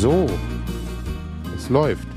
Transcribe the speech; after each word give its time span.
So, 0.00 0.26
es 1.54 1.68
läuft. 1.68 2.08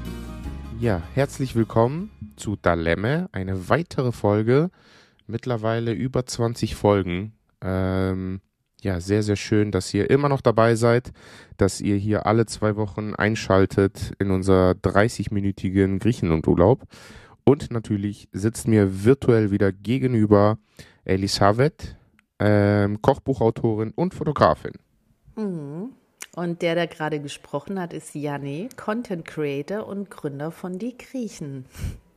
Ja, 0.80 1.02
herzlich 1.16 1.54
willkommen 1.54 2.12
zu 2.38 2.56
Dalemme, 2.56 3.28
eine 3.34 3.68
weitere 3.68 4.14
Folge, 4.14 4.70
mittlerweile 5.28 5.92
über 5.92 6.26
20 6.26 6.76
Folgen. 6.76 7.34
Ähm, 7.62 8.40
ja, 8.82 9.02
sehr, 9.02 9.22
sehr 9.22 9.36
schön, 9.36 9.72
dass 9.72 9.94
ihr 9.94 10.10
immer 10.10 10.30
noch 10.30 10.40
dabei 10.40 10.76
seid, 10.76 11.12
dass 11.58 11.82
ihr 11.82 11.98
hier 11.98 12.26
alle 12.26 12.46
zwei 12.46 12.78
Wochen 12.78 13.16
einschaltet 13.16 14.14
in 14.18 14.32
unser 14.32 14.72
30-minütigen 14.82 16.00
Griechenlandurlaub. 16.00 16.84
Und 17.44 17.70
natürlich 17.70 18.30
sitzt 18.32 18.66
mir 18.66 19.04
virtuell 19.04 19.52
wieder 19.52 19.74
gegenüber 19.74 20.58
Elisabeth, 21.04 21.98
ähm, 22.40 23.02
Kochbuchautorin 23.02 23.92
und 23.94 24.14
Fotografin. 24.14 24.72
Mhm. 25.36 25.90
Und 26.36 26.62
der, 26.64 26.74
der 26.76 26.88
gerade 26.88 27.20
gesprochen 27.20 27.80
hat, 27.80 27.94
ist 27.94 28.16
Janne, 28.16 28.70
Content 28.76 29.26
Creator 29.26 29.86
und 29.86 30.10
Gründer 30.10 30.50
von 30.52 30.80
Die 30.80 30.98
Griechen. 30.98 31.66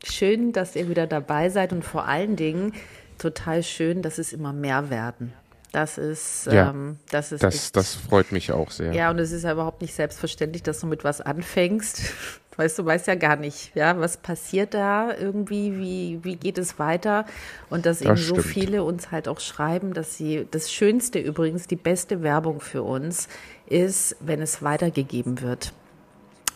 Schön, 0.04 0.52
dass 0.52 0.74
ihr 0.74 0.88
wieder 0.88 1.06
dabei 1.06 1.50
seid 1.50 1.72
und 1.72 1.84
vor 1.84 2.06
allen 2.06 2.36
Dingen 2.36 2.72
total 3.18 3.62
schön, 3.62 4.00
dass 4.02 4.16
es 4.18 4.32
immer 4.32 4.52
mehr 4.54 4.88
werden. 4.88 5.34
Das 5.72 5.98
ist, 5.98 6.46
Ja, 6.46 6.70
ähm, 6.70 6.96
das 7.10 7.32
ist 7.32 7.42
Das, 7.42 7.54
echt, 7.54 7.76
das 7.76 7.94
freut 7.94 8.32
mich 8.32 8.52
auch 8.52 8.70
sehr. 8.70 8.94
ja, 8.94 9.10
und 9.10 9.18
es 9.18 9.32
ist 9.32 9.42
ja 9.42 9.52
überhaupt 9.52 9.82
nicht 9.82 9.94
selbstverständlich, 9.94 10.62
dass 10.62 10.80
du 10.80 10.86
mit 10.86 11.04
was 11.04 11.20
anfängst. 11.20 12.00
Weißt 12.58 12.78
du, 12.78 12.86
weißt 12.86 13.06
ja 13.06 13.16
gar 13.16 13.36
nicht, 13.36 13.72
ja, 13.74 14.00
was 14.00 14.16
passiert 14.16 14.72
da 14.72 15.14
irgendwie, 15.14 15.76
wie, 15.76 16.20
wie 16.24 16.36
geht 16.36 16.56
es 16.56 16.78
weiter? 16.78 17.26
Und 17.68 17.84
dass 17.84 18.00
eben 18.00 18.16
so 18.16 18.36
stimmt. 18.36 18.46
viele 18.46 18.82
uns 18.82 19.10
halt 19.10 19.28
auch 19.28 19.40
schreiben, 19.40 19.92
dass 19.92 20.16
sie, 20.16 20.46
das 20.50 20.72
Schönste 20.72 21.18
übrigens, 21.18 21.66
die 21.66 21.76
beste 21.76 22.22
Werbung 22.22 22.60
für 22.60 22.82
uns 22.82 23.28
ist, 23.68 24.16
wenn 24.20 24.40
es 24.42 24.62
weitergegeben 24.62 25.40
wird. 25.40 25.72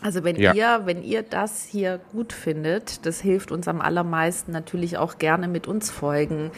Also 0.01 0.23
wenn 0.23 0.35
Ja. 0.35 0.53
ihr, 0.53 0.81
wenn 0.85 1.03
ihr 1.03 1.21
das 1.21 1.63
hier 1.63 1.99
gut 2.11 2.33
findet, 2.33 3.05
das 3.05 3.21
hilft 3.21 3.51
uns 3.51 3.67
am 3.67 3.81
allermeisten 3.81 4.51
natürlich 4.51 4.97
auch 4.97 5.19
gerne 5.19 5.47
mit 5.47 5.67
uns 5.67 5.91
folgen, 5.91 6.49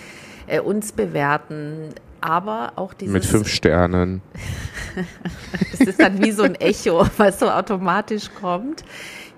äh, 0.48 0.62
uns 0.62 0.94
bewerten, 0.94 1.90
aber 2.22 2.74
auch 2.78 2.94
dieses 2.94 3.14
Mit 3.14 3.26
fünf 3.26 3.50
Sternen. 3.50 4.22
das 5.72 5.82
ist 5.82 6.00
dann 6.00 6.24
wie 6.24 6.32
so 6.32 6.44
ein 6.44 6.56
Echo, 6.56 7.06
was 7.18 7.40
so 7.40 7.50
automatisch 7.50 8.30
kommt. 8.40 8.84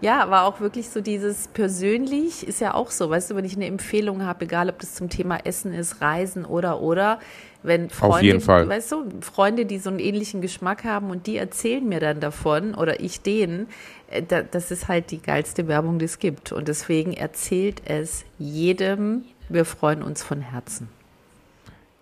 Ja, 0.02 0.22
aber 0.22 0.44
auch 0.44 0.60
wirklich 0.60 0.90
so 0.90 1.02
dieses 1.02 1.48
persönlich 1.48 2.46
ist 2.48 2.62
ja 2.62 2.76
auch 2.76 2.92
so, 2.92 3.10
weißt 3.10 3.32
du, 3.32 3.36
wenn 3.36 3.46
ich 3.46 3.56
eine 3.56 3.66
Empfehlung 3.66 4.24
habe, 4.24 4.46
egal 4.46 4.70
ob 4.70 4.78
das 4.80 4.94
zum 4.94 5.10
Thema 5.10 5.38
Essen 5.46 5.74
ist, 5.74 6.02
Reisen 6.02 6.46
oder 6.46 6.80
oder, 6.82 7.20
wenn 7.66 7.90
Freunde, 7.90 8.26
jeden 8.26 8.42
Fall. 8.42 8.68
weißt 8.68 8.92
du, 8.92 9.06
Freunde, 9.22 9.66
die 9.66 9.78
so 9.80 9.90
einen 9.90 10.00
ähnlichen 10.00 10.42
Geschmack 10.42 10.84
haben 10.84 11.10
und 11.10 11.28
die 11.28 11.38
erzählen 11.38 11.88
mir 11.88 12.00
dann 12.00 12.20
davon 12.20 12.76
oder 12.76 13.00
ich 13.00 13.22
denen, 13.22 13.68
äh, 14.10 14.22
da- 14.22 14.42
das 14.44 14.72
ist 14.72 14.88
halt 14.88 15.12
die 15.12 15.22
geilste 15.22 15.68
Werbung, 15.68 16.00
die 16.00 16.06
es 16.06 16.20
gibt 16.20 16.52
und 16.52 16.68
deswegen 16.68 17.14
erzählt 17.14 17.82
es 17.86 18.26
jedem. 18.40 19.24
Wir 19.50 19.66
freuen 19.66 20.02
uns 20.02 20.24
von 20.24 20.42
Herzen. 20.42 20.90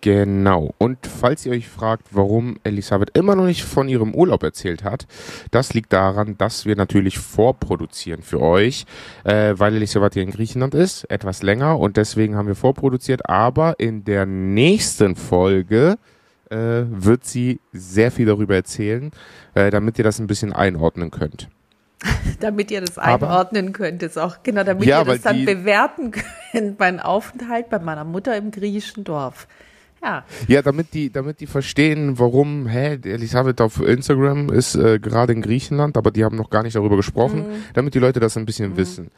Genau. 0.04 0.74
Und 0.80 0.98
falls 1.08 1.46
ihr 1.46 1.54
euch 1.54 1.70
fragt, 1.70 2.08
warum 2.12 2.58
Elisabeth 2.66 3.18
immer 3.18 3.38
noch 3.38 3.46
nicht 3.46 3.64
von 3.64 3.88
ihrem 3.88 4.14
Urlaub 4.14 4.44
erzählt 4.44 4.84
hat, 4.84 5.08
das 5.52 5.74
liegt 5.74 5.94
daran, 5.94 6.38
dass 6.38 6.66
wir 6.66 6.76
natürlich 6.76 7.18
vorproduzieren 7.20 8.22
für 8.22 8.42
euch, 8.42 8.86
äh, 9.24 9.54
weil 9.56 9.74
Elisabeth 9.78 10.16
hier 10.16 10.24
in 10.24 10.32
Griechenland 10.32 10.76
ist, 10.76 11.06
etwas 11.10 11.42
länger 11.42 11.80
und 11.80 11.96
deswegen 11.96 12.36
haben 12.36 12.48
wir 12.50 12.56
vorproduziert. 12.56 13.30
Aber 13.30 13.80
in 13.80 14.04
der 14.04 14.26
nächsten 14.26 15.16
Folge 15.16 15.96
äh, 16.50 16.58
wird 16.90 17.24
sie 17.24 17.62
sehr 17.72 18.12
viel 18.12 18.26
darüber 18.26 18.56
erzählen, 18.56 19.10
äh, 19.54 19.72
damit 19.72 19.98
ihr 20.00 20.04
das 20.04 20.20
ein 20.20 20.28
bisschen 20.28 20.52
einordnen 20.52 21.12
könnt. 21.12 21.48
Damit 22.42 22.70
ihr 22.72 22.82
das 22.82 22.98
Aber- 22.98 23.30
einordnen 23.30 23.72
könnt, 23.72 24.04
ist 24.04 24.18
auch, 24.20 24.44
genau, 24.44 24.66
damit 24.66 24.84
Ja, 24.86 25.00
ihr 25.00 25.06
das 25.06 25.22
dann 25.22 25.38
die- 25.38 25.46
bewerten 25.46 26.12
könnt, 26.52 26.78
mein 26.78 27.00
Aufenthalt 27.00 27.70
bei 27.70 27.80
meiner 27.80 28.04
Mutter 28.04 28.36
im 28.36 28.52
griechischen 28.52 29.06
Dorf. 29.06 29.48
Ja, 30.04 30.26
Ja, 30.48 30.62
damit 30.62 30.94
die, 30.94 31.10
damit 31.10 31.40
die 31.40 31.48
verstehen, 31.48 32.20
warum, 32.20 32.68
hä, 32.68 33.00
Elisabeth 33.04 33.62
auf 33.62 33.80
Instagram 33.82 34.50
ist 34.50 34.76
äh, 34.76 35.00
gerade 35.00 35.32
in 35.32 35.42
Griechenland, 35.42 35.96
aber 35.96 36.12
die 36.12 36.26
haben 36.26 36.36
noch 36.36 36.50
gar 36.50 36.64
nicht 36.64 36.76
darüber 36.76 36.98
gesprochen, 36.98 37.46
damit 37.74 37.94
die 37.96 38.00
Leute 38.00 38.20
das 38.20 38.36
ein 38.36 38.46
bisschen 38.46 38.76
wissen. 38.76 39.12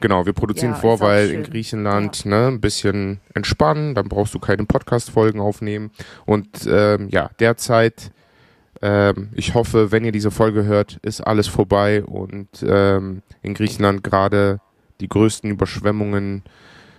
Genau, 0.00 0.26
wir 0.26 0.32
produzieren 0.32 0.72
Mhm. 0.72 0.76
Ja, 0.76 0.80
vor, 0.80 1.00
weil 1.00 1.30
in. 1.30 1.42
Griechenland 1.44 2.26
ne, 2.26 2.48
ein 2.48 2.60
bisschen 2.60 3.20
entspannen, 3.34 3.94
dann 3.94 4.08
brauchst 4.08 4.34
du 4.34 4.40
keine 4.40 4.64
Podcast-Folgen 4.64 5.40
aufnehmen. 5.40 5.92
Und 6.26 6.66
ähm, 6.68 7.08
ja, 7.10 7.30
derzeit, 7.38 8.10
ähm, 8.82 9.28
ich 9.32 9.54
hoffe, 9.54 9.92
wenn 9.92 10.04
ihr 10.04 10.12
diese 10.12 10.32
Folge 10.32 10.64
hört, 10.64 10.98
ist 11.02 11.20
alles 11.20 11.46
vorbei 11.46 12.02
und 12.04 12.48
ähm, 12.66 13.22
in 13.42 13.54
Griechenland 13.54 14.02
gerade 14.02 14.58
die 15.00 15.08
größten 15.08 15.50
Überschwemmungen 15.50 16.42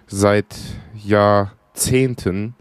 seit 0.07 0.55
Jahrzehnten. 1.03 2.55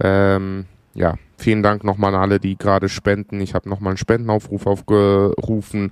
Ähm, 0.00 0.66
ja, 0.94 1.14
vielen 1.38 1.62
Dank 1.62 1.84
nochmal 1.84 2.14
an 2.14 2.20
alle, 2.20 2.40
die 2.40 2.56
gerade 2.56 2.88
spenden. 2.88 3.40
Ich 3.40 3.54
habe 3.54 3.68
nochmal 3.68 3.92
einen 3.92 3.98
Spendenaufruf 3.98 4.66
aufgerufen. 4.66 5.90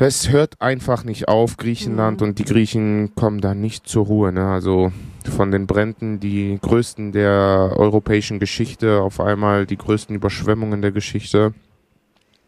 Es 0.00 0.30
hört 0.30 0.60
einfach 0.60 1.02
nicht 1.02 1.28
auf, 1.28 1.56
Griechenland, 1.56 2.22
und 2.22 2.38
die 2.38 2.44
Griechen 2.44 3.14
kommen 3.16 3.40
da 3.40 3.54
nicht 3.54 3.88
zur 3.88 4.06
Ruhe. 4.06 4.32
Ne? 4.32 4.46
Also 4.46 4.92
von 5.28 5.50
den 5.50 5.66
Bränden, 5.66 6.20
die 6.20 6.56
größten 6.62 7.12
der 7.12 7.72
europäischen 7.76 8.38
Geschichte, 8.38 9.00
auf 9.00 9.20
einmal 9.20 9.66
die 9.66 9.76
größten 9.76 10.14
Überschwemmungen 10.14 10.82
der 10.82 10.92
Geschichte. 10.92 11.52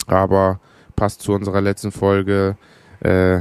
Aber 0.06 0.60
passt 0.94 1.22
zu 1.22 1.32
unserer 1.32 1.60
letzten 1.60 1.92
Folge. 1.92 2.56
Äh, 3.00 3.40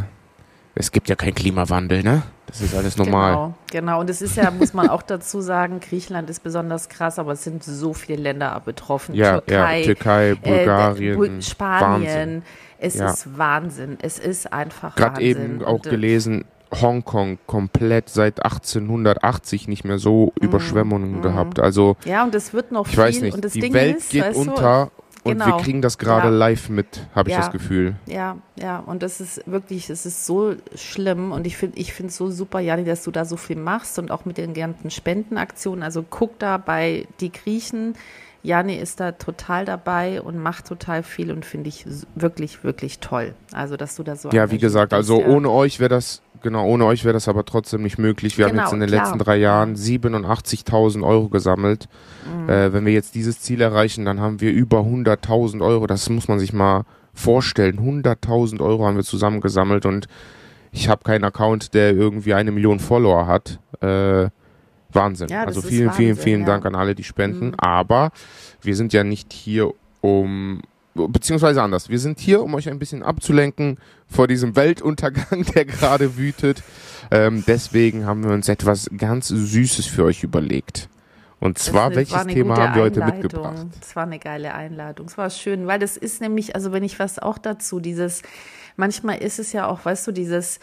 es 0.76 0.92
gibt 0.92 1.10
ja 1.10 1.16
keinen 1.16 1.36
Klimawandel, 1.36 2.04
ne? 2.04 2.24
Das 2.50 2.62
ist 2.62 2.76
alles 2.76 2.98
normal. 2.98 3.32
genau, 3.34 3.54
genau. 3.72 4.00
Und 4.02 4.10
es 4.10 4.22
ist 4.22 4.36
ja, 4.36 4.52
muss 4.52 4.74
man 4.74 4.90
auch 4.90 5.02
dazu 5.02 5.40
sagen, 5.42 5.80
Griechenland 5.80 6.30
ist 6.30 6.44
besonders 6.44 6.90
krass, 6.90 7.20
aber 7.20 7.34
es 7.34 7.44
sind 7.44 7.64
so 7.64 7.94
viele 7.94 8.22
Länder 8.22 8.62
betroffen. 8.66 9.16
Ja, 9.16 9.40
Türkei, 9.40 9.80
ja, 9.80 9.86
Türkei, 9.86 10.30
äh, 10.32 10.36
Bulgarien, 10.36 11.16
Bul- 11.16 11.42
Spanien. 11.42 12.04
Wahnsinn. 12.08 12.44
Es 12.80 12.96
Ja. 12.96 13.12
ist 13.12 13.38
Wahnsinn. 13.38 13.98
Es 14.02 14.20
ist 14.20 14.52
einfach 14.52 14.96
Gerade 14.96 15.16
Wahnsinn. 15.18 15.28
eben 15.60 15.66
auch 15.66 15.86
äh, 15.86 15.90
gelesen, 15.90 16.46
Hongkong 16.72 17.40
komplett 17.48 18.10
seit 18.10 18.44
1880 18.46 19.68
nicht 19.68 19.86
mehr 19.86 19.98
so 19.98 20.34
Überschwemmungen 20.40 21.22
gehabt. 21.22 21.60
Also 21.60 21.98
Ja, 22.06 22.24
und 22.24 22.36
es 22.36 22.54
wird 22.54 22.72
noch 22.72 22.86
ich 22.86 22.92
viel. 22.94 23.00
weiß 23.04 23.22
nicht, 23.22 23.34
und 23.34 23.44
das 23.46 23.54
die 23.54 23.60
Ding 23.62 23.74
Welt 23.74 23.98
ist, 23.98 24.10
geht 24.12 24.24
weißt 24.24 24.46
du, 24.48 24.90
unter 25.24 25.30
und 25.32 25.40
wir 25.40 25.46
genau. 25.54 25.58
kriegen 25.64 25.82
das 25.82 25.98
gerade 25.98 26.28
Ja. 26.30 26.34
live 26.34 26.70
mit, 26.70 27.08
habe 27.14 27.30
ich 27.30 27.36
Ja. 27.36 27.42
das 27.42 27.52
Gefühl. 27.52 27.96
Ja, 28.06 28.38
ja, 28.60 28.80
und 28.80 29.04
das 29.04 29.22
ist 29.22 29.42
wirklich, 29.46 29.90
es 29.90 30.06
ist 30.06 30.26
so 30.26 30.56
schlimm 30.76 31.32
und 31.32 31.46
ich 31.48 31.58
finde 31.58 31.78
ich 31.80 31.94
finde 31.94 32.10
es 32.10 32.18
so 32.18 32.30
super, 32.32 32.60
Jani, 32.60 32.84
dass 32.86 33.04
du 33.04 33.12
da 33.12 33.26
so 33.26 33.38
viel 33.38 33.58
machst 33.58 34.00
und 34.00 34.12
auch 34.12 34.26
mit 34.26 34.38
den 34.38 34.54
ganzen 34.54 34.92
Spendenaktionen. 34.92 35.84
Also 35.84 36.04
guck 36.10 36.40
da 36.40 36.58
bei 36.58 37.08
die 37.20 37.32
Griechen. 37.32 37.96
Jani 38.42 38.76
ist 38.78 39.02
da 39.02 39.12
total 39.12 39.66
dabei 39.66 40.22
und 40.22 40.38
macht 40.38 40.66
total 40.66 41.04
viel 41.04 41.30
und 41.30 41.44
finde 41.46 41.68
ich 41.68 41.86
wirklich, 42.16 42.64
wirklich 42.64 43.00
toll. 43.00 43.34
Also, 43.52 43.76
dass 43.76 43.98
du 43.98 44.04
da 44.04 44.16
so 44.16 44.30
Ja, 44.30 44.50
wie 44.50 44.58
gesagt, 44.58 44.92
bist, 44.92 44.98
also 44.98 45.20
ja. 45.20 45.28
ohne 45.28 45.50
euch 45.50 45.82
wäre 45.82 45.90
das, 45.90 46.22
genau, 46.42 46.66
ohne 46.66 46.86
euch 46.86 47.04
wäre 47.04 47.14
das 47.14 47.28
aber 47.28 47.46
trotzdem 47.46 47.82
nicht 47.82 47.98
möglich. 47.98 48.38
Wir 48.38 48.46
haben 48.46 48.52
Genau, 48.52 48.64
jetzt 48.64 48.74
in 48.74 48.80
den 48.80 48.90
klar. 48.90 49.04
letzten 49.04 49.20
drei 49.20 49.38
Jahren 49.38 49.76
87.000 49.76 51.06
Euro 51.06 51.30
gesammelt. 51.30 51.88
Mhm. 52.26 52.50
Äh, 52.50 52.74
wenn 52.74 52.86
wir 52.86 52.94
jetzt 52.94 53.16
dieses 53.16 53.40
Ziel 53.42 53.62
erreichen, 53.62 54.06
dann 54.06 54.20
haben 54.20 54.42
wir 54.42 54.52
über 54.52 54.80
100.000 54.80 55.62
Euro. 55.62 55.88
Das 55.88 56.10
muss 56.10 56.28
man 56.28 56.40
sich 56.40 56.54
mal 56.54 56.84
vorstellen. 57.14 57.80
100.000 57.80 58.62
Euro 58.62 58.86
haben 58.86 58.96
wir 58.96 59.04
zusammengesammelt 59.04 59.86
und 59.86 60.08
ich 60.72 60.88
habe 60.88 61.04
keinen 61.04 61.24
Account, 61.24 61.74
der 61.74 61.94
irgendwie 61.94 62.34
eine 62.34 62.52
Million 62.52 62.80
Follower 62.80 63.28
hat. 63.28 63.60
Äh, 63.82 64.30
Wahnsinn. 64.92 65.28
Ja, 65.30 65.44
also 65.44 65.62
vielen, 65.62 65.92
vielen, 65.92 66.10
Wahnsinn, 66.10 66.16
vielen 66.24 66.42
ja. 66.42 66.48
Dank 66.48 66.66
an 66.66 66.76
alle, 66.76 66.96
die 66.96 67.04
spenden. 67.04 67.48
Mhm. 67.48 67.56
Aber 67.58 68.12
wir 68.62 68.76
sind 68.76 68.94
ja 68.94 69.04
nicht 69.04 69.34
hier, 69.34 69.72
um 70.02 70.62
beziehungsweise 71.08 71.62
anders. 71.62 71.90
Wir 71.90 72.00
sind 72.00 72.20
hier, 72.20 72.42
um 72.44 72.54
euch 72.56 72.70
ein 72.70 72.80
bisschen 72.80 73.04
abzulenken 73.04 73.78
vor 74.08 74.28
diesem 74.28 74.56
Weltuntergang, 74.56 75.46
der 75.56 75.66
gerade 75.66 76.18
wütet. 76.18 76.64
Ähm, 77.12 77.44
deswegen 77.48 78.06
haben 78.06 78.24
wir 78.24 78.32
uns 78.32 78.50
etwas 78.50 78.90
ganz 78.98 79.28
Süßes 79.30 79.86
für 79.86 80.04
euch 80.04 80.24
überlegt. 80.24 80.90
Und 81.40 81.58
Das 81.58 81.66
zwar, 81.66 81.90
war 81.90 81.96
welches 81.96 82.28
Thema 82.28 82.58
haben 82.58 82.76
wir 82.76 82.82
heute 82.84 83.02
Einleitung. 83.02 83.22
mitgebracht? 83.24 83.68
Das 83.80 83.96
war 83.96 84.04
eine 84.04 84.20
geile 84.20 84.54
Einladung. 84.54 85.08
Es 85.08 85.18
war 85.18 85.30
schön, 85.30 85.68
weil 85.68 85.80
das 85.80 85.96
ist 85.96 86.20
nämlich, 86.20 86.54
also 86.56 86.74
wenn 86.74 86.84
ich 86.84 87.00
was 87.00 87.18
auch 87.18 87.38
dazu, 87.38 87.80
dieses, 87.80 88.24
manchmal 88.76 89.20
ist 89.20 89.40
es 89.40 89.54
ja 89.54 89.68
auch, 89.68 89.86
weißt 89.86 90.06
du, 90.08 90.12
dieses, 90.12 90.60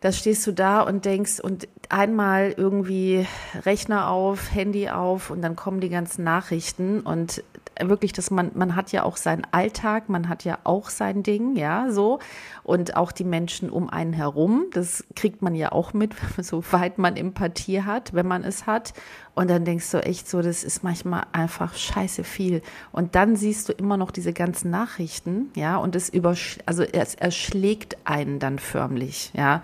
da 0.00 0.12
stehst 0.12 0.46
du 0.46 0.52
da 0.52 0.80
und 0.80 1.04
denkst 1.04 1.40
und 1.40 1.68
einmal 1.90 2.54
irgendwie 2.56 3.26
Rechner 3.66 4.08
auf, 4.08 4.54
Handy 4.54 4.88
auf 4.88 5.30
und 5.30 5.42
dann 5.42 5.56
kommen 5.56 5.80
die 5.80 5.90
ganzen 5.90 6.24
Nachrichten 6.24 7.00
und 7.00 7.42
wirklich, 7.80 8.12
dass 8.12 8.30
man, 8.30 8.52
man 8.54 8.76
hat 8.76 8.92
ja 8.92 9.02
auch 9.02 9.16
seinen 9.16 9.46
Alltag, 9.50 10.08
man 10.08 10.28
hat 10.28 10.44
ja 10.44 10.58
auch 10.64 10.90
sein 10.90 11.22
Ding, 11.22 11.56
ja, 11.56 11.90
so. 11.90 12.18
Und 12.62 12.96
auch 12.96 13.12
die 13.12 13.24
Menschen 13.24 13.70
um 13.70 13.90
einen 13.90 14.12
herum, 14.12 14.66
das 14.72 15.04
kriegt 15.14 15.42
man 15.42 15.54
ja 15.54 15.72
auch 15.72 15.92
mit, 15.92 16.14
soweit 16.38 16.98
man 16.98 17.16
Empathie 17.16 17.82
hat, 17.82 18.14
wenn 18.14 18.26
man 18.26 18.44
es 18.44 18.66
hat. 18.66 18.94
Und 19.34 19.50
dann 19.50 19.64
denkst 19.64 19.90
du 19.90 19.98
echt 19.98 20.28
so, 20.28 20.42
das 20.42 20.62
ist 20.62 20.84
manchmal 20.84 21.26
einfach 21.32 21.74
scheiße 21.74 22.22
viel. 22.22 22.62
Und 22.92 23.16
dann 23.16 23.34
siehst 23.34 23.68
du 23.68 23.72
immer 23.72 23.96
noch 23.96 24.12
diese 24.12 24.32
ganzen 24.32 24.70
Nachrichten, 24.70 25.50
ja, 25.56 25.76
und 25.76 25.96
es 25.96 26.08
übersch 26.08 26.58
also 26.66 26.84
es 26.84 27.14
erschlägt 27.14 27.96
einen 28.04 28.38
dann 28.38 28.58
förmlich, 28.58 29.32
ja. 29.34 29.62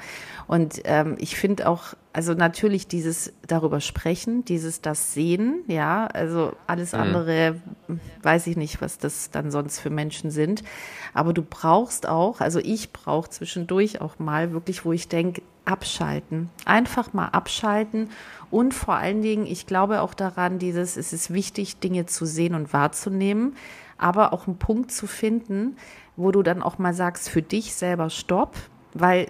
Und 0.49 0.81
ähm, 0.85 1.17
ich 1.19 1.37
finde 1.37 1.69
auch, 1.69 1.95
also 2.13 2.35
natürlich 2.35 2.89
dieses 2.89 3.33
darüber 3.47 3.81
sprechen, 3.81 4.45
dieses 4.45 4.81
das 4.81 5.15
sehen, 5.15 5.63
ja, 5.69 6.07
also 6.07 6.53
alles 6.67 6.93
mhm. 6.93 7.01
andere 7.01 7.57
weiß 8.23 8.49
ich 8.49 8.57
nicht, 8.57 8.81
was 8.81 8.99
das 8.99 9.31
dann 9.31 9.51
sonst 9.53 9.79
für 9.79 9.91
Menschen 9.91 10.31
sind. 10.31 10.65
Aber 11.15 11.33
du 11.33 11.43
brauchst 11.43 12.09
auch, 12.09 12.41
also 12.41 12.59
ich 12.59 12.93
brauche 12.93 13.31
zwischendurch 13.31 14.01
auch 14.01 14.19
mal 14.19 14.53
wirklich, 14.53 14.85
wo 14.85 14.93
ich 14.93 15.07
denke, 15.09 15.43
abschalten. 15.65 16.51
Einfach 16.65 17.13
mal 17.13 17.29
abschalten. 17.29 18.11
Und 18.51 18.75
vor 18.75 18.95
allen 18.95 19.23
Dingen, 19.23 19.47
ich 19.47 19.67
glaube 19.67 20.01
auch 20.01 20.15
daran, 20.15 20.59
dieses, 20.59 20.97
es 20.97 21.13
ist 21.13 21.33
wichtig, 21.33 21.79
Dinge 21.79 22.07
zu 22.07 22.27
sehen 22.27 22.57
und 22.57 22.73
wahrzunehmen, 22.73 23.55
aber 23.99 24.33
auch 24.33 24.49
einen 24.49 24.59
Punkt 24.59 24.91
zu 24.91 25.07
finden, 25.07 25.77
wo 26.17 26.33
du 26.33 26.43
dann 26.43 26.63
auch 26.63 26.79
mal 26.79 26.95
sagst, 26.95 27.29
für 27.29 27.43
dich 27.43 27.75
selber 27.75 28.11
Stopp, 28.11 28.57
weil 28.95 29.29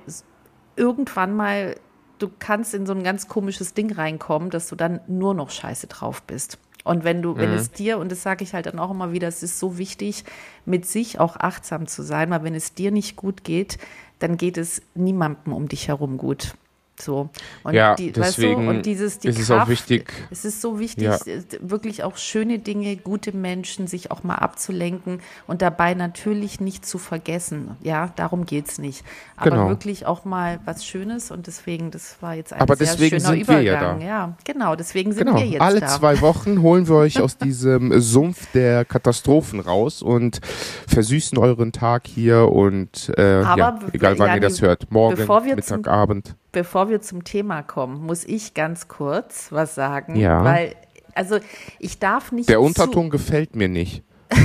irgendwann 0.76 1.36
mal 1.36 1.76
du 2.22 2.31
kannst 2.38 2.75
in 2.75 2.87
so 2.87 2.93
ein 2.93 3.02
ganz 3.02 3.28
komisches 3.28 3.75
Ding 3.75 3.93
reinkommen, 3.93 4.50
dass 4.50 4.69
du 4.69 4.76
dann 4.76 5.00
nur 5.06 5.34
noch 5.34 5.50
scheiße 5.50 5.87
drauf 5.87 6.22
bist. 6.22 6.58
Und 6.84 7.05
wenn 7.05 7.22
du, 7.22 7.32
mhm. 7.32 7.38
wenn 7.38 7.52
es 7.52 7.72
dir, 7.72 7.99
und 7.99 8.11
das 8.11 8.22
sage 8.22 8.44
ich 8.44 8.55
halt 8.55 8.67
dann 8.67 8.78
auch 8.78 8.90
immer 8.90 9.12
wieder, 9.12 9.28
es 9.28 9.43
ist 9.43 9.58
so 9.58 9.78
wichtig, 9.78 10.25
mit 10.64 10.87
sich 10.87 11.19
auch 11.20 11.37
achtsam 11.37 11.87
zu 11.87 12.02
sein, 12.02 12.31
weil 12.31 12.43
wenn 12.43 12.55
es 12.55 12.75
dir 12.75 12.90
nicht 12.90 13.17
gut 13.17 13.44
geht, 13.44 13.78
dann 14.19 14.37
geht 14.37 14.56
es 14.58 14.82
niemandem 14.94 15.52
um 15.52 15.69
dich 15.69 15.88
herum 15.88 16.17
gut. 16.17 16.55
So. 17.00 17.31
Und 17.62 17.75
ja, 17.75 17.94
die, 17.94 18.12
deswegen 18.12 18.67
weißt 18.67 18.67
du, 18.67 18.70
und 18.70 18.87
dieses, 18.87 19.19
die 19.19 19.29
ist 19.29 19.37
Kraft, 19.37 19.50
es 19.50 19.50
auch 19.50 19.69
wichtig. 19.69 20.12
Es 20.31 20.44
ist 20.44 20.61
so 20.61 20.79
wichtig, 20.79 21.05
ja. 21.05 21.19
wirklich 21.61 22.05
auch 22.05 22.17
schöne 22.17 22.58
Dinge, 22.58 22.97
gute 22.97 23.37
Menschen, 23.37 23.87
sich 23.87 24.11
auch 24.11 24.23
mal 24.23 24.37
abzulenken 24.37 25.20
und 25.47 25.62
dabei 25.62 25.94
natürlich 25.94 26.61
nicht 26.61 26.87
zu 26.87 26.99
vergessen. 26.99 27.76
Ja, 27.82 28.12
darum 28.17 28.47
geht 28.47 28.69
es 28.69 28.79
nicht. 28.79 29.05
Aber 29.37 29.50
genau. 29.50 29.69
wirklich 29.69 30.06
auch 30.06 30.25
mal 30.25 30.61
was 30.64 30.85
Schönes 30.85 31.31
und 31.31 31.47
deswegen, 31.47 31.91
das 31.91 32.17
war 32.20 32.35
jetzt 32.35 32.52
ein 32.52 32.61
Aber 32.61 32.76
sehr 32.76 32.88
deswegen 32.88 33.20
schöner 33.20 33.32
sind 33.32 33.41
Übergang. 33.41 33.61
Wir 33.61 33.73
ja, 33.73 33.81
da. 33.81 33.99
ja, 33.99 34.37
genau, 34.44 34.76
deswegen 34.76 35.12
sind 35.12 35.26
genau. 35.26 35.38
wir 35.38 35.47
jetzt 35.47 35.62
Alle 35.62 35.81
da. 35.81 35.87
zwei 35.87 36.20
Wochen 36.20 36.62
holen 36.62 36.88
wir 36.88 36.97
euch 36.97 37.20
aus 37.20 37.37
diesem 37.38 38.00
Sumpf 38.00 38.47
der 38.52 38.85
Katastrophen 38.85 39.61
raus 39.61 40.02
und 40.02 40.41
versüßen 40.87 41.38
euren 41.38 41.73
Tag 41.73 42.06
hier 42.06 42.50
und 42.50 43.12
äh, 43.17 43.43
ja, 43.43 43.79
egal 43.93 44.19
wann 44.19 44.29
ja, 44.29 44.35
ihr 44.37 44.41
das 44.41 44.61
hört, 44.61 44.91
morgen, 44.91 45.26
Mittag, 45.55 45.88
Abend 45.88 46.35
bevor 46.52 46.88
wir 46.88 47.00
zum 47.00 47.25
Thema 47.25 47.62
kommen, 47.62 48.05
muss 48.05 48.25
ich 48.25 48.55
ganz 48.55 48.88
kurz 48.88 49.49
was 49.50 49.75
sagen. 49.75 50.17
Ja. 50.17 50.44
Weil, 50.44 50.75
also 51.14 51.38
ich 51.79 51.99
darf 51.99 52.32
nicht. 52.32 52.49
Der 52.49 52.61
Unterton 52.61 53.11
gefällt 53.11 53.56
mir 53.56 53.69
nicht. 53.69 54.02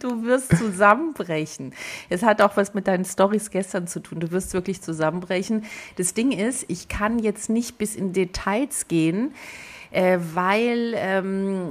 du 0.00 0.24
wirst 0.24 0.56
zusammenbrechen. 0.56 1.72
Es 2.08 2.22
hat 2.22 2.42
auch 2.42 2.56
was 2.56 2.74
mit 2.74 2.88
deinen 2.88 3.04
Stories 3.04 3.50
gestern 3.50 3.86
zu 3.86 4.00
tun. 4.00 4.20
Du 4.20 4.30
wirst 4.30 4.52
wirklich 4.54 4.82
zusammenbrechen. 4.82 5.64
Das 5.96 6.14
Ding 6.14 6.32
ist, 6.32 6.64
ich 6.68 6.88
kann 6.88 7.18
jetzt 7.18 7.50
nicht 7.50 7.78
bis 7.78 7.94
in 7.94 8.12
Details 8.12 8.88
gehen, 8.88 9.32
äh, 9.90 10.18
weil, 10.34 10.94
ähm, 10.96 11.68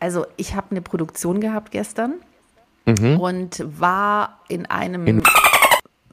also 0.00 0.26
ich 0.36 0.54
habe 0.54 0.68
eine 0.70 0.82
Produktion 0.82 1.40
gehabt 1.40 1.70
gestern 1.70 2.14
mhm. 2.86 3.18
und 3.18 3.64
war 3.80 4.40
in 4.48 4.66
einem, 4.66 5.06
in 5.06 5.22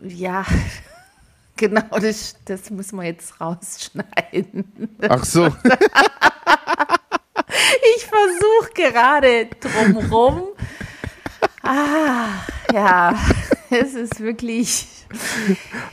ja, 0.04 0.46
Genau, 1.62 2.00
das, 2.02 2.36
das 2.46 2.72
müssen 2.72 2.98
wir 2.98 3.06
jetzt 3.06 3.40
rausschneiden. 3.40 4.90
Ach 5.08 5.24
so. 5.24 5.46
ich 7.96 8.08
versuche 8.08 8.74
gerade 8.74 9.46
drumrum. 9.60 10.42
Ah, 11.62 12.30
ja, 12.74 13.14
es 13.70 13.94
ist 13.94 14.20
wirklich. 14.20 14.88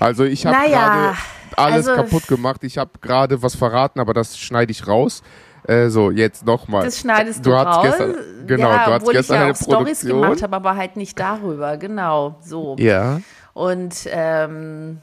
Also 0.00 0.24
ich 0.24 0.46
habe 0.46 0.56
naja, 0.56 0.78
gerade 0.78 1.18
alles 1.56 1.86
also, 1.86 2.02
kaputt 2.02 2.26
gemacht. 2.28 2.64
Ich 2.64 2.78
habe 2.78 2.92
gerade 3.02 3.42
was 3.42 3.54
verraten, 3.54 4.00
aber 4.00 4.14
das 4.14 4.38
schneide 4.38 4.72
ich 4.72 4.86
raus. 4.86 5.22
Äh, 5.64 5.90
so, 5.90 6.10
jetzt 6.10 6.46
nochmal. 6.46 6.86
Das 6.86 7.00
schneidest 7.00 7.44
du, 7.44 7.50
du 7.50 7.56
raus. 7.56 7.82
Gestern, 7.82 8.16
genau, 8.46 8.70
ja, 8.70 8.86
du 8.86 8.92
hast 8.92 9.10
gestern 9.10 9.20
ich 9.20 9.28
ja 9.28 9.42
eine 9.42 9.52
auch 9.52 9.56
Stories 9.56 10.00
gemacht 10.00 10.42
habe, 10.42 10.56
aber 10.56 10.76
halt 10.76 10.96
nicht 10.96 11.20
darüber. 11.20 11.76
Genau, 11.76 12.38
so. 12.40 12.74
Ja. 12.78 13.20
Und 13.52 14.08
ähm, 14.10 15.02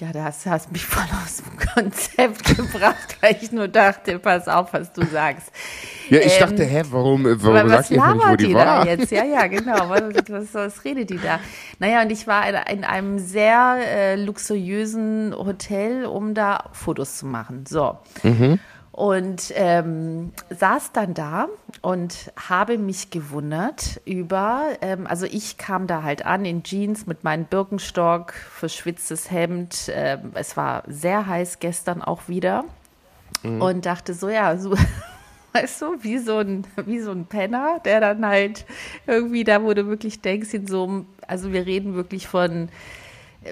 ja, 0.00 0.12
da 0.12 0.24
hast, 0.24 0.46
hast 0.46 0.70
mich 0.70 0.86
voll 0.86 1.04
aus 1.24 1.42
dem 1.42 1.56
Konzept 1.56 2.44
gebracht, 2.56 3.16
weil 3.20 3.36
ich 3.40 3.50
nur 3.50 3.68
dachte, 3.68 4.18
pass 4.18 4.46
auf, 4.46 4.72
was 4.72 4.92
du 4.92 5.04
sagst. 5.04 5.50
Ja, 6.08 6.20
ich 6.20 6.40
ähm, 6.40 6.48
dachte, 6.48 6.64
hä, 6.64 6.82
warum, 6.90 7.24
warum 7.24 7.68
sagt 7.68 7.90
ihr 7.90 8.06
nicht, 8.06 8.28
wo 8.28 8.36
die, 8.36 8.46
die 8.46 8.54
war? 8.54 8.84
Da 8.84 8.84
jetzt? 8.84 9.10
Ja, 9.10 9.24
ja, 9.24 9.46
genau. 9.46 9.88
Was, 9.88 10.02
was, 10.28 10.54
was 10.54 10.84
redet 10.84 11.10
die 11.10 11.18
da? 11.18 11.40
Naja, 11.78 12.02
und 12.02 12.10
ich 12.10 12.26
war 12.26 12.48
in, 12.48 12.78
in 12.78 12.84
einem 12.84 13.18
sehr 13.18 13.78
äh, 13.86 14.16
luxuriösen 14.16 15.34
Hotel, 15.36 16.06
um 16.06 16.34
da 16.34 16.70
Fotos 16.72 17.18
zu 17.18 17.26
machen. 17.26 17.64
So. 17.66 17.98
Mhm 18.22 18.60
und 18.92 19.52
ähm, 19.54 20.32
saß 20.50 20.92
dann 20.92 21.14
da 21.14 21.48
und 21.82 22.32
habe 22.36 22.78
mich 22.78 23.10
gewundert 23.10 24.00
über, 24.04 24.70
ähm, 24.80 25.06
also 25.06 25.26
ich 25.26 25.56
kam 25.56 25.86
da 25.86 26.02
halt 26.02 26.26
an 26.26 26.44
in 26.44 26.62
Jeans 26.62 27.06
mit 27.06 27.22
meinem 27.22 27.44
Birkenstock, 27.44 28.32
verschwitztes 28.32 29.30
Hemd. 29.30 29.88
Äh, 29.88 30.18
es 30.34 30.56
war 30.56 30.82
sehr 30.88 31.26
heiß 31.26 31.60
gestern 31.60 32.02
auch 32.02 32.28
wieder 32.28 32.64
mhm. 33.42 33.62
und 33.62 33.86
dachte 33.86 34.14
so, 34.14 34.28
ja, 34.28 34.56
so, 34.56 34.74
weißt 35.52 35.82
du, 35.82 36.02
wie 36.02 36.18
so 36.18 36.38
ein, 36.38 36.66
wie 36.84 37.00
so 37.00 37.12
ein 37.12 37.26
Penner, 37.26 37.80
der 37.84 38.00
dann 38.00 38.26
halt 38.26 38.66
irgendwie 39.06 39.44
da, 39.44 39.62
wo 39.62 39.72
du 39.74 39.86
wirklich 39.86 40.22
denkst, 40.22 40.54
in 40.54 40.66
so 40.66 40.84
einem, 40.84 41.06
also 41.26 41.52
wir 41.52 41.66
reden 41.66 41.94
wirklich 41.94 42.26
von 42.26 42.68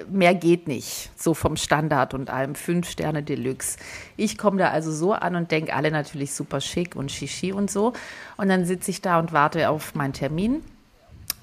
mehr 0.09 0.35
geht 0.35 0.67
nicht, 0.67 1.09
so 1.15 1.33
vom 1.33 1.57
Standard 1.57 2.13
und 2.13 2.29
allem. 2.29 2.55
Fünf 2.55 2.89
Sterne 2.89 3.23
Deluxe. 3.23 3.77
Ich 4.15 4.37
komme 4.37 4.57
da 4.57 4.69
also 4.69 4.91
so 4.91 5.13
an 5.13 5.35
und 5.35 5.51
denke, 5.51 5.73
alle 5.73 5.91
natürlich 5.91 6.33
super 6.33 6.61
schick 6.61 6.95
und 6.95 7.11
shishi 7.11 7.51
und 7.51 7.69
so. 7.71 7.93
Und 8.37 8.49
dann 8.49 8.65
sitze 8.65 8.91
ich 8.91 9.01
da 9.01 9.19
und 9.19 9.33
warte 9.33 9.69
auf 9.69 9.95
meinen 9.95 10.13
Termin. 10.13 10.63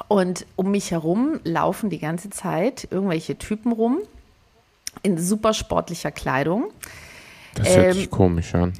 Und 0.08 0.46
um 0.56 0.70
mich 0.70 0.90
herum 0.90 1.40
laufen 1.44 1.90
die 1.90 1.98
ganze 1.98 2.30
Zeit 2.30 2.88
irgendwelche 2.90 3.36
Typen 3.38 3.72
rum 3.72 3.98
in 5.02 5.18
super 5.18 5.54
sportlicher 5.54 6.10
Kleidung. 6.10 6.70
Das 7.54 7.68
hört 7.76 7.86
ähm, 7.86 7.92
sich 7.94 8.10
komisch 8.10 8.54
an. 8.54 8.72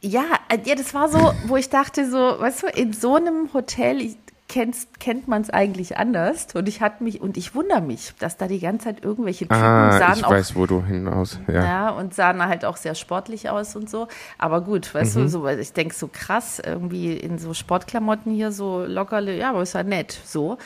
Ja, 0.00 0.24
äh, 0.48 0.58
ja, 0.64 0.74
das 0.74 0.94
war 0.94 1.08
so, 1.08 1.32
wo 1.46 1.56
ich 1.56 1.68
dachte, 1.68 2.10
so, 2.10 2.18
weißt 2.18 2.62
du, 2.62 2.66
in 2.68 2.92
so 2.92 3.16
einem 3.16 3.52
Hotel, 3.52 4.00
ich, 4.00 4.16
kennst, 4.56 5.00
kennt 5.00 5.28
man 5.28 5.42
es 5.42 5.50
eigentlich 5.50 5.98
anders. 5.98 6.46
Und 6.54 6.66
ich 6.66 6.80
hatte 6.80 7.04
mich, 7.04 7.20
und 7.20 7.36
ich 7.36 7.54
wundere 7.54 7.82
mich, 7.82 8.14
dass 8.18 8.38
da 8.38 8.48
die 8.48 8.58
ganze 8.58 8.86
Zeit 8.86 9.04
irgendwelche 9.04 9.44
Typen 9.44 9.54
ah, 9.62 9.98
sahen. 9.98 10.14
Ich 10.16 10.24
auch, 10.24 10.30
weiß, 10.30 10.56
wo 10.56 10.64
du 10.64 10.82
hinaus, 10.82 11.38
ja. 11.46 11.62
ja. 11.62 11.90
Und 11.90 12.14
sahen 12.14 12.42
halt 12.42 12.64
auch 12.64 12.78
sehr 12.78 12.94
sportlich 12.94 13.50
aus 13.50 13.76
und 13.76 13.90
so. 13.90 14.08
Aber 14.38 14.62
gut, 14.62 14.94
weißt 14.94 15.16
mhm. 15.16 15.20
du, 15.22 15.28
so, 15.28 15.46
ich 15.46 15.74
denke 15.74 15.94
so 15.94 16.08
krass, 16.10 16.58
irgendwie 16.64 17.12
in 17.12 17.38
so 17.38 17.52
Sportklamotten 17.52 18.32
hier 18.32 18.50
so 18.50 18.86
locker, 18.86 19.20
ja, 19.20 19.50
aber 19.50 19.60
ist 19.60 19.74
ja 19.74 19.82
nett, 19.82 20.18
so. 20.24 20.56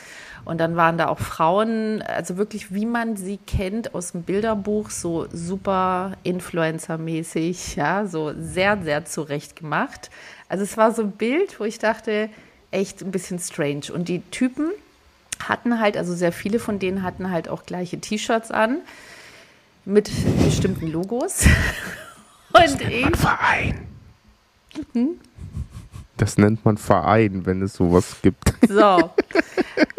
Und 0.44 0.59
dann 0.59 0.76
waren 0.76 0.97
da 0.97 1.09
auch 1.09 1.18
Frauen, 1.18 2.00
also 2.02 2.37
wirklich, 2.37 2.73
wie 2.73 2.87
man 2.87 3.16
sie 3.16 3.38
kennt 3.38 3.94
aus 3.94 4.12
dem 4.12 4.23
Bilderbuch, 4.23 4.90
so 4.90 5.26
super 5.32 6.12
Influencer-mäßig, 6.23 7.76
ja, 7.76 8.06
so 8.06 8.32
sehr, 8.38 8.78
sehr 8.82 9.04
zurecht 9.04 9.56
gemacht. 9.56 10.11
Also 10.49 10.62
es 10.62 10.76
war 10.76 10.92
so 10.92 11.02
ein 11.02 11.11
Bild, 11.11 11.59
wo 11.59 11.64
ich 11.64 11.78
dachte, 11.80 12.30
echt 12.71 13.03
ein 13.03 13.11
bisschen 13.11 13.39
strange. 13.39 13.93
Und 13.93 14.09
die 14.09 14.21
Typen 14.31 14.71
hatten 15.49 15.81
halt, 15.81 15.97
also 15.97 16.15
sehr 16.15 16.33
viele 16.33 16.59
von 16.59 16.79
denen 16.79 17.03
hatten 17.03 17.31
halt 17.31 17.49
auch 17.49 17.65
gleiche 17.65 18.00
T-Shirts 18.00 18.50
an 18.50 18.79
mit 19.85 20.11
bestimmten 20.45 20.89
Logos. 20.89 21.47
Und 22.53 22.81
ich. 22.81 23.17
Verein. 23.17 23.87
Hm? 24.93 25.21
Das 26.17 26.37
nennt 26.37 26.65
man 26.65 26.77
Verein, 26.77 27.47
wenn 27.47 27.62
es 27.62 27.75
sowas 27.75 28.17
gibt. 28.23 28.55
So. 28.69 29.11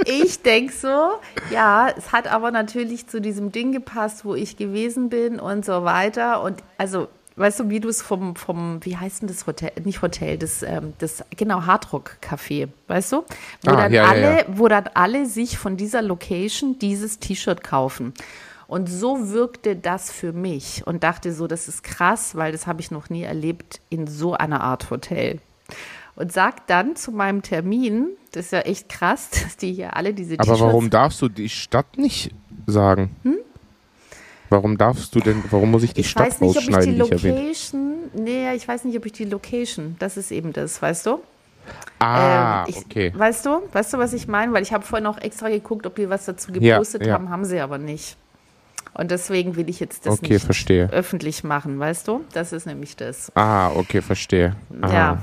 Ich 0.06 0.44
denke 0.44 0.72
so, 0.72 1.20
ja, 1.51 1.90
es 1.90 2.13
hat 2.13 2.32
aber 2.32 2.51
natürlich 2.51 3.08
zu 3.08 3.20
diesem 3.20 3.51
Ding 3.51 3.74
gepasst, 3.74 4.24
wo 4.24 4.34
ich 4.34 4.56
gewesen 4.56 5.10
bin 5.10 5.40
und 5.42 5.66
so 5.66 5.84
weiter. 5.84 6.42
Und 6.42 6.63
also 6.78 7.10
weißt 7.36 7.62
du, 7.62 7.70
wie 7.70 7.80
du 7.80 7.90
es 7.90 8.02
vom, 8.02 8.36
vom, 8.36 8.80
wie 8.84 8.98
heißt 8.98 9.22
denn 9.22 9.28
das 9.28 9.48
Hotel, 9.48 9.72
nicht 9.84 10.02
Hotel, 10.02 10.38
das, 10.38 10.64
ähm, 10.64 10.94
das 11.00 11.24
genau, 11.36 11.66
Hardrock 11.66 12.18
Café, 12.22 12.68
weißt 12.88 13.14
du? 13.14 13.18
Wo, 13.64 13.72
ah, 13.72 13.76
dann 13.76 13.94
ja, 13.94 14.06
alle, 14.06 14.22
ja, 14.22 14.38
ja. 14.40 14.46
wo 14.48 14.68
dann 14.68 14.90
alle 14.94 15.26
sich 15.26 15.58
von 15.58 15.78
dieser 15.78 16.02
Location 16.02 16.80
dieses 16.80 17.20
T-Shirt 17.20 17.64
kaufen. 17.64 18.14
Und 18.68 18.88
so 18.88 19.32
wirkte 19.32 19.76
das 19.76 20.12
für 20.12 20.32
mich 20.32 20.88
und 20.88 21.04
dachte 21.04 21.34
so, 21.34 21.48
das 21.48 21.68
ist 21.68 21.84
krass, 21.84 22.36
weil 22.36 22.54
das 22.54 22.68
habe 22.68 22.80
ich 22.80 22.90
noch 22.90 23.10
nie 23.10 23.24
erlebt 23.24 23.82
in 23.90 24.08
so 24.08 24.34
einer 24.34 24.62
Art 24.62 24.90
Hotel. 24.90 25.40
und 26.16 26.32
sag 26.32 26.68
dann 26.68 26.96
zu 26.96 27.12
meinem 27.12 27.42
Termin, 27.42 28.10
das 28.32 28.46
ist 28.46 28.52
ja 28.52 28.60
echt 28.60 28.90
krass, 28.90 29.30
dass 29.44 29.58
die 29.58 29.74
hier 29.74 29.96
alle 29.96 30.14
diese 30.14 30.40
Aber 30.40 30.60
warum 30.60 30.90
darfst 30.90 31.22
du 31.22 31.30
die 31.30 31.50
Stadt 31.50 31.98
nicht 31.98 32.34
sagen? 32.68 33.16
Hm? 33.24 33.38
Warum 34.51 34.77
darfst 34.77 35.15
du 35.15 35.22
denn, 35.22 35.41
warum 35.50 35.72
muss 35.72 35.81
ich 35.81 35.93
die 35.93 36.01
ich 36.01 36.10
Stadt 36.10 36.27
weiß 36.27 36.41
nicht, 36.41 36.58
ob 36.58 36.62
ich 36.62 36.67
die 36.67 36.74
rausschneiden, 36.74 37.08
die 37.08 37.15
ich 37.15 37.24
Location, 37.24 37.93
nee, 38.13 38.53
ich 38.53 38.67
weiß 38.67 38.84
nicht, 38.84 38.98
ob 38.98 39.05
ich 39.05 39.13
die 39.13 39.24
Location, 39.24 39.96
das 40.00 40.17
ist 40.17 40.29
eben 40.31 40.51
das, 40.51 40.81
weißt 40.81 41.05
du? 41.05 41.22
Ah, 42.00 42.63
Ähm, 42.63 42.70
ich, 42.70 42.77
okay. 42.77 43.13
Weißt 43.15 43.46
du, 43.46 43.62
weißt 43.72 43.93
du, 43.93 43.98
was 43.98 44.12
ich 44.12 44.27
meine? 44.27 44.51
Weil 44.51 44.62
ich 44.63 44.74
habe 44.74 44.84
vorhin 44.86 45.05
noch 45.05 45.17
extra 45.20 45.48
geguckt, 45.50 45.86
ob 45.88 45.96
die 45.96 46.10
was 46.10 46.25
dazu 46.25 46.51
Ja, 46.51 46.74
gepostet 46.75 47.05
ja. 47.05 47.13
haben, 47.13 47.29
haben 47.29 47.46
sie 47.46 47.62
aber 47.62 47.77
nicht. 47.77 48.17
Und 48.93 49.10
deswegen 49.10 49.55
will 49.55 49.70
ich 49.70 49.79
jetzt 49.79 50.05
das 50.05 50.15
Okay, 50.20 50.34
nicht 50.34 50.43
verstehe. 50.43 50.89
öffentlich 50.91 51.46
machen, 51.46 51.79
weißt 51.79 52.10
du? 52.10 52.25
Das 52.34 52.51
ist 52.51 52.65
nämlich 52.65 52.98
das. 52.98 53.31
Ah, 53.36 53.70
okay, 53.72 54.01
verstehe. 54.01 54.55
Ah. 54.81 54.91
Ja. 54.93 55.17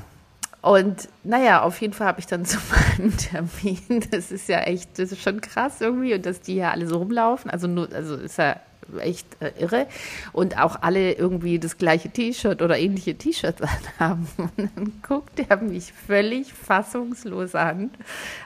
Und 0.63 1.09
naja, 1.23 1.63
auf 1.63 1.79
jeden 1.83 1.93
Fall 1.93 2.07
habe 2.07 2.21
ich 2.21 2.27
dann 2.27 2.45
zu 2.47 2.57
meinem 2.71 3.15
Termin, 3.17 4.05
das 4.11 4.33
ist 4.33 4.49
ja 4.49 4.61
echt, 4.61 4.99
das 4.99 5.13
ist 5.13 5.21
schon 5.23 5.43
krass 5.43 5.81
irgendwie 5.83 6.15
und 6.15 6.25
dass 6.25 6.41
die 6.41 6.55
hier 6.55 6.71
alle 6.71 6.87
so 6.87 6.97
rumlaufen, 6.97 7.51
also 7.51 7.67
nur, 7.69 7.93
also 7.93 8.17
ist 8.17 8.39
ja 8.39 8.57
echt 9.01 9.27
äh, 9.41 9.53
irre 9.59 9.87
und 10.33 10.59
auch 10.59 10.83
alle 10.83 11.13
irgendwie 11.13 11.59
das 11.59 11.79
gleiche 11.79 12.11
T-Shirt 12.11 12.63
oder 12.63 12.79
ähnliche 12.79 13.17
T-Shirts 13.17 13.63
haben. 13.99 14.29
Und 14.37 14.53
dann 14.57 14.93
guckt 15.07 15.41
er 15.49 15.57
mich 15.59 15.93
völlig 15.93 16.53
fassungslos 16.53 17.55
an. 17.55 17.91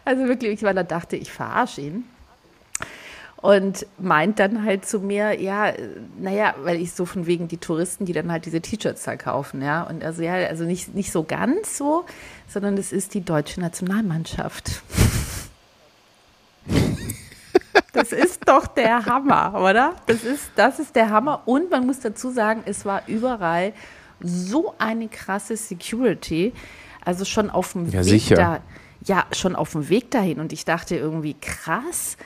Also 0.05 0.27
wirklich, 0.27 0.63
weil 0.63 0.77
er 0.77 0.85
dachte, 0.85 1.17
ich 1.17 1.31
verarsche 1.31 1.81
ihn. 1.83 2.05
Und 3.37 3.87
meint 3.99 4.39
dann 4.39 4.65
halt 4.65 4.87
zu 4.87 5.01
mir, 5.01 5.41
ja, 5.41 5.73
naja, 6.17 6.55
weil 6.63 6.81
ich 6.81 6.93
so 6.93 7.05
von 7.05 7.27
wegen 7.27 7.49
die 7.49 7.57
Touristen, 7.57 8.07
die 8.07 8.13
dann 8.13 8.31
halt 8.31 8.47
diese 8.47 8.61
T-Shirts 8.61 9.03
da 9.03 9.17
kaufen, 9.17 9.63
ja. 9.63 9.83
Und 9.83 10.05
also 10.05 10.23
ja, 10.23 10.35
also 10.35 10.63
nicht, 10.63 10.95
nicht 10.95 11.11
so 11.11 11.25
ganz 11.25 11.77
so, 11.77 12.05
sondern 12.47 12.79
es 12.79 12.93
ist 12.93 13.15
die 13.15 13.25
deutsche 13.25 13.61
Nationalmannschaft. 13.61 14.83
Das 17.93 18.13
ist 18.13 18.49
doch 18.49 18.67
der 18.67 19.05
Hammer, 19.05 19.55
oder? 19.61 19.95
Das 20.07 20.25
ist, 20.25 20.51
das 20.57 20.79
ist 20.79 20.97
der 20.97 21.11
Hammer. 21.11 21.43
Und 21.45 21.71
man 21.71 21.87
muss 21.87 22.01
dazu 22.01 22.31
sagen, 22.31 22.63
es 22.65 22.85
war 22.87 23.03
überall 23.07 23.75
so 24.21 24.75
eine 24.79 25.09
krasse 25.09 25.57
Security. 25.57 26.53
Also 27.05 27.25
schon 27.25 27.51
auf 27.51 27.73
dem 27.73 27.87
Ja, 27.91 28.01
Weg 28.01 28.05
sicher. 28.05 28.35
da, 28.37 28.61
ja, 29.05 29.25
schon 29.33 29.57
auf 29.57 29.73
dem 29.73 29.89
Weg 29.89 30.11
dahin. 30.11 30.41
Und 30.41 30.53
ich 30.53 30.65
dachte 30.65 30.97
irgendwie, 30.97 31.35
krass. 31.35 32.17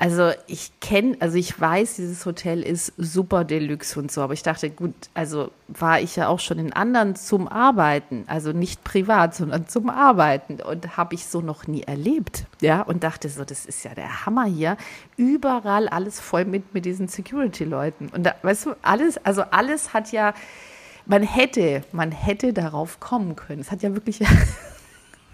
Also 0.00 0.30
ich 0.46 0.70
kenne, 0.80 1.16
also 1.18 1.36
ich 1.36 1.60
weiß, 1.60 1.96
dieses 1.96 2.24
Hotel 2.24 2.62
ist 2.62 2.92
super 2.96 3.44
deluxe 3.44 3.98
und 3.98 4.12
so, 4.12 4.22
aber 4.22 4.32
ich 4.32 4.44
dachte, 4.44 4.70
gut, 4.70 4.94
also 5.12 5.50
war 5.66 6.00
ich 6.00 6.14
ja 6.14 6.28
auch 6.28 6.38
schon 6.38 6.60
in 6.60 6.72
anderen 6.72 7.16
zum 7.16 7.48
Arbeiten, 7.48 8.22
also 8.28 8.52
nicht 8.52 8.84
privat, 8.84 9.34
sondern 9.34 9.66
zum 9.66 9.90
Arbeiten 9.90 10.60
und 10.60 10.96
habe 10.96 11.16
ich 11.16 11.26
so 11.26 11.40
noch 11.40 11.66
nie 11.66 11.82
erlebt, 11.82 12.44
ja, 12.60 12.82
und 12.82 13.02
dachte 13.02 13.28
so, 13.28 13.44
das 13.44 13.66
ist 13.66 13.82
ja 13.84 13.92
der 13.92 14.24
Hammer 14.24 14.44
hier, 14.44 14.76
überall 15.16 15.88
alles 15.88 16.20
voll 16.20 16.44
mit, 16.44 16.74
mit 16.74 16.84
diesen 16.84 17.08
Security-Leuten 17.08 18.08
und 18.10 18.22
da, 18.22 18.36
weißt 18.42 18.66
du, 18.66 18.74
alles, 18.82 19.18
also 19.18 19.42
alles 19.50 19.94
hat 19.94 20.12
ja, 20.12 20.32
man 21.06 21.24
hätte, 21.24 21.82
man 21.90 22.12
hätte 22.12 22.52
darauf 22.52 23.00
kommen 23.00 23.34
können, 23.34 23.62
es 23.62 23.72
hat 23.72 23.82
ja 23.82 23.92
wirklich 23.94 24.20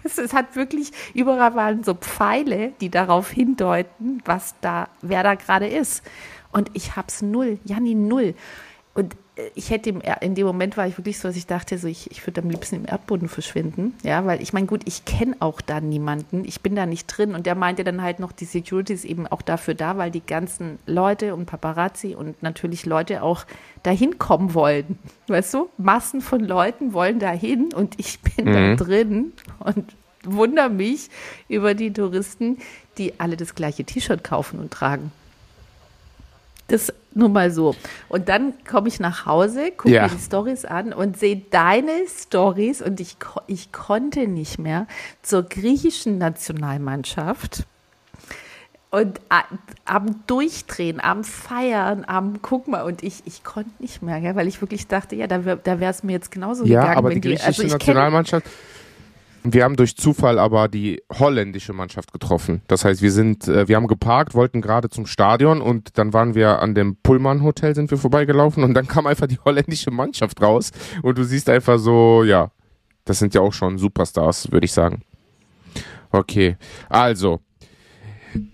es, 0.05 0.17
es 0.17 0.33
hat 0.33 0.55
wirklich, 0.55 0.91
überall 1.13 1.55
waren 1.55 1.83
so 1.83 1.95
Pfeile, 1.95 2.73
die 2.79 2.89
darauf 2.89 3.29
hindeuten, 3.29 4.21
was 4.23 4.55
da, 4.61 4.87
wer 5.01 5.23
da 5.23 5.35
gerade 5.35 5.67
ist. 5.67 6.03
Und 6.51 6.69
ich 6.73 6.95
hab's 6.95 7.21
null, 7.21 7.59
Janni 7.65 7.95
null. 7.95 8.35
Und 8.93 9.17
ich 9.53 9.69
hätte 9.69 9.89
im, 9.89 10.01
in 10.21 10.35
dem 10.35 10.47
Moment 10.47 10.77
war 10.77 10.87
ich 10.87 10.97
wirklich 10.97 11.19
so, 11.19 11.27
dass 11.27 11.35
ich 11.35 11.45
dachte, 11.45 11.77
so 11.77 11.87
ich, 11.87 12.09
ich 12.09 12.25
würde 12.25 12.41
am 12.41 12.49
liebsten 12.49 12.75
im 12.75 12.85
Erdboden 12.85 13.27
verschwinden. 13.27 13.93
Ja, 14.03 14.25
weil 14.25 14.41
ich 14.41 14.53
meine, 14.53 14.65
gut, 14.65 14.83
ich 14.85 15.03
kenne 15.03 15.35
auch 15.39 15.59
da 15.59 15.81
niemanden, 15.81 16.45
ich 16.45 16.61
bin 16.61 16.75
da 16.75 16.85
nicht 16.85 17.07
drin. 17.07 17.35
Und 17.35 17.45
der 17.45 17.55
meinte 17.55 17.83
dann 17.83 18.01
halt 18.01 18.19
noch, 18.19 18.31
die 18.31 18.45
Security 18.45 18.93
ist 18.93 19.03
eben 19.03 19.27
auch 19.27 19.41
dafür 19.41 19.73
da, 19.73 19.97
weil 19.97 20.09
die 20.09 20.25
ganzen 20.25 20.79
Leute 20.85 21.35
und 21.35 21.47
Paparazzi 21.47 22.15
und 22.15 22.41
natürlich 22.43 22.85
Leute 22.85 23.23
auch 23.23 23.45
dahin 23.83 24.17
kommen 24.17 24.53
wollen. 24.53 24.97
Weißt 25.27 25.53
du, 25.53 25.69
Massen 25.77 26.21
von 26.21 26.39
Leuten 26.39 26.93
wollen 26.93 27.19
dahin 27.19 27.73
und 27.73 27.99
ich 27.99 28.21
bin 28.21 28.45
da 28.45 28.75
drin 28.75 29.33
und 29.59 29.95
wundere 30.23 30.69
mich 30.69 31.09
über 31.49 31.73
die 31.73 31.91
Touristen, 31.91 32.57
die 32.97 33.19
alle 33.19 33.35
das 33.35 33.53
gleiche 33.53 33.83
T-Shirt 33.83 34.23
kaufen 34.23 34.59
und 34.59 34.71
tragen. 34.71 35.11
Das 36.67 36.91
nur 37.13 37.29
mal 37.29 37.51
so. 37.51 37.75
Und 38.09 38.27
dann 38.27 38.53
komme 38.69 38.87
ich 38.87 38.99
nach 38.99 39.25
Hause, 39.25 39.71
gucke 39.71 39.93
Ja. 39.93 40.03
mir 40.03 40.09
die 40.09 40.19
Stories 40.21 40.65
an 40.65 40.93
und 40.93 41.17
sehe 41.17 41.41
deine 41.51 41.91
Stories 42.07 42.81
und 42.81 42.99
ich, 42.99 43.17
ich 43.47 43.71
konnte 43.71 44.27
nicht 44.27 44.57
mehr 44.59 44.87
zur 45.21 45.43
griechischen 45.43 46.17
Nationalmannschaft 46.17 47.65
und 48.89 49.19
am 49.85 50.23
Durchdrehen, 50.27 50.99
am 51.01 51.23
Feiern, 51.23 52.03
am 52.07 52.41
guck 52.41 52.67
mal 52.67 52.81
und 52.83 53.03
ich, 53.03 53.21
ich 53.25 53.43
konnte 53.43 53.69
nicht 53.79 54.01
mehr, 54.01 54.19
gell, 54.21 54.35
weil 54.35 54.47
ich 54.47 54.59
wirklich 54.61 54.87
dachte, 54.87 55.15
ja, 55.15 55.27
da, 55.27 55.45
wär- 55.45 55.57
da 55.57 55.79
wäre 55.79 55.91
es 55.91 56.03
mir 56.03 56.13
jetzt 56.13 56.31
genauso 56.31 56.65
Ja, 56.65 56.79
gegangen. 56.81 56.97
aber 56.97 57.09
wenn 57.09 57.21
die 57.21 57.27
griechische 57.29 57.47
also 57.47 57.63
ich 57.63 57.69
kenn- 57.69 57.77
Nationalmannschaft. 57.77 58.47
Wir 59.47 59.63
haben 59.63 59.75
durch 59.75 59.95
Zufall 59.95 60.39
aber 60.39 60.67
die 60.67 61.03
holländische 61.13 61.71
Mannschaft 61.71 62.11
getroffen. 62.11 62.63
Das 62.67 62.83
heißt, 62.83 63.03
wir 63.03 63.11
sind, 63.11 63.47
äh, 63.47 63.67
wir 63.67 63.75
haben 63.75 63.85
geparkt, 63.85 64.33
wollten 64.33 64.59
gerade 64.59 64.89
zum 64.89 65.05
Stadion 65.05 65.61
und 65.61 65.99
dann 65.99 66.13
waren 66.13 66.33
wir 66.33 66.63
an 66.63 66.73
dem 66.73 66.95
Pullman 66.95 67.43
Hotel 67.43 67.75
sind 67.75 67.91
wir 67.91 67.99
vorbeigelaufen 67.99 68.63
und 68.63 68.73
dann 68.73 68.87
kam 68.95 69.05
einfach 69.05 69.27
die 69.27 69.37
holländische 69.37 69.91
Mannschaft 69.91 70.41
raus 70.41 70.71
und 71.03 71.19
du 71.19 71.23
siehst 71.23 71.47
einfach 71.47 71.77
so, 71.77 72.23
ja, 72.23 72.51
das 73.05 73.19
sind 73.19 73.35
ja 73.35 73.41
auch 73.41 73.53
schon 73.53 73.77
Superstars, 73.77 74.51
würde 74.51 74.65
ich 74.65 74.73
sagen. 74.73 75.03
Okay, 76.11 76.57
also 76.89 77.39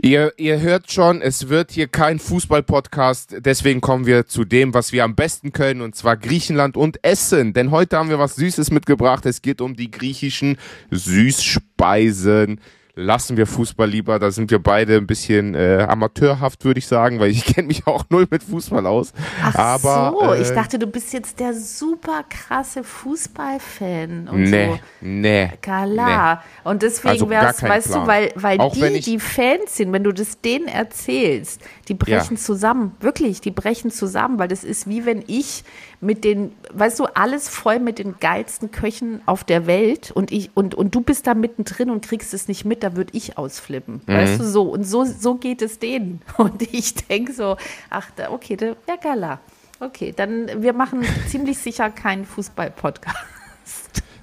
Ihr, 0.02 0.34
ihr 0.38 0.60
hört 0.60 0.92
schon, 0.92 1.22
es 1.22 1.50
wird 1.50 1.72
hier 1.72 1.88
kein 1.88 2.20
Fußball-Podcast, 2.20 3.38
deswegen 3.40 3.82
kommen 3.82 4.06
wir 4.06 4.28
zu 4.28 4.46
dem, 4.46 4.74
was 4.74 4.92
wir 4.92 5.04
am 5.04 5.16
besten 5.16 5.54
können, 5.54 5.82
und 5.82 5.96
zwar 5.96 6.18
Griechenland 6.18 6.78
und 6.78 7.04
Essen. 7.04 7.54
Denn 7.54 7.72
heute 7.72 7.98
haben 7.98 8.10
wir 8.10 8.20
was 8.20 8.36
Süßes 8.36 8.72
mitgebracht. 8.72 9.26
Es 9.26 9.42
geht 9.42 9.62
um 9.62 9.76
die 9.76 9.90
griechischen 9.90 10.58
Süßspeisen. 10.92 12.60
Lassen 12.96 13.38
wir 13.38 13.48
Fußball 13.48 13.90
lieber, 13.90 14.20
da 14.20 14.32
sind 14.32 14.52
wir 14.52 14.60
beide 14.60 14.98
ein 14.98 15.08
bisschen 15.08 15.56
äh, 15.56 15.86
amateurhaft, 15.88 16.66
würde 16.66 16.80
ich 16.80 16.88
sagen, 16.88 17.20
weil 17.20 17.32
ich 17.32 17.46
kenne 17.56 17.68
mich 17.68 17.88
auch 17.88 18.04
null 18.10 18.28
mit 18.30 18.44
Fußball 18.44 18.86
aus. 18.86 19.14
Ach 19.42 19.56
Aber, 19.56 20.14
so, 20.20 20.34
äh, 20.34 20.42
ich 20.42 20.50
dachte, 20.50 20.78
du 20.78 20.88
bist 20.88 21.14
jetzt 21.14 21.40
der 21.40 21.54
super 21.54 22.26
krasse 22.30 22.84
Fußballfan 22.84 24.28
und 24.30 24.44
Nee, 24.44 24.68
so. 24.74 24.80
nee. 25.02 25.52
Klar. 25.62 26.44
Und 26.64 26.82
deswegen 26.82 27.10
Also 27.10 27.30
wär's, 27.30 27.64
weißt 27.64 27.88
Plan. 27.88 28.02
du, 28.02 28.08
weil, 28.08 28.32
weil 28.36 28.60
Auch 28.60 28.74
die, 28.74 29.00
die 29.00 29.20
Fans 29.20 29.78
sind, 29.78 29.94
wenn 29.94 30.04
du 30.04 30.12
das 30.12 30.42
denen 30.42 30.68
erzählst, 30.68 31.62
die 31.88 31.94
brechen 31.94 32.36
zusammen. 32.38 32.96
Wirklich, 33.00 33.42
die 33.42 33.52
brechen 33.52 33.92
zusammen, 33.92 34.38
weil 34.38 34.48
das 34.48 34.64
ist 34.64 34.88
wie 34.90 35.06
wenn 35.06 35.24
ich 35.28 35.64
mit 36.02 36.24
den, 36.24 36.52
weißt 36.74 37.00
du, 37.00 37.06
alles 37.06 37.48
voll 37.48 37.80
mit 37.80 38.00
den 38.00 38.16
geilsten 38.20 38.72
Köchen 38.72 39.22
auf 39.28 39.44
der 39.44 39.68
Welt 39.68 40.12
und 40.12 40.32
ich, 40.32 40.50
und, 40.56 40.74
und 40.74 40.96
du 40.96 41.02
bist 41.02 41.28
da 41.28 41.36
mittendrin 41.36 41.90
und 41.92 42.06
kriegst 42.06 42.34
es 42.34 42.48
nicht 42.48 42.66
mit, 42.66 42.81
da 42.84 42.96
würde 42.96 43.12
ich 43.16 43.38
ausflippen. 43.38 44.02
Mhm. 44.06 44.14
Weißt 44.14 44.40
du, 44.40 44.44
so. 44.46 44.64
Und 44.64 44.84
so, 44.84 45.06
so 45.06 45.36
geht 45.36 45.62
es 45.62 45.80
denen. 45.80 46.22
Und 46.38 46.62
ich 46.74 46.96
denke 46.96 47.34
so, 47.34 47.58
ach, 47.90 48.10
da, 48.16 48.32
okay, 48.32 48.56
da, 48.58 48.68
ja, 48.88 48.96
gala. 49.02 49.40
Okay, 49.80 50.14
dann, 50.16 50.62
wir 50.62 50.74
machen 50.74 51.04
ziemlich 51.28 51.58
sicher 51.58 51.90
keinen 51.90 52.26
Fußball-Podcast. 52.26 53.18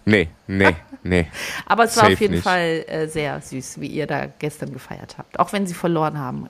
Nee, 0.05 0.29
nee, 0.47 0.75
nee. 1.03 1.27
Aber 1.67 1.85
es 1.85 1.97
war 1.97 2.05
Safe 2.05 2.15
auf 2.15 2.21
jeden 2.21 2.35
nicht. 2.35 2.45
Fall 2.45 2.85
äh, 2.87 3.09
sehr 3.09 3.41
süß, 3.41 3.81
wie 3.81 3.89
ihr 3.89 4.07
da 4.07 4.27
gestern 4.27 4.73
gefeiert 4.73 5.19
habt. 5.19 5.39
Auch 5.39 5.53
wenn 5.53 5.67
sie 5.67 5.75
verloren 5.75 6.19
haben. 6.19 6.49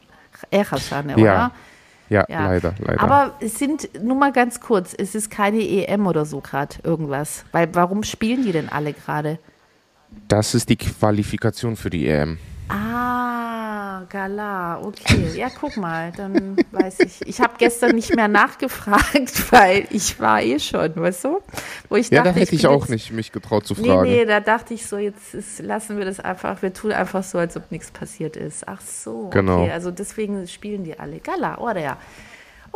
Echashane, 0.50 1.12
Ja, 1.12 1.16
oder? 1.16 1.52
Ja, 2.08 2.24
Ja. 2.28 2.46
leider, 2.46 2.74
leider. 2.78 3.00
Aber 3.00 3.34
es 3.40 3.58
sind, 3.58 4.02
nur 4.02 4.16
mal 4.16 4.30
ganz 4.32 4.60
kurz, 4.60 4.94
es 4.96 5.14
ist 5.14 5.30
keine 5.30 5.58
EM 5.60 6.06
oder 6.06 6.24
so 6.24 6.40
gerade 6.40 6.76
irgendwas. 6.84 7.44
Weil 7.52 7.74
warum 7.74 8.02
spielen 8.04 8.44
die 8.44 8.52
denn 8.52 8.68
alle 8.68 8.92
gerade? 8.92 9.38
Das 10.28 10.54
ist 10.54 10.68
die 10.68 10.76
Qualifikation 10.76 11.76
für 11.76 11.90
die 11.90 12.06
EM. 12.08 12.38
Ah, 12.70 14.02
Gala, 14.10 14.80
okay. 14.82 15.32
Ja, 15.34 15.48
guck 15.48 15.76
mal, 15.78 16.12
dann 16.16 16.56
weiß 16.70 17.00
ich. 17.00 17.26
Ich 17.26 17.40
habe 17.40 17.54
gestern 17.58 17.94
nicht 17.94 18.14
mehr 18.14 18.28
nachgefragt, 18.28 19.50
weil 19.52 19.86
ich 19.90 20.20
war 20.20 20.42
eh 20.42 20.58
schon, 20.58 20.94
weißt 20.96 21.24
du? 21.24 21.40
Wo 21.88 21.96
ich 21.96 22.10
Ja, 22.10 22.22
dachte, 22.22 22.34
da 22.34 22.40
hätte 22.40 22.54
ich 22.54 22.62
bin 22.62 22.70
auch 22.70 22.80
jetzt- 22.82 22.90
nicht 22.90 23.12
mich 23.12 23.32
getraut 23.32 23.66
zu 23.66 23.74
Nee, 23.74 23.88
fragen. 23.88 24.10
nee, 24.10 24.24
da 24.26 24.40
dachte 24.40 24.74
ich 24.74 24.86
so, 24.86 24.98
jetzt 24.98 25.34
ist, 25.34 25.60
lassen 25.60 25.96
wir 25.98 26.04
das 26.04 26.20
einfach, 26.20 26.60
wir 26.62 26.72
tun 26.74 26.92
einfach 26.92 27.22
so, 27.24 27.38
als 27.38 27.56
ob 27.56 27.70
nichts 27.72 27.90
passiert 27.90 28.36
ist. 28.36 28.68
Ach 28.68 28.80
so, 28.82 29.28
Genau. 29.30 29.62
okay, 29.62 29.72
also 29.72 29.90
deswegen 29.90 30.46
spielen 30.46 30.84
die 30.84 30.98
alle. 30.98 31.20
Gala, 31.20 31.58
oder 31.58 31.80
ja. 31.80 31.96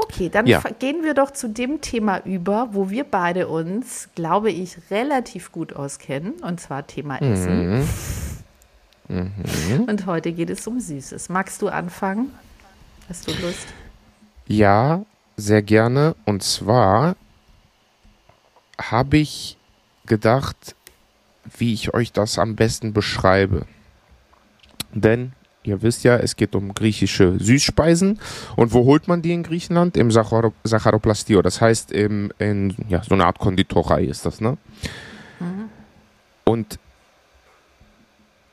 Okay, 0.02 0.28
dann 0.28 0.46
Ja. 0.46 0.60
gehen 0.78 1.04
wir 1.04 1.14
doch 1.14 1.30
zu 1.30 1.48
dem 1.48 1.80
Thema 1.80 2.18
über, 2.24 2.68
wo 2.72 2.90
wir 2.90 3.04
beide 3.04 3.48
uns, 3.48 4.08
glaube 4.14 4.50
ich, 4.50 4.76
relativ 4.90 5.52
gut 5.52 5.74
auskennen, 5.74 6.32
und 6.42 6.60
zwar 6.60 6.86
Thema 6.86 7.18
Essen. 7.20 7.86
Mhm. 9.08 9.84
Und 9.86 10.06
heute 10.06 10.32
geht 10.32 10.50
es 10.50 10.66
um 10.66 10.80
Süßes. 10.80 11.28
Magst 11.28 11.60
du 11.62 11.68
anfangen? 11.68 12.32
Hast 13.08 13.28
du 13.28 13.32
Lust? 13.44 13.66
Ja, 14.46 15.04
sehr 15.36 15.62
gerne. 15.62 16.14
Und 16.24 16.42
zwar 16.42 17.16
habe 18.80 19.18
ich 19.18 19.56
gedacht, 20.06 20.74
wie 21.58 21.74
ich 21.74 21.92
euch 21.94 22.12
das 22.12 22.38
am 22.38 22.56
besten 22.56 22.92
beschreibe. 22.92 23.66
Denn 24.92 25.32
ihr 25.64 25.82
wisst 25.82 26.04
ja, 26.04 26.16
es 26.16 26.36
geht 26.36 26.54
um 26.54 26.74
griechische 26.74 27.38
Süßspeisen. 27.38 28.18
Und 28.56 28.72
wo 28.72 28.84
holt 28.84 29.08
man 29.08 29.22
die 29.22 29.32
in 29.32 29.42
Griechenland? 29.42 29.96
Im 29.96 30.10
Sacharo 30.10 30.52
Sacharoplastio. 30.64 31.42
Das 31.42 31.60
heißt, 31.60 31.92
im, 31.92 32.32
in 32.38 32.74
ja, 32.88 33.02
so 33.02 33.14
eine 33.14 33.26
Art 33.26 33.38
Konditorei 33.38 34.04
ist 34.04 34.26
das, 34.26 34.40
ne? 34.40 34.56
Mhm. 35.40 35.68
Und 36.44 36.78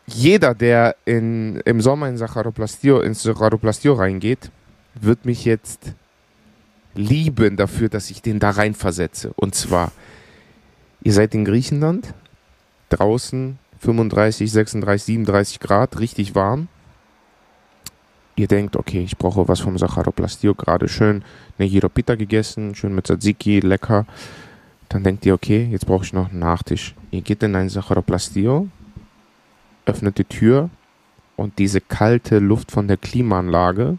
jeder, 0.07 0.55
der 0.55 0.95
in, 1.05 1.57
im 1.65 1.81
Sommer 1.81 2.09
in 2.09 2.17
Sacharoplastio, 2.17 3.01
ins 3.01 3.23
Sacharoplastio 3.23 3.93
reingeht, 3.93 4.51
wird 4.95 5.25
mich 5.25 5.45
jetzt 5.45 5.93
lieben 6.95 7.57
dafür, 7.57 7.89
dass 7.89 8.09
ich 8.09 8.21
den 8.21 8.39
da 8.39 8.51
reinversetze. 8.51 9.31
Und 9.35 9.55
zwar, 9.55 9.91
ihr 11.03 11.13
seid 11.13 11.33
in 11.35 11.45
Griechenland, 11.45 12.13
draußen 12.89 13.59
35, 13.79 14.51
36, 14.51 15.05
37 15.05 15.59
Grad, 15.59 15.99
richtig 15.99 16.35
warm. 16.35 16.67
Ihr 18.39 18.48
denkt, 18.48 18.77
okay, 18.77 19.03
ich 19.03 19.17
brauche 19.17 19.50
was 19.50 19.60
vom 19.60 19.77
Sacharoplastio, 19.77 20.55
gerade 20.55 20.88
schön 20.88 21.25
eine 21.58 21.67
Giropita 21.67 22.15
gegessen, 22.15 22.74
schön 22.74 22.96
mit 22.96 23.05
Tzatziki, 23.05 23.60
lecker. 23.60 24.05
Dann 24.88 25.03
denkt 25.03 25.25
ihr, 25.25 25.34
okay, 25.34 25.67
jetzt 25.69 25.86
brauche 25.86 26.05
ich 26.05 26.13
noch 26.13 26.29
einen 26.29 26.39
Nachtisch. 26.39 26.96
Ihr 27.12 27.19
geht 27.19 27.43
in 27.43 27.53
ein 27.58 27.67
Sacharoplastio, 27.67 28.69
öffnet 29.86 30.19
die 30.19 30.24
Tür 30.24 30.69
und 31.36 31.60
diese 31.60 31.81
kalte 31.81 32.39
Luft 32.39 32.72
von 32.72 32.88
der 32.88 32.96
Klimaanlage 32.96 33.98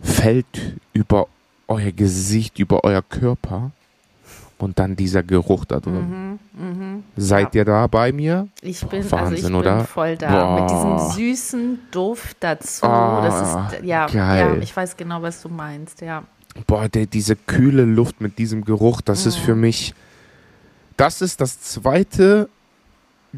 fällt 0.00 0.76
über 0.92 1.26
euer 1.66 1.90
Gesicht, 1.90 2.60
über 2.60 2.84
euer 2.84 3.02
Körper 3.02 3.72
und 4.58 4.78
dann 4.78 4.96
dieser 4.96 5.22
Geruch 5.22 5.64
da 5.64 5.80
drin. 5.80 6.38
Mhm, 6.52 6.98
mh, 6.98 7.02
Seid 7.16 7.54
ja. 7.54 7.60
ihr 7.60 7.64
da 7.64 7.86
bei 7.86 8.12
mir? 8.12 8.48
Ich 8.62 8.80
bin, 8.86 9.10
Wahnsinn, 9.10 9.18
also 9.18 9.34
ich 9.34 9.42
bin 9.42 9.54
oder? 9.54 9.84
voll 9.84 10.16
da. 10.16 10.30
Boah. 10.30 10.60
Mit 10.60 10.70
diesem 10.70 11.10
süßen 11.10 11.78
Duft 11.90 12.38
dazu. 12.40 12.86
Oh, 12.86 13.20
das 13.22 13.40
ist, 13.42 13.84
ja, 13.84 14.06
geil. 14.06 14.54
ja, 14.54 14.56
ich 14.56 14.74
weiß 14.74 14.96
genau, 14.96 15.22
was 15.22 15.42
du 15.42 15.48
meinst, 15.48 16.00
ja. 16.00 16.24
Boah, 16.66 16.88
der, 16.88 17.06
diese 17.06 17.36
kühle 17.36 17.84
Luft 17.84 18.20
mit 18.20 18.38
diesem 18.38 18.64
Geruch, 18.64 19.00
das 19.00 19.24
mhm. 19.24 19.28
ist 19.28 19.36
für 19.36 19.54
mich, 19.54 19.94
das 20.96 21.20
ist 21.20 21.40
das 21.40 21.60
zweite 21.60 22.48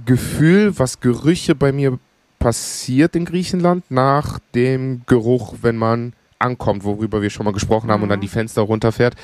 Gefühl, 0.05 0.79
was 0.79 1.01
Gerüche 1.01 1.55
bei 1.55 1.73
mir 1.73 1.99
passiert 2.39 3.17
in 3.17 3.25
Griechenland 3.25 3.91
nach 3.91 4.39
dem 4.55 5.03
Geruch, 5.07 5.57
wenn 5.63 5.77
man 5.77 6.13
ankommt, 6.39 6.85
worüber 6.85 7.23
wir 7.23 7.31
schon 7.31 7.45
mal 7.45 7.53
gesprochen 7.53 7.91
haben, 7.91 8.01
mhm. 8.01 8.05
und 8.05 8.09
dann 8.11 8.19
mhm. 8.19 8.23
die 8.23 8.29
Fenster 8.29 8.63
runterfährt 8.63 9.15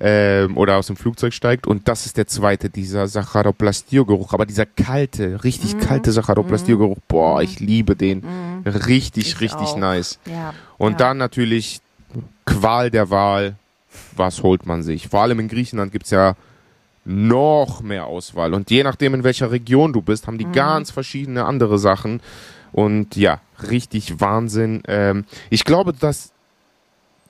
ähm, 0.00 0.56
oder 0.56 0.76
aus 0.76 0.86
dem 0.86 0.96
Flugzeug 0.96 1.32
steigt. 1.32 1.66
Und 1.66 1.88
das 1.88 2.06
ist 2.06 2.16
der 2.16 2.26
zweite, 2.26 2.70
dieser 2.70 3.08
Sacharoplastio-Geruch. 3.08 4.32
Aber 4.32 4.46
dieser 4.46 4.66
kalte, 4.66 5.42
richtig 5.44 5.74
mhm. 5.74 5.80
kalte 5.80 6.12
Sacharoplastio-Geruch, 6.12 6.98
boah, 7.08 7.36
mhm. 7.36 7.44
ich 7.44 7.60
liebe 7.60 7.96
den. 7.96 8.20
Mhm. 8.20 8.66
Richtig, 8.66 9.28
ich 9.28 9.40
richtig 9.40 9.68
auch. 9.68 9.76
nice. 9.76 10.18
Ja. 10.26 10.54
Und 10.78 10.92
ja. 10.92 10.98
dann 10.98 11.18
natürlich 11.18 11.80
Qual 12.44 12.90
der 12.90 13.10
Wahl. 13.10 13.56
Was 14.16 14.42
holt 14.42 14.66
man 14.66 14.82
sich? 14.82 15.08
Vor 15.08 15.22
allem 15.22 15.40
in 15.40 15.48
Griechenland 15.48 15.92
gibt 15.92 16.04
es 16.04 16.10
ja 16.10 16.34
noch 17.04 17.80
mehr 17.80 18.06
Auswahl. 18.06 18.54
Und 18.54 18.70
je 18.70 18.82
nachdem, 18.82 19.14
in 19.14 19.24
welcher 19.24 19.50
Region 19.50 19.92
du 19.92 20.02
bist, 20.02 20.26
haben 20.26 20.38
die 20.38 20.46
mhm. 20.46 20.52
ganz 20.52 20.90
verschiedene 20.90 21.44
andere 21.44 21.78
Sachen. 21.78 22.20
Und 22.72 23.16
ja, 23.16 23.40
richtig 23.68 24.20
Wahnsinn. 24.20 24.82
Ähm, 24.86 25.24
ich 25.48 25.64
glaube, 25.64 25.92
dass 25.92 26.32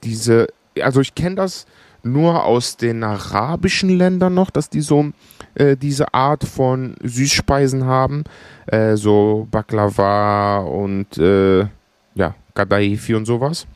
diese, 0.03 0.47
also 0.81 1.01
ich 1.01 1.15
kenne 1.15 1.35
das 1.35 1.65
nur 2.03 2.43
aus 2.45 2.77
den 2.77 3.03
arabischen 3.03 3.89
Ländern 3.89 4.33
noch, 4.33 4.49
dass 4.49 4.69
die 4.69 4.81
so 4.81 5.11
äh, 5.55 5.77
diese 5.77 6.13
Art 6.13 6.43
von 6.43 6.95
Süßspeisen 7.03 7.85
haben, 7.85 8.23
äh, 8.67 8.95
so 8.95 9.47
Baklava 9.51 10.59
und 10.59 11.17
äh, 11.17 11.67
ja, 12.15 12.35
Gadaifi 12.55 13.15
und 13.15 13.25
sowas. 13.25 13.67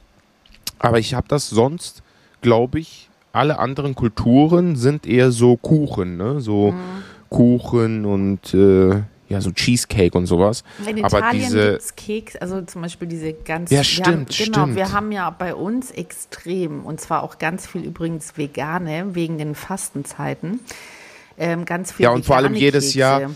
Aber 0.80 1.00
ich 1.00 1.14
habe 1.14 1.28
das 1.28 1.50
sonst, 1.50 2.04
glaube 2.42 2.80
ich, 2.80 3.10
alle 3.32 3.60
anderen 3.60 3.96
Kulturen 3.96 4.76
sind 4.76 5.06
eher 5.06 5.32
so 5.32 5.58
Kuchen, 5.58 6.18
ne? 6.18 6.40
So 6.40 6.72
mhm. 6.72 7.04
Kuchen 7.30 8.06
und 8.06 8.54
äh, 8.54 9.02
ja, 9.28 9.42
so 9.42 9.52
Cheesecake 9.52 10.16
und 10.18 10.28
sowas. 10.28 10.64
In 10.86 11.04
Aber 11.04 11.18
Italien 11.18 11.44
diese 11.44 11.72
gibt's 11.72 11.96
Keks, 11.96 12.36
also 12.36 12.62
zum 12.62 12.82
Beispiel 12.84 13.08
diese 13.08 13.34
ganz. 13.34 13.72
Ja, 13.72 13.84
stimmt, 13.84 14.08
haben, 14.08 14.26
genau, 14.26 14.64
stimmt. 14.64 14.76
wir 14.76 14.92
haben 14.92 15.12
ja 15.12 15.30
bei 15.32 15.56
uns 15.56 15.92
extrem 15.92 16.86
und 16.86 17.02
zwar 17.02 17.24
auch 17.24 17.38
ganz 17.40 17.66
viel 17.68 17.84
übrigens 17.84 18.38
vegane 18.38 19.16
wegen 19.16 19.38
den 19.38 19.56
Fastenzeiten. 19.56 20.60
Ähm, 21.38 21.66
ganz 21.66 21.92
viel. 21.92 22.04
Ja, 22.04 22.12
und 22.12 22.26
vor 22.26 22.38
allem 22.38 22.54
jedes 22.54 22.86
Kekse. 22.86 23.00
Jahr 23.00 23.32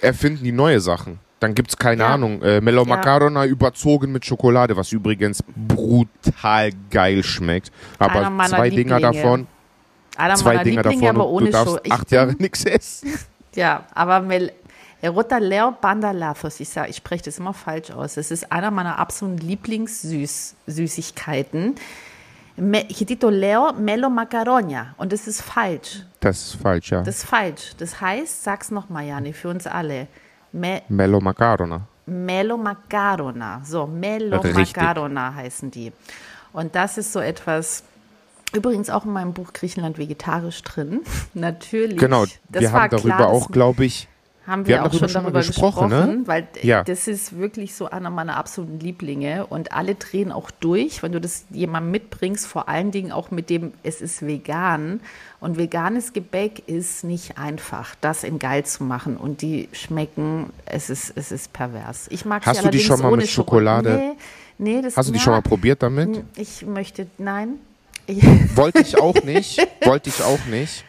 erfinden 0.00 0.44
die 0.44 0.52
neue 0.52 0.80
Sachen. 0.80 1.18
Dann 1.40 1.54
gibt 1.54 1.70
es, 1.70 1.76
keine 1.76 2.04
ja. 2.04 2.14
Ahnung, 2.14 2.40
äh, 2.40 2.60
Mellow 2.60 2.86
Macarona 2.86 3.44
ja. 3.44 3.50
überzogen 3.50 4.12
mit 4.12 4.24
Schokolade, 4.24 4.76
was 4.76 4.92
übrigens 4.92 5.44
brutal 5.54 6.70
geil 6.90 7.22
schmeckt. 7.22 7.70
Aber 7.98 8.32
zwei 8.48 8.70
Dinger 8.70 9.00
davon. 9.00 9.46
Einer 10.16 10.36
zwei 10.36 10.62
Dinger 10.62 10.82
davon, 10.82 11.06
aber 11.06 11.26
ohne 11.26 11.46
du 11.46 11.52
darfst 11.52 11.90
acht 11.90 12.10
Jahre 12.12 12.34
nichts 12.38 12.64
essen. 12.64 13.12
Ja, 13.56 13.84
aber 13.94 14.18
Mel 14.20 14.52
Rota 15.08 15.38
Leo 15.38 15.74
Bandalathos, 15.80 16.60
ich 16.60 16.76
ich 16.76 16.96
spreche 16.96 17.24
das 17.24 17.38
immer 17.38 17.54
falsch 17.54 17.90
aus. 17.90 18.16
Es 18.16 18.30
ist 18.30 18.52
einer 18.52 18.70
meiner 18.70 18.98
absoluten 18.98 19.38
Lieblingssüßigkeiten. 19.38 21.74
Hitito 22.56 23.30
Leo 23.30 23.72
Melo 23.72 24.08
Macaronia. 24.08 24.94
Und 24.96 25.12
das 25.12 25.26
ist 25.26 25.42
falsch. 25.42 26.04
Das 26.20 26.38
ist 26.38 26.62
falsch, 26.62 26.92
ja. 26.92 27.02
Das 27.02 27.16
ist 27.16 27.24
falsch. 27.24 27.72
Das 27.78 28.00
heißt, 28.00 28.44
sag's 28.44 28.70
nochmal, 28.70 29.06
Jani, 29.06 29.32
für 29.32 29.48
uns 29.48 29.66
alle. 29.66 30.06
Me 30.52 30.82
Melo 30.88 31.20
Macarona. 31.20 31.80
Melo 32.06 32.56
Macarona. 32.56 33.62
So, 33.64 33.86
Melo 33.86 34.40
Richtig. 34.40 34.76
Macarona 34.76 35.34
heißen 35.34 35.70
die. 35.70 35.92
Und 36.52 36.76
das 36.76 36.98
ist 36.98 37.12
so 37.12 37.18
etwas, 37.18 37.82
übrigens 38.52 38.88
auch 38.88 39.04
in 39.04 39.12
meinem 39.12 39.32
Buch 39.32 39.52
Griechenland 39.52 39.98
vegetarisch 39.98 40.62
drin. 40.62 41.00
Natürlich. 41.34 41.98
Genau, 41.98 42.24
wir 42.48 42.72
haben 42.72 42.90
darüber 42.90 43.16
klar, 43.16 43.28
auch, 43.28 43.50
glaube 43.50 43.84
ich, 43.84 44.06
haben 44.46 44.66
wir, 44.66 44.76
wir 44.76 44.82
haben 44.82 44.90
auch 44.90 44.98
schon 44.98 45.12
darüber 45.12 45.40
gesprochen, 45.40 45.88
ne? 45.88 45.96
gesprochen 45.96 46.20
ne? 46.20 46.26
weil 46.26 46.48
ja. 46.62 46.84
das 46.84 47.08
ist 47.08 47.38
wirklich 47.38 47.74
so 47.74 47.88
einer 47.88 48.10
meiner 48.10 48.36
absoluten 48.36 48.78
Lieblinge 48.78 49.46
und 49.46 49.72
alle 49.72 49.94
drehen 49.94 50.32
auch 50.32 50.50
durch, 50.50 51.02
wenn 51.02 51.12
du 51.12 51.20
das 51.20 51.44
jemandem 51.50 51.92
mitbringst, 51.92 52.46
vor 52.46 52.68
allen 52.68 52.90
Dingen 52.90 53.10
auch 53.10 53.30
mit 53.30 53.48
dem, 53.48 53.72
es 53.82 54.00
ist 54.02 54.26
vegan 54.26 55.00
und 55.40 55.56
veganes 55.56 56.12
Gebäck 56.12 56.62
ist 56.68 57.04
nicht 57.04 57.38
einfach, 57.38 57.94
das 58.00 58.22
in 58.22 58.38
geil 58.38 58.66
zu 58.66 58.84
machen 58.84 59.16
und 59.16 59.40
die 59.40 59.68
schmecken, 59.72 60.50
es 60.66 60.90
ist, 60.90 61.12
es 61.16 61.32
ist 61.32 61.52
pervers. 61.52 62.06
Ich 62.10 62.24
mag 62.24 62.44
Hast 62.44 62.64
du 62.64 62.70
die 62.70 62.80
schon 62.80 63.00
mal 63.00 63.16
mit 63.16 63.28
Schokolade? 63.28 63.90
Schokolade. 63.90 64.16
Nee, 64.58 64.74
nee, 64.76 64.82
das 64.82 64.96
Hast 64.96 65.08
du 65.08 65.12
die 65.12 65.20
schon 65.20 65.32
mal 65.32 65.42
probiert 65.42 65.82
damit? 65.82 66.22
Ich 66.36 66.66
möchte, 66.66 67.06
nein. 67.18 67.54
Wollte 68.54 68.80
ich 68.80 69.00
auch 69.00 69.22
nicht, 69.24 69.66
wollte 69.84 70.10
ich 70.10 70.22
auch 70.22 70.44
nicht. 70.50 70.84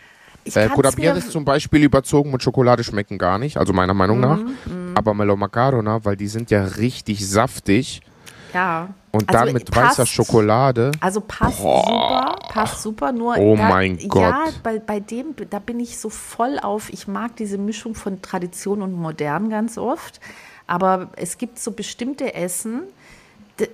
Äh, 0.54 0.70
Kurabier 0.70 1.20
zum 1.22 1.44
Beispiel 1.44 1.84
überzogen 1.84 2.32
mit 2.32 2.44
Schokolade 2.44 2.84
schmecken 2.84 3.18
gar 3.18 3.40
nicht, 3.40 3.58
also 3.58 3.74
meiner 3.74 3.94
Meinung 3.94 4.20
nach. 4.20 4.38
Mm, 4.38 4.92
mm. 4.92 4.96
Aber 4.96 5.14
Melo 5.14 5.36
Macarona, 5.36 6.06
weil 6.06 6.16
die 6.16 6.28
sind 6.28 6.52
ja 6.52 6.64
richtig 6.64 7.28
saftig. 7.28 8.02
Ja. 8.54 8.90
Und 9.12 9.30
also 9.30 9.46
dann 9.46 9.54
mit 9.54 9.72
passt, 9.72 10.00
weißer 10.00 10.06
Schokolade. 10.06 10.92
Also 11.00 11.22
passt 11.22 11.62
Boah. 11.62 11.84
super, 11.86 12.36
passt 12.50 12.82
super. 12.82 13.12
Nur 13.12 13.38
oh 13.38 13.56
da, 13.56 13.70
mein 13.70 13.98
Gott. 14.08 14.22
Ja, 14.22 14.46
bei, 14.62 14.80
bei 14.80 15.00
dem, 15.00 15.36
da 15.50 15.60
bin 15.60 15.80
ich 15.80 15.98
so 15.98 16.10
voll 16.10 16.60
auf. 16.62 16.90
Ich 16.92 17.08
mag 17.08 17.36
diese 17.38 17.58
Mischung 17.58 17.96
von 17.96 18.22
Tradition 18.22 18.82
und 18.82 18.94
Modern 18.94 19.50
ganz 19.50 19.78
oft. 19.78 20.20
Aber 20.68 21.10
es 21.16 21.38
gibt 21.38 21.60
so 21.60 21.72
bestimmte 21.72 22.34
Essen, 22.34 22.82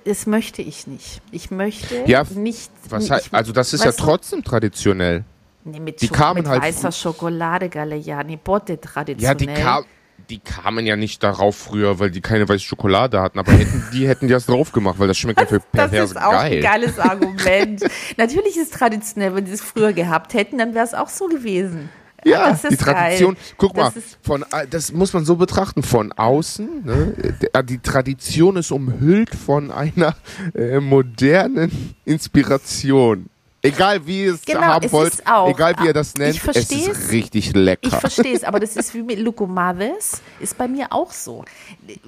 das 0.05 0.27
möchte 0.27 0.61
ich 0.61 0.87
nicht. 0.87 1.21
Ich 1.31 1.51
möchte 1.51 2.03
ja, 2.05 2.23
nicht. 2.35 2.71
Was 2.89 3.09
heißt, 3.09 3.33
also 3.33 3.51
das 3.51 3.73
ist 3.73 3.83
ja 3.83 3.91
trotzdem 3.91 4.43
traditionell. 4.43 5.23
Nee, 5.63 5.79
mit, 5.79 6.01
die 6.01 6.07
Schoko 6.07 6.19
kamen 6.19 6.41
mit 6.41 6.47
halt 6.47 6.63
weißer 6.63 6.91
Schokolade, 6.91 7.69
Galliani, 7.69 8.37
Botte 8.37 8.79
traditionell. 8.79 9.47
Ja, 9.47 9.55
die, 9.55 9.61
kam, 9.61 9.85
die 10.29 10.39
kamen 10.39 10.85
ja 10.85 10.95
nicht 10.95 11.21
darauf 11.23 11.55
früher, 11.55 11.99
weil 11.99 12.09
die 12.09 12.21
keine 12.21 12.47
weiße 12.47 12.63
Schokolade 12.63 13.21
hatten, 13.21 13.37
aber 13.37 13.51
hätten, 13.51 13.83
die 13.93 14.07
hätten 14.07 14.27
die 14.27 14.33
das 14.33 14.45
drauf 14.45 14.71
gemacht, 14.71 14.97
weil 14.97 15.07
das 15.07 15.17
schmeckt 15.17 15.39
ja 15.39 15.45
für 15.47 15.59
pervers 15.59 15.91
geil. 15.91 15.99
Das 15.99 16.11
ist 16.11 16.21
auch 16.21 16.31
geil. 16.31 16.53
ein 16.53 16.61
geiles 16.61 16.99
Argument. 16.99 17.83
Natürlich 18.17 18.57
ist 18.57 18.71
es 18.71 18.79
traditionell, 18.79 19.35
wenn 19.35 19.45
sie 19.45 19.53
es 19.53 19.61
früher 19.61 19.93
gehabt 19.93 20.33
hätten, 20.33 20.57
dann 20.57 20.73
wäre 20.73 20.85
es 20.85 20.93
auch 20.93 21.09
so 21.09 21.27
gewesen. 21.27 21.89
Ja, 22.23 22.53
die 22.53 22.77
Tradition. 22.77 23.33
Geil. 23.33 23.43
Guck 23.57 23.73
das 23.73 23.95
mal, 23.95 24.01
von, 24.21 24.45
das 24.69 24.91
muss 24.91 25.13
man 25.13 25.25
so 25.25 25.35
betrachten. 25.35 25.83
Von 25.83 26.11
außen, 26.11 26.85
ne, 26.85 27.35
die 27.63 27.79
Tradition 27.79 28.57
ist 28.57 28.71
umhüllt 28.71 29.33
von 29.33 29.71
einer 29.71 30.15
äh, 30.53 30.79
modernen 30.79 31.95
Inspiration. 32.05 33.29
Egal 33.63 34.05
wie 34.07 34.25
ihr 34.25 34.33
es 34.33 34.41
genau, 34.43 34.61
haben 34.61 34.85
es 34.85 34.91
wollt, 34.91 35.19
egal 35.47 35.75
wie 35.79 35.85
ihr 35.85 35.93
das 35.93 36.15
nennt, 36.15 36.41
es 36.55 36.71
ist 36.71 37.11
richtig 37.11 37.53
lecker. 37.53 37.87
Ich 37.87 37.95
verstehe 37.95 38.33
es, 38.35 38.43
aber 38.43 38.59
das 38.59 38.75
ist 38.75 38.93
wie 38.95 39.03
mit 39.03 39.19
Lukumades, 39.19 40.21
ist 40.39 40.57
bei 40.57 40.67
mir 40.67 40.87
auch 40.91 41.11
so. 41.11 41.45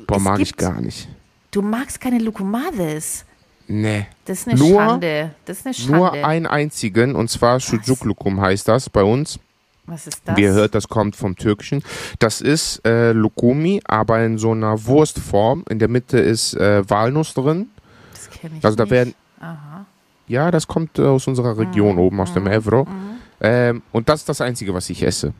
Boah, 0.07 0.17
es 0.17 0.23
mag 0.23 0.37
gibt, 0.37 0.49
ich 0.49 0.57
gar 0.57 0.81
nicht. 0.81 1.07
Du 1.51 1.61
magst 1.61 2.01
keine 2.01 2.17
Lukumades? 2.19 3.25
Nee. 3.67 4.07
Das 4.25 4.39
ist 4.39 4.47
eine 4.47 4.57
nur, 4.59 4.79
Schande. 4.81 5.31
Das 5.45 5.59
ist 5.59 5.65
eine 5.65 5.73
Schande. 5.75 5.95
Nur 5.95 6.11
einen 6.13 6.47
einzigen, 6.47 7.15
und 7.15 7.29
zwar 7.29 7.59
Shujuk 7.59 8.03
Lukum 8.03 8.41
heißt 8.41 8.67
das 8.67 8.89
bei 8.89 9.03
uns. 9.03 9.39
Was 9.85 10.07
ist 10.07 10.21
das? 10.25 10.37
Wie 10.37 10.43
ihr 10.43 10.53
hört, 10.53 10.75
das 10.75 10.87
kommt 10.87 11.15
vom 11.15 11.35
Türkischen. 11.35 11.83
Das 12.19 12.41
ist 12.41 12.85
äh, 12.87 13.11
Lukumi, 13.11 13.81
aber 13.85 14.23
in 14.23 14.37
so 14.37 14.51
einer 14.51 14.85
Wurstform. 14.85 15.65
In 15.69 15.77
der 15.79 15.89
Mitte 15.89 16.19
ist 16.19 16.55
äh, 16.55 16.89
Walnuss 16.89 17.33
drin. 17.33 17.69
das 18.13 18.29
kenne 18.29 18.55
ich 18.57 18.65
Also 18.65 18.75
da 18.77 18.83
nicht. 18.83 18.91
werden, 18.91 19.13
Aha. 19.39 19.72
Ja, 20.33 20.51
das 20.51 20.67
kommt 20.67 20.99
äh, 20.99 21.03
aus 21.03 21.27
unserer 21.27 21.57
Region 21.57 21.97
oben, 21.97 22.19
aus 22.19 22.33
dem 22.33 22.47
Evro. 22.47 22.83
Mhm. 22.85 22.89
Ähm, 23.41 23.81
und 23.91 24.09
das 24.09 24.21
ist 24.21 24.29
das 24.29 24.41
Einzige, 24.41 24.73
was 24.73 24.89
ich 24.89 25.03
esse. 25.03 25.33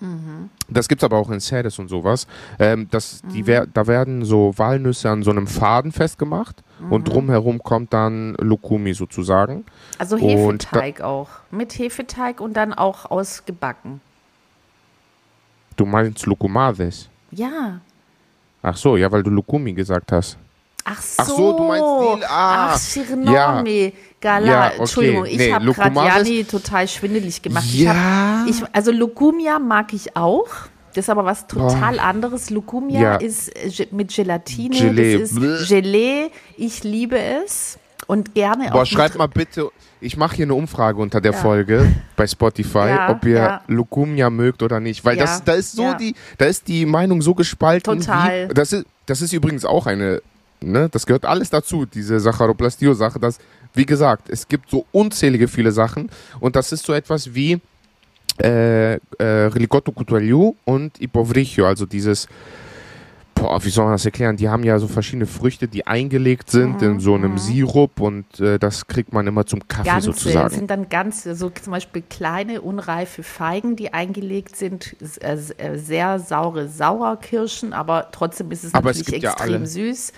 Mhm. 0.00 0.50
Das 0.68 0.88
gibt's 0.88 1.04
aber 1.04 1.16
auch 1.18 1.30
in 1.30 1.40
Sedes 1.40 1.78
und 1.78 1.88
sowas. 1.88 2.26
Ähm, 2.58 2.88
das, 2.90 3.22
die 3.32 3.42
Mhm. 3.42 3.46
wer 3.46 3.66
da 3.66 3.86
werden 3.86 4.24
so 4.24 4.52
Walnüsse 4.56 5.08
an 5.08 5.22
so 5.22 5.30
einem 5.30 5.46
Faden 5.46 5.92
festgemacht 5.92 6.62
Mhm. 6.80 6.92
und 6.92 7.04
drumherum 7.08 7.62
kommt 7.62 7.92
dann 7.92 8.34
Lukumi 8.40 8.92
sozusagen. 8.94 9.64
Also 9.98 10.16
Hefeteig 10.16 11.00
auch. 11.00 11.28
Mit 11.50 11.78
Hefeteig 11.78 12.40
und 12.40 12.54
dann 12.54 12.72
auch 12.74 13.10
ausgebacken. 13.10 14.00
Du 15.76 15.86
meinst 15.86 16.26
Lukumades? 16.26 17.08
Ja. 17.30 17.80
Ach 18.62 18.76
so, 18.76 18.96
ja, 18.96 19.10
weil 19.12 19.22
du 19.22 19.30
Lukumi 19.30 19.72
gesagt 19.74 20.12
hast. 20.12 20.38
Ach 20.84 21.00
so. 21.00 21.22
Ach 21.22 21.26
so, 21.26 21.56
du 21.56 21.64
meinst 21.64 21.84
den- 22.22 22.28
ah. 22.28 22.68
Ach, 22.72 22.78
Schirnomi. 22.80 23.92
Gala. 24.20 24.46
Ja, 24.46 24.66
okay. 24.68 24.76
Entschuldigung, 24.80 25.26
ich 25.26 25.38
Nee, 25.38 25.52
habe 25.52 25.72
gerade 25.72 25.94
Jani 25.94 26.44
total 26.44 26.88
schwindelig 26.88 27.42
gemacht. 27.42 27.64
Ja. 27.72 28.44
Ich 28.48 28.60
hab, 28.60 28.68
ich, 28.68 28.74
also 28.74 28.90
Lugumia 28.92 29.58
mag 29.58 29.92
ich 29.92 30.16
auch. 30.16 30.46
Das 30.94 31.06
ist 31.06 31.10
aber 31.10 31.24
was 31.24 31.46
total 31.46 31.98
anderes. 31.98 32.50
Lugumia 32.50 33.00
Ja. 33.00 33.16
ist 33.16 33.48
äh, 33.80 33.86
mit 33.90 34.14
Gelatine. 34.14 34.76
Gelee. 34.78 35.18
Das 35.18 35.34
Bleh. 35.34 35.54
ist 35.56 35.68
Gelee. 35.68 36.30
Ich 36.56 36.84
liebe 36.84 37.18
es. 37.18 37.78
Und 38.06 38.34
gerne 38.34 38.70
Boah, 38.70 38.82
auch. 38.82 38.86
schreibt 38.86 39.14
mit- 39.14 39.18
mal 39.18 39.26
bitte, 39.28 39.70
ich 40.00 40.16
mache 40.18 40.36
hier 40.36 40.44
eine 40.44 40.54
Umfrage 40.54 41.00
unter 41.00 41.20
der 41.22 41.32
Ja. 41.32 41.38
Folge 41.38 41.90
bei 42.16 42.26
Spotify, 42.26 42.88
Ja, 42.90 43.10
ob 43.10 43.24
ihr 43.24 43.36
ja. 43.36 43.60
Lukumia 43.66 44.28
mögt 44.28 44.62
oder 44.62 44.78
nicht, 44.78 45.04
weil 45.06 45.16
Ja, 45.16 45.22
das 45.24 45.42
da 45.42 45.54
ist 45.54 45.72
so 45.72 45.82
ja. 45.82 45.94
die 45.94 46.14
da 46.36 46.44
ist 46.44 46.68
die 46.68 46.84
Meinung 46.84 47.22
so 47.22 47.34
gespalten 47.34 48.00
Total. 48.00 48.50
wie 48.50 48.54
das 48.54 48.72
ist 48.74 48.84
das 49.06 49.22
ist 49.22 49.32
übrigens 49.32 49.64
auch 49.64 49.86
eine 49.86 50.20
ne, 50.64 50.88
das 50.88 51.06
gehört 51.06 51.24
alles 51.24 51.50
dazu, 51.50 51.86
diese 51.86 52.20
Sacharoplastio 52.20 52.94
Sache, 52.94 53.18
das 53.18 53.38
wie 53.74 53.86
gesagt, 53.86 54.28
es 54.30 54.46
gibt 54.48 54.70
so 54.70 54.86
unzählige 54.92 55.48
viele 55.48 55.72
Sachen 55.72 56.10
und 56.40 56.56
das 56.56 56.72
ist 56.72 56.86
so 56.86 56.92
etwas 56.92 57.34
wie 57.34 57.60
äh, 58.42 58.94
äh, 58.94 59.00
Rilicotto 59.18 59.92
Cutualiu 59.92 60.54
und 60.64 61.00
Ipovrichio, 61.00 61.66
also 61.66 61.86
dieses 61.86 62.28
Boah, 63.34 63.62
wie 63.64 63.70
soll 63.70 63.84
man 63.84 63.94
das 63.94 64.04
erklären? 64.04 64.36
Die 64.36 64.48
haben 64.48 64.62
ja 64.62 64.78
so 64.78 64.86
verschiedene 64.86 65.26
Früchte, 65.26 65.66
die 65.66 65.86
eingelegt 65.86 66.50
sind 66.50 66.82
in 66.82 67.00
so 67.00 67.14
einem 67.14 67.36
Sirup 67.36 68.00
und 68.00 68.40
äh, 68.40 68.58
das 68.58 68.86
kriegt 68.86 69.12
man 69.12 69.26
immer 69.26 69.44
zum 69.44 69.66
Kaffee 69.66 69.88
Ganze 69.88 70.12
sozusagen. 70.12 70.54
sind 70.54 70.70
dann 70.70 70.88
ganz, 70.88 71.24
so 71.24 71.50
zum 71.50 71.72
Beispiel 71.72 72.02
kleine, 72.08 72.62
unreife 72.62 73.24
Feigen, 73.24 73.74
die 73.74 73.92
eingelegt 73.92 74.54
sind, 74.56 74.96
äh, 75.20 75.36
äh, 75.58 75.78
sehr 75.78 76.20
saure 76.20 76.68
Sauerkirschen, 76.68 77.72
aber 77.72 78.08
trotzdem 78.12 78.52
ist 78.52 78.62
es 78.62 78.72
Aber 78.72 78.90
es 78.90 78.98
natürlich 78.98 79.24
ja 79.24 79.32
extrem 79.32 79.54
alle. 79.54 79.66
süß. 79.66 80.12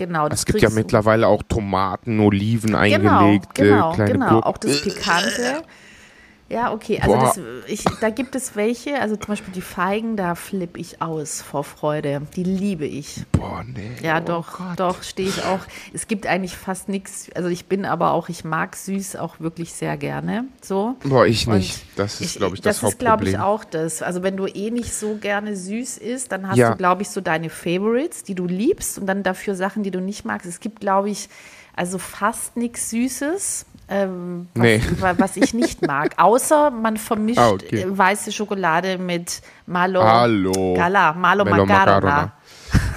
Genau, 0.00 0.30
das 0.30 0.38
Es 0.38 0.46
gibt 0.46 0.62
ja 0.62 0.70
mittlerweile 0.70 1.28
auch 1.28 1.42
Tomaten, 1.42 2.20
Oliven 2.20 2.68
Genau, 2.68 2.78
eingelegt, 2.78 3.54
genau, 3.54 3.92
äh, 3.92 3.94
kleine 3.96 4.12
genau. 4.12 4.28
Gurken. 4.30 4.44
Auch 4.44 4.56
das 4.56 4.80
Pikante. 4.80 5.62
Ja, 6.50 6.72
okay. 6.72 7.00
Also 7.00 7.14
das, 7.16 7.40
ich, 7.68 7.84
da 8.00 8.10
gibt 8.10 8.34
es 8.34 8.56
welche, 8.56 9.00
also 9.00 9.14
zum 9.14 9.28
Beispiel 9.28 9.54
die 9.54 9.60
Feigen, 9.62 10.16
da 10.16 10.34
flippe 10.34 10.80
ich 10.80 11.00
aus 11.00 11.42
vor 11.42 11.62
Freude. 11.62 12.22
Die 12.34 12.42
liebe 12.42 12.86
ich. 12.86 13.22
Boah, 13.30 13.62
nee. 13.64 13.92
Ja, 14.02 14.18
oh 14.18 14.24
doch, 14.24 14.58
Gott. 14.58 14.78
doch, 14.80 15.02
stehe 15.04 15.28
ich 15.28 15.44
auch. 15.44 15.60
Es 15.94 16.08
gibt 16.08 16.26
eigentlich 16.26 16.56
fast 16.56 16.88
nichts. 16.88 17.28
Also 17.36 17.48
ich 17.48 17.66
bin 17.66 17.84
aber 17.84 18.10
auch, 18.12 18.28
ich 18.28 18.42
mag 18.44 18.74
süß 18.74 19.14
auch 19.16 19.38
wirklich 19.38 19.72
sehr 19.72 19.96
gerne. 19.96 20.44
So. 20.60 20.96
Boah, 21.04 21.24
ich 21.24 21.46
Und 21.46 21.58
nicht. 21.58 21.80
Das 21.96 22.20
ist, 22.20 22.38
glaube 22.38 22.56
ich, 22.56 22.62
das, 22.62 22.80
das 22.80 22.90
ist, 22.94 22.98
glaube 22.98 23.24
ich, 23.28 23.36
Hauptproblem. 23.36 23.40
auch 23.40 23.64
das. 23.64 24.02
Also 24.02 24.24
wenn 24.24 24.36
du 24.36 24.46
eh 24.46 24.72
nicht 24.72 24.92
so 24.92 25.16
gerne 25.16 25.54
süß 25.54 25.98
isst, 25.98 26.32
dann 26.32 26.48
hast 26.48 26.56
Ja. 26.58 26.70
du, 26.72 26.76
glaube 26.76 27.02
ich, 27.02 27.10
so 27.10 27.20
deine 27.20 27.48
Favorites, 27.48 28.24
die 28.24 28.34
du 28.34 28.46
liebst 28.46 28.98
und 28.98 29.06
dann 29.06 29.22
dafür 29.22 29.54
Sachen, 29.54 29.84
die 29.84 29.92
du 29.92 30.00
nicht 30.00 30.24
magst. 30.24 30.48
Es 30.48 30.58
gibt, 30.58 30.80
glaube 30.80 31.10
ich, 31.10 31.28
also 31.76 31.98
fast 31.98 32.56
nichts 32.56 32.90
Süßes. 32.90 33.64
Ähm, 33.92 34.46
was, 34.54 34.62
Nee. 34.62 34.80
wa- 35.00 35.14
was 35.18 35.36
ich 35.36 35.52
nicht 35.52 35.84
mag. 35.84 36.14
Außer 36.16 36.70
man 36.70 36.96
vermischt 36.96 37.38
Ah, 37.40 37.50
okay. 37.50 37.84
weiße 37.88 38.30
Schokolade 38.30 38.98
mit 38.98 39.42
Malo 39.66 40.02
Hallo. 40.02 40.74
Gala, 40.74 41.12
Malo, 41.12 41.44
Melo 41.44 41.66
Macarona. 41.66 42.00
Macarona. 42.00 42.32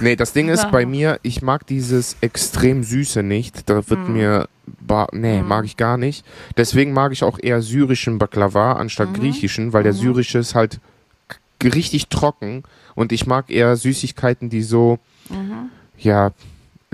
Nee, 0.00 0.14
das 0.14 0.32
Ding 0.32 0.48
ist 0.48 0.70
bei 0.70 0.86
mir, 0.86 1.18
ich 1.22 1.42
mag 1.42 1.66
dieses 1.66 2.16
extrem 2.20 2.84
Süße 2.84 3.24
nicht. 3.24 3.68
Da 3.68 3.88
wird 3.90 4.08
Mhm. 4.08 4.12
mir, 4.14 4.48
nee, 5.12 5.42
mag 5.42 5.64
ich 5.64 5.76
gar 5.76 5.96
nicht. 5.96 6.24
Deswegen 6.56 6.92
mag 6.92 7.10
ich 7.10 7.24
auch 7.24 7.38
eher 7.42 7.60
syrischen 7.60 8.18
Baklava 8.18 8.74
anstatt 8.74 9.08
Mhm. 9.10 9.14
griechischen, 9.14 9.72
weil 9.72 9.82
der 9.82 9.92
syrische 9.94 10.38
ist 10.38 10.54
halt 10.54 10.78
richtig 11.62 12.08
trocken 12.08 12.62
und 12.94 13.10
ich 13.10 13.26
mag 13.26 13.50
eher 13.50 13.74
Süßigkeiten, 13.76 14.48
die 14.48 14.62
so, 14.62 14.98
Mhm. 15.28 15.70
ja, 15.98 16.30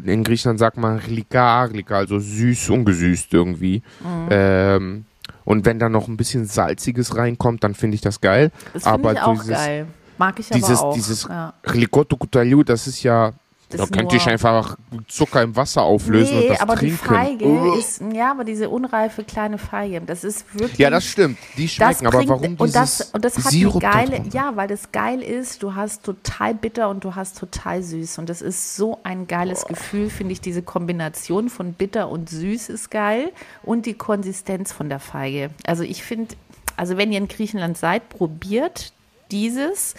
in 0.05 0.25
Griechenland 0.25 0.59
sagt 0.59 0.77
man 0.77 0.99
glika, 0.99 1.67
glika, 1.67 1.99
also 1.99 2.19
süß, 2.19 2.71
ungesüßt 2.71 3.33
irgendwie. 3.35 3.83
Mhm. 4.01 4.29
Ähm, 4.31 5.05
und 5.45 5.65
wenn 5.65 5.79
da 5.79 5.89
noch 5.89 6.09
ein 6.09 6.17
bisschen 6.17 6.47
Salziges 6.47 7.17
reinkommt, 7.17 7.65
dann 7.65 7.75
finde 7.75 7.95
ich 7.97 8.01
das 8.01 8.21
geil. 8.21 8.51
Das 8.73 8.85
finde 8.85 8.95
aber 8.95 9.13
ich 9.13 9.21
auch 9.21 9.33
dieses, 9.33 9.49
geil. 9.49 9.87
Mag 10.19 10.39
ich 10.39 10.49
dieses, 10.49 10.79
aber 10.79 10.89
auch. 10.89 10.95
dieses 10.95 11.25
ja. 11.25 11.55
Cutaliu, 11.63 12.63
das 12.63 12.87
ist 12.87 13.03
ja, 13.03 13.33
da 13.71 13.87
könnte 13.87 14.17
ich 14.17 14.27
einfach 14.27 14.77
Zucker 15.09 15.43
im 15.43 15.55
Wasser 15.57 15.83
auflösen 15.83 16.37
Nee, 16.37 16.43
und 16.43 16.51
das 16.51 16.61
aber 16.61 16.77
trinken. 16.77 16.99
die 17.03 17.09
Feige 17.09 17.45
Ugh. 17.47 17.79
ist, 17.79 18.03
ja, 18.13 18.31
aber 18.31 18.45
diese 18.45 18.69
unreife 18.69 19.25
kleine 19.25 19.59
Feige, 19.59 20.01
das 20.01 20.25
ist 20.25 20.45
wirklich. 20.55 20.79
ja, 20.79 20.91
das 20.91 21.05
stimmt. 21.07 21.39
Die 21.57 21.69
schmecken, 21.69 22.07
aber 22.07 22.19
bringt, 22.19 22.31
warum 22.31 22.45
und 22.45 22.61
dieses 22.61 22.73
das, 22.73 23.11
und 23.13 23.25
das 23.25 23.37
hat 23.39 23.53
Sirup 23.53 23.85
eine 23.85 24.11
geile, 24.11 24.29
ja, 24.33 24.57
weil 24.57 24.69
das 24.69 24.93
geil 24.93 25.23
ist, 25.23 25.63
du 25.63 25.75
hast 25.75 26.03
total 26.05 26.55
bitter 26.55 26.89
und 26.89 27.05
du 27.05 27.15
hast 27.15 27.39
total 27.39 27.83
süß 27.83 28.19
und 28.19 28.29
das 28.29 28.43
ist 28.43 28.77
so 28.77 28.99
ein 29.03 29.27
geiles 29.27 29.65
Gefühl, 29.65 30.11
finde 30.11 30.33
ich, 30.33 30.41
diese 30.41 30.63
Kombination 30.63 31.49
von 31.49 31.73
bitter 31.73 32.09
und 32.09 32.29
süß 32.29 32.69
ist 32.69 32.91
geil 32.91 33.33
und 33.63 33.87
die 33.87 33.95
Konsistenz 33.95 34.73
von 34.73 34.89
der 34.89 35.01
Feige. 35.01 35.51
Also 35.67 35.83
ich 35.83 36.03
finde, 36.03 36.35
also 36.77 36.97
wenn 36.97 37.13
ihr 37.13 37.19
in 37.19 37.29
Griechenland 37.29 37.79
seid, 37.79 38.09
probiert 38.09 38.93
dieses. 39.31 39.95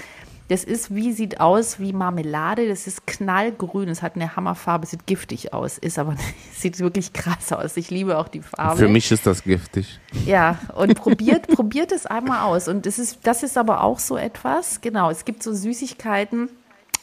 Das 0.51 0.65
ist 0.65 0.93
wie, 0.93 1.13
sieht 1.13 1.39
aus 1.39 1.79
wie 1.79 1.93
Marmelade, 1.93 2.67
das 2.67 2.85
ist 2.85 3.07
knallgrün, 3.07 3.87
es 3.87 4.01
hat 4.01 4.15
eine 4.15 4.35
Hammerfarbe, 4.35 4.85
sieht 4.85 5.07
giftig 5.07 5.53
aus, 5.53 5.77
ist 5.77 5.97
aber 5.97 6.17
sieht 6.53 6.77
wirklich 6.79 7.13
krass 7.13 7.53
aus. 7.53 7.77
Ich 7.77 7.89
liebe 7.89 8.17
auch 8.17 8.27
die 8.27 8.41
Farbe. 8.41 8.77
Für 8.77 8.89
mich 8.89 9.09
ist 9.13 9.25
das 9.25 9.43
giftig. 9.43 10.01
Ja, 10.25 10.59
und 10.75 10.95
probiert, 10.95 11.47
probiert 11.55 11.93
es 11.93 12.05
einmal 12.05 12.41
aus. 12.41 12.67
Und 12.67 12.85
das 12.85 12.99
ist, 12.99 13.19
das 13.23 13.43
ist 13.43 13.57
aber 13.57 13.81
auch 13.81 13.99
so 13.99 14.17
etwas, 14.17 14.81
genau, 14.81 15.09
es 15.09 15.23
gibt 15.23 15.41
so 15.41 15.53
Süßigkeiten 15.53 16.49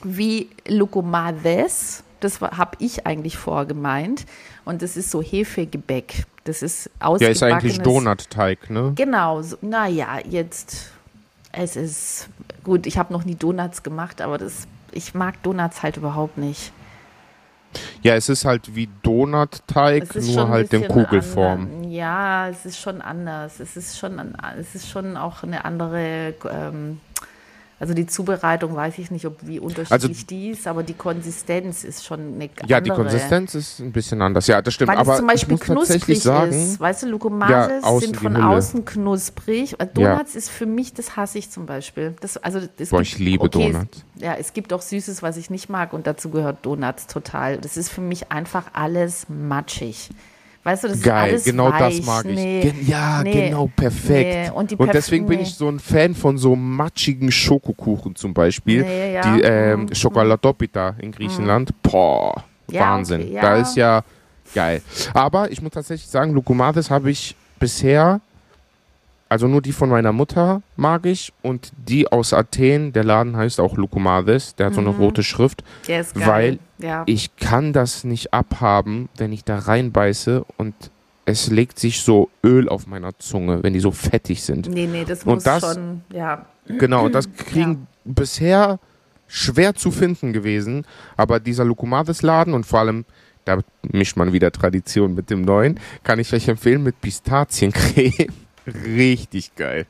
wie 0.05 0.51
Locomades, 0.67 2.05
das 2.21 2.43
habe 2.43 2.73
ich 2.81 3.07
eigentlich 3.07 3.39
vorher 3.39 3.65
gemeint. 3.65 4.27
Und 4.67 4.83
das 4.83 4.99
ist 4.99 5.11
so 5.11 5.23
Hefegebäck. 5.23 6.27
Das 6.45 6.61
ist 6.63 6.91
Ja, 7.01 7.07
ausgebackenes. 7.07 7.37
ist 7.37 7.43
eigentlich 7.43 7.79
Donutteig, 7.81 8.69
ne? 8.69 8.93
Genau, 8.95 9.43
naja, 9.63 10.19
jetzt, 10.29 10.91
es 11.53 11.77
ist, 11.77 12.29
gut, 12.65 12.87
ich 12.87 12.99
habe 12.99 13.13
noch 13.13 13.25
nie 13.25 13.35
Donuts 13.35 13.83
gemacht, 13.83 14.21
aber 14.21 14.39
das, 14.39 14.67
ich 14.93 15.15
mag 15.15 15.43
Donuts 15.43 15.83
halt 15.83 15.97
überhaupt 15.97 16.39
nicht. 16.39 16.73
Ja, 18.03 18.15
es 18.15 18.29
ist 18.31 18.45
halt 18.47 18.75
wie 18.75 18.89
Donutteig, 19.03 20.15
nur 20.15 20.49
halt 20.49 20.73
in 20.73 20.89
Kugelform. 20.89 21.67
ander- 21.67 21.89
Ja, 21.89 22.49
es 22.49 22.65
ist 22.65 22.79
schon 22.81 23.03
anders. 23.03 23.61
Es 23.61 23.77
ist 23.77 23.99
schon, 23.99 24.35
es 24.59 24.75
ist 24.75 24.89
schon 24.89 25.17
auch 25.19 25.43
eine 25.43 25.65
andere, 25.67 26.35
ähm, 26.51 27.01
also 27.81 27.95
die 27.95 28.07
Zubereitung 28.07 28.75
weiß 28.75 28.99
ich 28.99 29.11
nicht, 29.11 29.25
ob 29.25 29.47
wie 29.47 29.61
unterschiedlich 29.61 30.27
die 30.27 30.51
ist, 30.51 30.67
aber 30.67 30.83
die 30.83 30.95
Konsistenz 30.95 31.85
ist 31.85 32.05
schon 32.05 32.21
eine 32.21 32.45
andere. 32.45 32.67
Ja, 32.67 32.81
die 32.81 32.91
Konsistenz 32.91 33.55
ist 33.55 33.79
ein 33.79 33.93
bisschen 33.93 34.21
anders. 34.21 34.47
Ja, 34.49 34.61
das 34.61 34.75
stimmt. 34.75 34.91
Weil 34.91 34.99
aber 34.99 35.13
es 35.13 35.19
zum 35.19 35.27
Beispiel 35.29 35.59
knusprig 35.59 36.21
sagen, 36.21 36.53
ist. 36.53 36.81
Weißt 36.81 37.05
du, 37.05 37.07
Lukomases 37.07 37.85
Ja, 37.85 37.99
sind 38.01 38.17
von 38.17 38.37
außen 38.37 38.85
knusprig. 38.85 39.77
Donuts 39.95 40.35
ist 40.35 40.51
für 40.51 40.67
mich, 40.67 40.93
das 40.95 41.17
hasse 41.17 41.39
ich 41.39 41.51
zum 41.51 41.67
Beispiel. 41.67 42.15
Das, 42.21 42.37
also, 42.37 42.61
es 42.79 42.91
Boah, 42.91 42.99
gibt- 43.03 43.13
ich 43.13 43.19
liebe 43.19 43.45
okay, 43.45 43.71
Donuts. 43.73 44.05
Es, 44.17 44.23
ja, 44.23 44.35
es 44.35 44.53
gibt 44.53 44.73
auch 44.73 44.83
Süßes, 44.83 45.23
was 45.23 45.37
ich 45.37 45.51
nicht 45.51 45.69
mag 45.69 45.93
und 45.93 46.07
dazu 46.07 46.31
gehört 46.31 46.67
Donuts 46.67 47.07
total. 47.07 47.59
Das 47.59 47.77
ist 47.77 47.91
für 47.91 48.01
mich 48.01 48.33
einfach 48.33 48.65
alles 48.73 49.27
matschig. 49.29 50.11
Weißt 50.69 50.85
du, 50.85 50.89
das 50.89 50.97
ist 50.99 51.03
Geil, 51.03 51.31
alles 51.31 51.45
genau 51.45 51.71
weich. 51.71 51.99
das 51.99 52.07
mag 52.07 52.25
ich. 52.27 52.35
Nee, 52.35 52.61
Gen 52.61 52.87
ja, 52.87 53.23
nee, 53.23 53.47
genau, 53.49 53.71
perfekt. 53.75 54.31
nee. 54.31 54.51
Und, 54.51 54.79
Und 54.79 54.93
deswegen 54.93 55.27
bin 55.27 55.41
ich 55.41 55.55
so 55.55 55.69
ein 55.69 55.79
Fan 55.79 56.15
von 56.15 56.37
so 56.37 56.55
matschigen 56.55 57.33
Schokokuchen 57.33 58.15
zum 58.17 58.35
Beispiel. 58.35 58.85
Ja. 59.15 59.23
Die 59.37 59.41
ähm, 59.43 59.81
Mhm. 59.81 59.89
Chocolatopita 60.01 60.97
in 61.01 61.13
Griechenland. 61.13 61.71
Boah, 61.83 62.45
Ja, 62.71 62.83
Wahnsinn. 62.83 63.23
okay, 63.23 63.33
ja. 63.33 63.41
Da 63.43 63.57
ist 63.57 63.77
ja 63.77 64.03
geil. 64.55 64.83
Aber 65.15 65.51
ich 65.51 65.63
muss 65.63 65.73
tatsächlich 65.73 66.09
sagen, 66.11 66.33
Lukumades 66.35 66.91
habe 66.91 67.11
ich 67.11 67.35
bisher, 67.59 68.21
also 69.29 69.47
nur 69.49 69.61
die 69.63 69.73
von 69.73 69.89
meiner 69.91 70.13
Mutter 70.13 70.63
mag 70.77 71.05
ich 71.07 71.33
und 71.43 71.73
die 71.87 72.11
aus 72.11 72.33
Athen, 72.33 72.93
der 72.93 73.05
Laden 73.05 73.37
heißt 73.37 73.61
auch 73.61 73.77
Lukumades, 73.77 74.55
der 74.55 74.67
hat 74.67 74.75
so 74.75 74.81
eine 74.81 74.91
Mhm. 74.93 74.99
rote 75.01 75.23
Schrift. 75.23 75.63
Der 75.87 76.01
ist 76.01 76.15
geil. 76.15 76.27
weil 76.27 76.59
ja. 76.87 77.03
Ich 77.07 77.37
kann 77.37 77.73
das 77.73 78.05
nicht 78.05 78.33
abhaben, 78.33 79.09
wenn 79.17 79.33
ich 79.33 79.45
da 79.45 79.59
reinbeiße 79.59 80.45
und 80.57 80.75
es 81.25 81.51
legt 81.51 81.79
sich 81.79 82.01
so 82.01 82.31
Öl 82.45 82.69
auf 82.69 82.87
meiner 82.87 83.19
Zunge, 83.19 83.63
wenn 83.63 83.73
die 83.75 83.81
so 83.81 83.91
fettig 83.91 84.43
sind. 84.43 84.69
Nee, 84.71 84.87
nee, 84.87 85.05
das 85.05 85.25
Und 85.25 85.35
muss 85.35 85.43
das- 85.45 85.61
schon, 85.75 86.03
ja. 86.13 86.47
Genau, 86.67 87.05
und 87.07 87.15
das 87.15 87.29
kriegen 87.37 87.87
bisher 88.05 88.79
schwer 89.27 89.75
zu 89.75 89.91
finden 89.91 90.33
gewesen. 90.33 90.87
Aber 91.19 91.39
dieser 91.41 91.65
Lukumades-Laden 91.67 92.55
und 92.55 92.65
vor 92.65 92.81
allem, 92.81 93.05
da 93.45 93.59
mischt 93.93 94.17
man 94.17 94.33
wieder 94.33 94.51
Tradition 94.53 95.15
mit 95.15 95.29
dem 95.29 95.43
neuen, 95.43 95.79
kann 96.03 96.19
ich 96.19 96.33
euch 96.33 96.49
empfehlen 96.49 96.83
mit 96.83 96.99
Pistaziencreme. 97.01 98.29
Richtig 98.85 99.55
geil. 99.57 99.87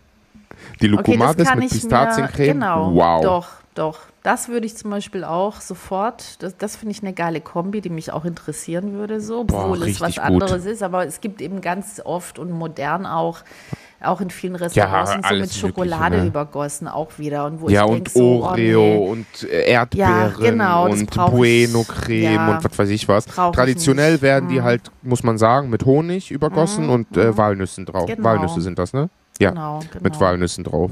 Die 0.80 0.86
Okay, 0.86 1.12
Lukumades 1.12 1.48
kann 1.48 1.58
mit 1.58 1.70
Pistaziencreme. 1.70 2.52
genau, 2.54 2.94
wow. 2.94 3.22
doch, 3.22 3.48
doch. 3.74 3.98
Das 4.22 4.48
würde 4.48 4.66
ich 4.66 4.76
zum 4.76 4.90
Beispiel 4.90 5.24
auch 5.24 5.60
sofort, 5.60 6.42
das, 6.42 6.56
das 6.56 6.76
finde 6.76 6.92
ich 6.92 7.02
eine 7.02 7.12
geile 7.12 7.40
Kombi, 7.40 7.80
die 7.80 7.90
mich 7.90 8.12
auch 8.12 8.24
interessieren 8.24 8.92
würde, 8.92 9.20
so, 9.20 9.44
Boah, 9.44 9.64
obwohl 9.64 9.82
es 9.88 10.00
was 10.00 10.08
richtig 10.08 10.24
gut. 10.24 10.42
anderes 10.42 10.66
ist, 10.66 10.82
aber 10.82 11.06
es 11.06 11.20
gibt 11.20 11.40
eben 11.40 11.60
ganz 11.60 12.00
oft 12.04 12.38
und 12.38 12.50
modern 12.50 13.06
auch, 13.06 13.40
auch 14.00 14.20
in 14.20 14.30
vielen 14.30 14.54
Restaurants 14.54 15.14
und 15.14 15.26
so 15.26 15.34
mit 15.34 15.52
Schokolade 15.52 16.02
Mögliche, 16.02 16.22
ne? 16.22 16.28
übergossen 16.28 16.88
auch 16.88 17.18
wieder 17.18 17.46
und 17.46 17.60
wo 17.60 17.68
Ja, 17.68 17.84
ich 17.84 17.88
und 17.90 17.94
denk 17.96 18.08
so, 18.10 18.44
Oreo 18.44 18.80
oh, 18.80 19.14
nee. 19.14 19.20
und 19.42 19.50
äh, 19.50 19.70
Erdbeeren 19.70 20.34
genau, 20.38 20.84
und 20.88 21.02
ich. 21.02 21.10
Bueno-Creme 21.10 22.22
Ja, 22.34 22.56
und 22.56 22.64
was 22.64 22.78
weiß 22.78 22.88
ich 22.90 23.08
was. 23.08 23.26
ich 23.26 23.32
Traditionell 23.32 24.12
nicht. 24.12 24.22
werden 24.22 24.48
die 24.48 24.60
Mhm. 24.60 24.64
halt, 24.64 24.82
muss 25.02 25.22
man 25.22 25.36
sagen, 25.38 25.68
mit 25.70 25.84
Honig 25.84 26.30
übergossen 26.30 26.88
und 26.90 27.16
äh, 27.16 27.36
Walnüssen 27.36 27.86
drauf. 27.86 28.06
Genau. 28.06 28.22
Walnüsse 28.24 28.60
sind 28.60 28.78
das, 28.78 28.92
ne? 28.92 29.10
Ja, 29.40 29.50
Genau, 29.50 29.80
genau. 29.80 30.02
mit 30.02 30.20
Walnüssen 30.20 30.64
drauf. 30.64 30.90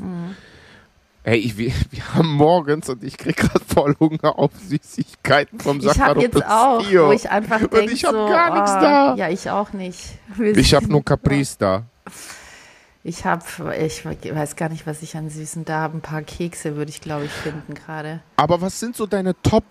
Ey, 1.22 1.38
ich, 1.38 1.58
wir, 1.58 1.72
wir 1.90 2.14
haben 2.14 2.32
morgens 2.34 2.88
und 2.88 3.02
ich 3.02 3.18
krieg 3.18 3.36
gerade 3.36 3.64
voll 3.66 3.94
Hunger 3.98 4.38
auf 4.38 4.52
Süßigkeiten 4.68 5.58
vom 5.58 5.78
Ich 5.78 5.86
habe 5.86 5.94
Saccharo 5.98 6.20
jetzt 6.20 6.44
auch, 6.46 6.80
wo 7.08 7.12
ich 7.12 7.28
einfach 7.30 7.60
Und 7.60 7.72
denke, 7.72 7.92
ich 7.92 8.04
hab 8.04 8.12
so, 8.12 8.26
gar 8.28 8.54
nichts 8.54 8.70
ah, 8.70 8.80
da. 8.80 9.14
Ja, 9.16 9.28
ich 9.28 9.50
auch 9.50 9.72
nicht. 9.72 10.00
Ich 10.38 10.74
habe 10.74 10.86
nur 10.86 11.04
Caprice 11.04 11.56
da. 11.58 11.82
Ich 13.08 13.24
habe, 13.24 13.44
ich 13.76 14.04
weiß 14.04 14.56
gar 14.56 14.68
nicht, 14.68 14.84
was 14.84 15.00
ich 15.00 15.16
an 15.16 15.30
Süßen 15.30 15.64
da 15.64 15.82
habe. 15.82 15.98
Ein 15.98 16.00
paar 16.00 16.22
Kekse 16.22 16.74
würde 16.74 16.90
ich, 16.90 17.00
glaube 17.00 17.26
ich, 17.26 17.30
finden 17.30 17.74
gerade. 17.74 18.18
Aber 18.34 18.60
was 18.60 18.80
sind 18.80 18.96
so 18.96 19.06
deine 19.06 19.40
Top, 19.42 19.62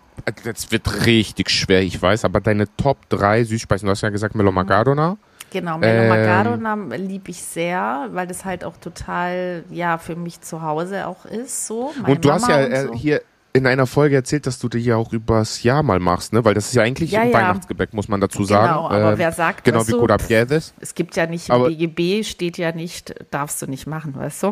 das 0.45 0.71
wird 0.71 1.05
richtig 1.05 1.49
schwer, 1.49 1.81
ich 1.81 2.01
weiß, 2.01 2.23
aber 2.23 2.39
deine 2.39 2.73
Top 2.77 3.09
3 3.09 3.43
Süßspeisen, 3.43 3.87
du 3.87 3.91
hast 3.91 4.03
ja 4.03 4.09
gesagt 4.09 4.35
Melo 4.35 4.53
Magadona. 4.53 5.17
Genau, 5.51 5.77
Melo 5.77 6.03
Ähm. 6.03 6.07
Magadona 6.07 6.95
liebe 6.95 7.31
ich 7.31 7.41
sehr, 7.43 8.07
weil 8.13 8.25
das 8.25 8.45
halt 8.45 8.63
auch 8.63 8.77
total, 8.77 9.65
ja, 9.69 9.97
für 9.97 10.15
mich 10.15 10.39
zu 10.39 10.61
Hause 10.61 11.05
auch 11.05 11.25
ist, 11.25 11.67
so. 11.67 11.93
Und 12.07 12.23
du 12.23 12.31
hast 12.31 12.43
Mama 12.43 12.57
ja 12.57 12.65
und 12.65 12.71
äh, 12.71 12.81
so. 12.83 12.93
hier 12.93 13.21
in 13.55 13.65
einer 13.67 13.87
Folge 13.87 14.15
erzählt, 14.15 14.45
dass 14.47 14.59
du 14.59 14.69
dir 14.69 14.79
ja 14.81 14.95
auch 14.97 15.11
übers 15.13 15.63
Jahr 15.63 15.81
mal 15.81 15.99
machst, 15.99 16.33
ne? 16.33 16.43
Weil 16.45 16.53
das 16.53 16.67
ist 16.67 16.73
ja 16.75 16.83
eigentlich 16.83 17.11
Ja, 17.11 17.21
ein 17.21 17.29
ja. 17.31 17.33
Weihnachtsgebäck, 17.33 17.93
muss 17.93 18.07
man 18.07 18.19
dazu 18.21 18.43
sagen. 18.43 18.67
Genau, 18.73 18.89
aber 18.89 19.11
Ähm, 19.13 19.17
wer 19.17 19.31
sagt, 19.31 19.63
Genau 19.63 19.87
wie 19.87 19.91
du, 19.91 19.99
Kodapiedes. 19.99 20.73
es 20.79 20.93
gibt 20.93 21.15
ja 21.15 21.25
nicht, 21.25 21.49
im 21.49 21.55
Aber- 21.55 21.67
BGB 21.69 22.23
steht 22.23 22.57
ja 22.57 22.71
nicht, 22.71 23.15
darfst 23.31 23.61
du 23.61 23.67
nicht 23.67 23.87
machen, 23.87 24.13
weißt 24.15 24.43
du? 24.43 24.51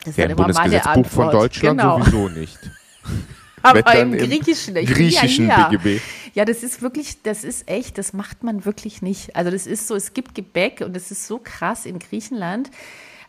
Das 0.00 0.08
ist 0.10 0.16
Ja, 0.18 0.24
dann 0.24 0.30
im 0.32 0.36
immer 0.38 0.46
Bundesgesetzbuch 0.54 1.06
von 1.06 1.30
Deutschland 1.30 1.80
genau. 1.80 1.98
sowieso 1.98 2.28
nicht. 2.28 2.58
Aber 3.62 3.94
im 3.96 4.14
im 4.14 4.18
Griechischen, 4.28 4.74
bin 4.74 4.86
Griechischen 4.86 5.48
ja. 5.48 5.68
BGB. 5.68 6.00
Ja, 6.34 6.44
das 6.44 6.62
ist 6.62 6.80
wirklich, 6.80 7.22
das 7.22 7.42
ist 7.42 7.68
echt, 7.68 7.98
das 7.98 8.12
macht 8.12 8.44
man 8.44 8.64
wirklich 8.64 9.02
nicht. 9.02 9.34
Also 9.34 9.50
das 9.50 9.66
ist 9.66 9.88
so, 9.88 9.96
es 9.96 10.14
gibt 10.14 10.36
Gebäck 10.36 10.80
und 10.84 10.94
das 10.94 11.10
ist 11.10 11.26
so 11.26 11.40
krass 11.42 11.84
in 11.84 11.98
Griechenland. 11.98 12.70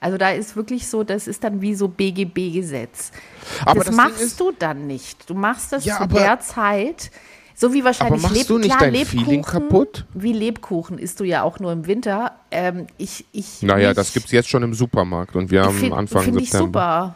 Also 0.01 0.17
da 0.17 0.29
ist 0.31 0.55
wirklich 0.55 0.87
so, 0.87 1.03
das 1.03 1.27
ist 1.27 1.43
dann 1.43 1.61
wie 1.61 1.75
so 1.75 1.87
BGB-Gesetz. 1.89 3.11
Aber 3.65 3.79
Das, 3.79 3.87
das 3.87 3.95
machst 3.95 4.21
ist- 4.21 4.39
du 4.39 4.51
dann 4.57 4.87
nicht. 4.87 5.29
Du 5.29 5.33
machst 5.33 5.71
das 5.73 5.83
Ja, 5.85 5.97
zu 5.97 6.03
aber- 6.03 6.19
der 6.19 6.39
Zeit, 6.39 7.11
so 7.53 7.73
wie 7.73 7.83
wahrscheinlich 7.83 8.23
Aber 8.23 8.33
machst 8.33 8.49
du 8.49 8.57
nicht 8.57 8.69
klar, 8.69 8.79
dein 8.79 8.93
Lebkuchen, 8.93 9.25
Feeling 9.25 9.41
kaputt? 9.43 10.05
Wie 10.13 10.31
Lebkuchen 10.31 10.97
isst 10.97 11.19
du 11.19 11.25
ja 11.25 11.43
auch 11.43 11.59
nur 11.59 11.73
im 11.73 11.85
Winter. 11.85 12.31
Ähm, 12.51 12.87
ich, 12.97 13.25
ich 13.33 13.61
Naja, 13.61 13.89
nicht. 13.89 13.97
das 13.97 14.13
gibt's 14.13 14.31
jetzt 14.31 14.47
schon 14.47 14.63
im 14.63 14.73
Supermarkt 14.73 15.35
und 15.35 15.51
wir 15.51 15.63
haben 15.63 15.77
Find- 15.77 15.93
Anfang 15.93 16.23
Finde 16.23 16.41
ich 16.43 16.51
September. 16.51 17.15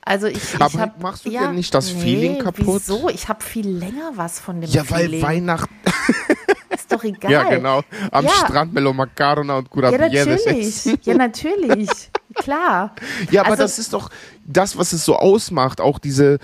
Also 0.00 0.26
ich, 0.26 0.38
ich 0.54 0.60
Aber 0.60 0.78
hab, 0.80 1.02
machst 1.02 1.26
du 1.26 1.30
ja, 1.30 1.42
denn 1.42 1.54
nicht 1.56 1.72
das 1.74 1.92
nee, 1.94 2.00
Feeling 2.00 2.38
kaputt? 2.38 2.66
Wieso? 2.66 3.08
Ich 3.10 3.28
habe 3.28 3.44
viel 3.44 3.68
länger 3.68 4.10
was 4.16 4.40
von 4.40 4.60
dem 4.60 4.70
Ja, 4.70 4.82
weil 4.90 5.04
Feeling. 5.04 5.22
Weihnachten. 5.22 5.74
Ist 6.90 6.92
doch 6.92 7.04
egal. 7.04 7.30
Ja, 7.30 7.44
genau. 7.50 7.82
Am 8.10 8.24
Ja. 8.24 8.30
Strand 8.30 8.72
Melo 8.72 8.92
Macarona 8.92 9.58
und 9.58 9.64
Ja, 9.64 9.70
Kurabiedes 9.70 10.26
natürlich. 10.26 11.06
Ja, 11.06 11.14
natürlich. 11.14 11.88
Klar. 12.34 12.94
Ja, 13.30 13.42
aber 13.42 13.50
Also- 13.52 13.62
das 13.64 13.78
ist 13.78 13.92
doch 13.92 14.10
das, 14.44 14.76
was 14.78 14.92
es 14.92 15.04
so 15.04 15.16
ausmacht. 15.16 15.80
Auch 15.80 15.98
diese, 15.98 16.38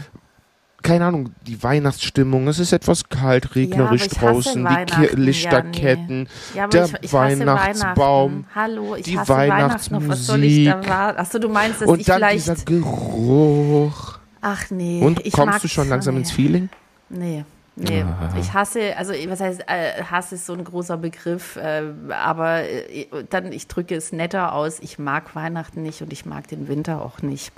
keine 0.83 1.07
Ahnung, 1.07 1.31
die 1.47 1.63
Weihnachtsstimmung. 1.63 2.47
Es 2.49 2.59
ist 2.59 2.73
etwas 2.73 3.09
kalt, 3.09 3.55
regnerisch 3.55 4.03
Ja, 4.03 4.07
ich 4.07 4.19
draußen, 4.19 4.69
die 4.99 5.17
Lichterketten, 5.17 6.29
Ja, 6.55 6.65
aber 6.65 6.71
der 6.71 6.85
ich, 6.87 6.95
ich 7.03 7.13
Weihnachtsbaum. 7.13 8.45
Hallo, 8.55 8.97
ich 8.97 9.05
die. 9.05 9.19
Auf 9.19 9.29
was 9.29 10.27
soll 10.27 10.45
ich 10.45 10.65
da 10.67 10.73
Weihnachtsmusik. 10.83 10.91
Achso, 11.19 11.39
du 11.39 11.49
meinst, 11.49 11.81
dass 11.81 11.87
ich 11.87 11.93
Und 11.93 12.09
dann 12.09 12.17
vielleicht. 12.17 12.47
dieser 12.47 12.57
Geruch. 12.65 14.19
Ach 14.41 14.65
nee. 14.71 15.01
Und 15.03 15.25
ich 15.25 15.33
kommst 15.33 15.65
du 15.65 15.69
schon 15.69 15.89
langsam 15.89 16.15
nee. 16.15 16.21
ins 16.21 16.31
Feeling? 16.33 16.69
Nee. 17.09 17.45
Nee, 17.77 18.03
Ah. 18.03 18.33
ich 18.39 18.53
hasse, 18.53 18.97
also 18.97 19.13
was 19.29 19.41
heißt, 19.41 19.63
äh, 19.67 20.03
Hass 20.05 20.31
ist 20.33 20.47
so 20.47 20.53
ein 20.53 20.63
großer 20.63 20.97
Begriff, 20.97 21.57
äh, 21.57 21.83
aber 22.11 22.63
äh, 22.63 23.07
dann, 23.31 23.51
ich 23.53 23.67
drücke 23.67 23.97
es 23.97 24.13
netter 24.13 24.53
aus, 24.55 24.79
ich 24.81 24.99
mag 25.01 25.35
Weihnachten 25.35 25.83
nicht 25.83 26.01
und 26.01 26.13
ich 26.13 26.25
mag 26.25 26.47
den 26.47 26.69
Winter 26.69 27.03
auch 27.03 27.21
nicht. 27.23 27.53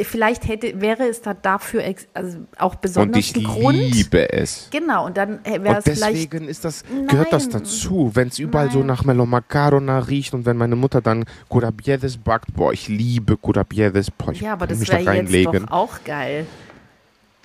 Vielleicht 0.00 0.46
hätte, 0.46 0.80
wäre 0.80 1.08
es 1.08 1.22
da 1.22 1.34
dafür 1.34 1.82
also 2.14 2.38
auch 2.56 2.74
Und 2.74 2.80
besonders 2.80 3.18
ich 3.18 3.34
ein 3.36 3.42
Grund. 3.42 3.76
liebe 3.78 4.32
es. 4.32 4.68
Genau, 4.70 5.06
und 5.06 5.16
dann 5.16 5.40
wäre 5.44 5.58
Und 5.58 5.66
es 5.78 5.84
vielleicht 5.84 6.32
deswegen 6.32 6.48
ist 6.48 6.64
das, 6.64 6.84
gehört 7.08 7.32
das 7.32 7.48
Nein. 7.48 7.62
dazu. 7.62 8.12
Wenn 8.14 8.28
es 8.28 8.38
überall 8.38 8.70
so 8.70 8.78
Nein. 8.78 8.86
nach 8.88 9.04
Melo 9.04 9.26
Macarona 9.26 9.98
riecht 10.00 10.34
und 10.34 10.46
wenn 10.46 10.56
meine 10.56 10.76
Mutter 10.76 11.00
dann 11.00 11.24
Kurabiedes 11.48 12.16
backt, 12.16 12.54
boah, 12.54 12.72
ich 12.72 12.86
liebe 12.86 13.36
Kurabiedes. 13.36 14.10
Boah, 14.12 14.30
ich 14.32 14.40
Ja, 14.40 14.52
aber 14.52 14.68
das 14.68 14.78
mich 14.78 14.88
da 14.88 15.04
wäre 15.04 15.16
jetzt 15.16 15.46
doch 15.46 15.70
auch 15.72 15.94
geil. 16.04 16.46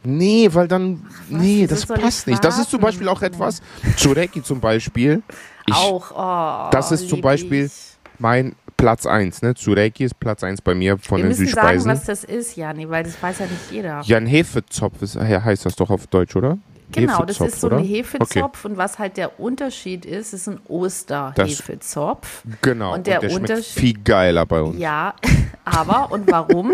Nee, 0.03 0.49
weil 0.51 0.67
dann, 0.67 1.05
nee, 1.29 1.61
wieso 1.61 1.67
das 1.67 1.83
ich 1.97 2.03
passt 2.03 2.27
nicht. 2.27 2.43
Das 2.43 2.59
ist 2.59 2.69
zum? 2.69 2.81
Beispiel 2.81 3.07
auch 3.07 3.21
etwas, 3.21 3.61
Chureki 3.97 4.43
zum 4.43 4.59
Beispiel, 4.59 5.23
ich, 5.65 5.73
auch, 5.73 6.11
oh, 6.11 6.69
das 6.71 6.91
ist 6.91 7.07
zum 7.09 7.21
Beispiel 7.21 7.65
ich. 7.65 7.71
mein 8.19 8.55
Platz 8.75 9.05
1, 9.05 9.41
ne? 9.43 9.53
Chureki 9.53 10.03
ist 10.03 10.19
Platz 10.19 10.43
1 10.43 10.61
bei 10.61 10.75
mir 10.75 10.97
von 10.97 11.19
Wir 11.21 11.29
den 11.29 11.33
Süßspeisen. 11.35 11.85
sagen, 11.85 11.97
was 11.99 12.05
das 12.05 12.23
ist, 12.25 12.55
Jani, 12.57 12.89
weil 12.89 13.03
das 13.05 13.21
weiß 13.21 13.39
ja 13.39 13.45
nicht 13.45 13.71
jeder. 13.71 14.01
ja, 14.03 14.17
ein 14.17 14.25
Hefezopf 14.25 15.01
ist, 15.01 15.15
heißt 15.17 15.65
das 15.65 15.75
doch 15.75 15.89
auf 15.89 16.07
Deutsch, 16.07 16.35
oder? 16.35 16.57
Genau, 16.91 17.23
das 17.25 17.39
ist 17.39 17.59
so 17.61 17.67
oder? 17.67 17.77
ein 17.77 17.85
Hefezopf 17.85 18.65
und 18.65 18.77
was 18.77 18.99
halt 18.99 19.17
der 19.17 19.39
Unterschied 19.39 20.05
ist, 20.05 20.33
ist 20.33 20.47
ein 20.47 20.59
Osterhefezopf. 20.67 22.43
Okay, 22.45 22.57
genau, 22.61 22.93
Und 22.93 23.07
der 23.07 23.19
schmeckt 23.21 23.35
Unterschied- 23.35 23.79
viel 23.79 23.93
geiler 24.03 24.45
bei 24.45 24.61
uns, 24.61 24.77
Ja, 24.77 25.13
aber 25.65 26.11
und 26.11 26.29
warum? 26.29 26.73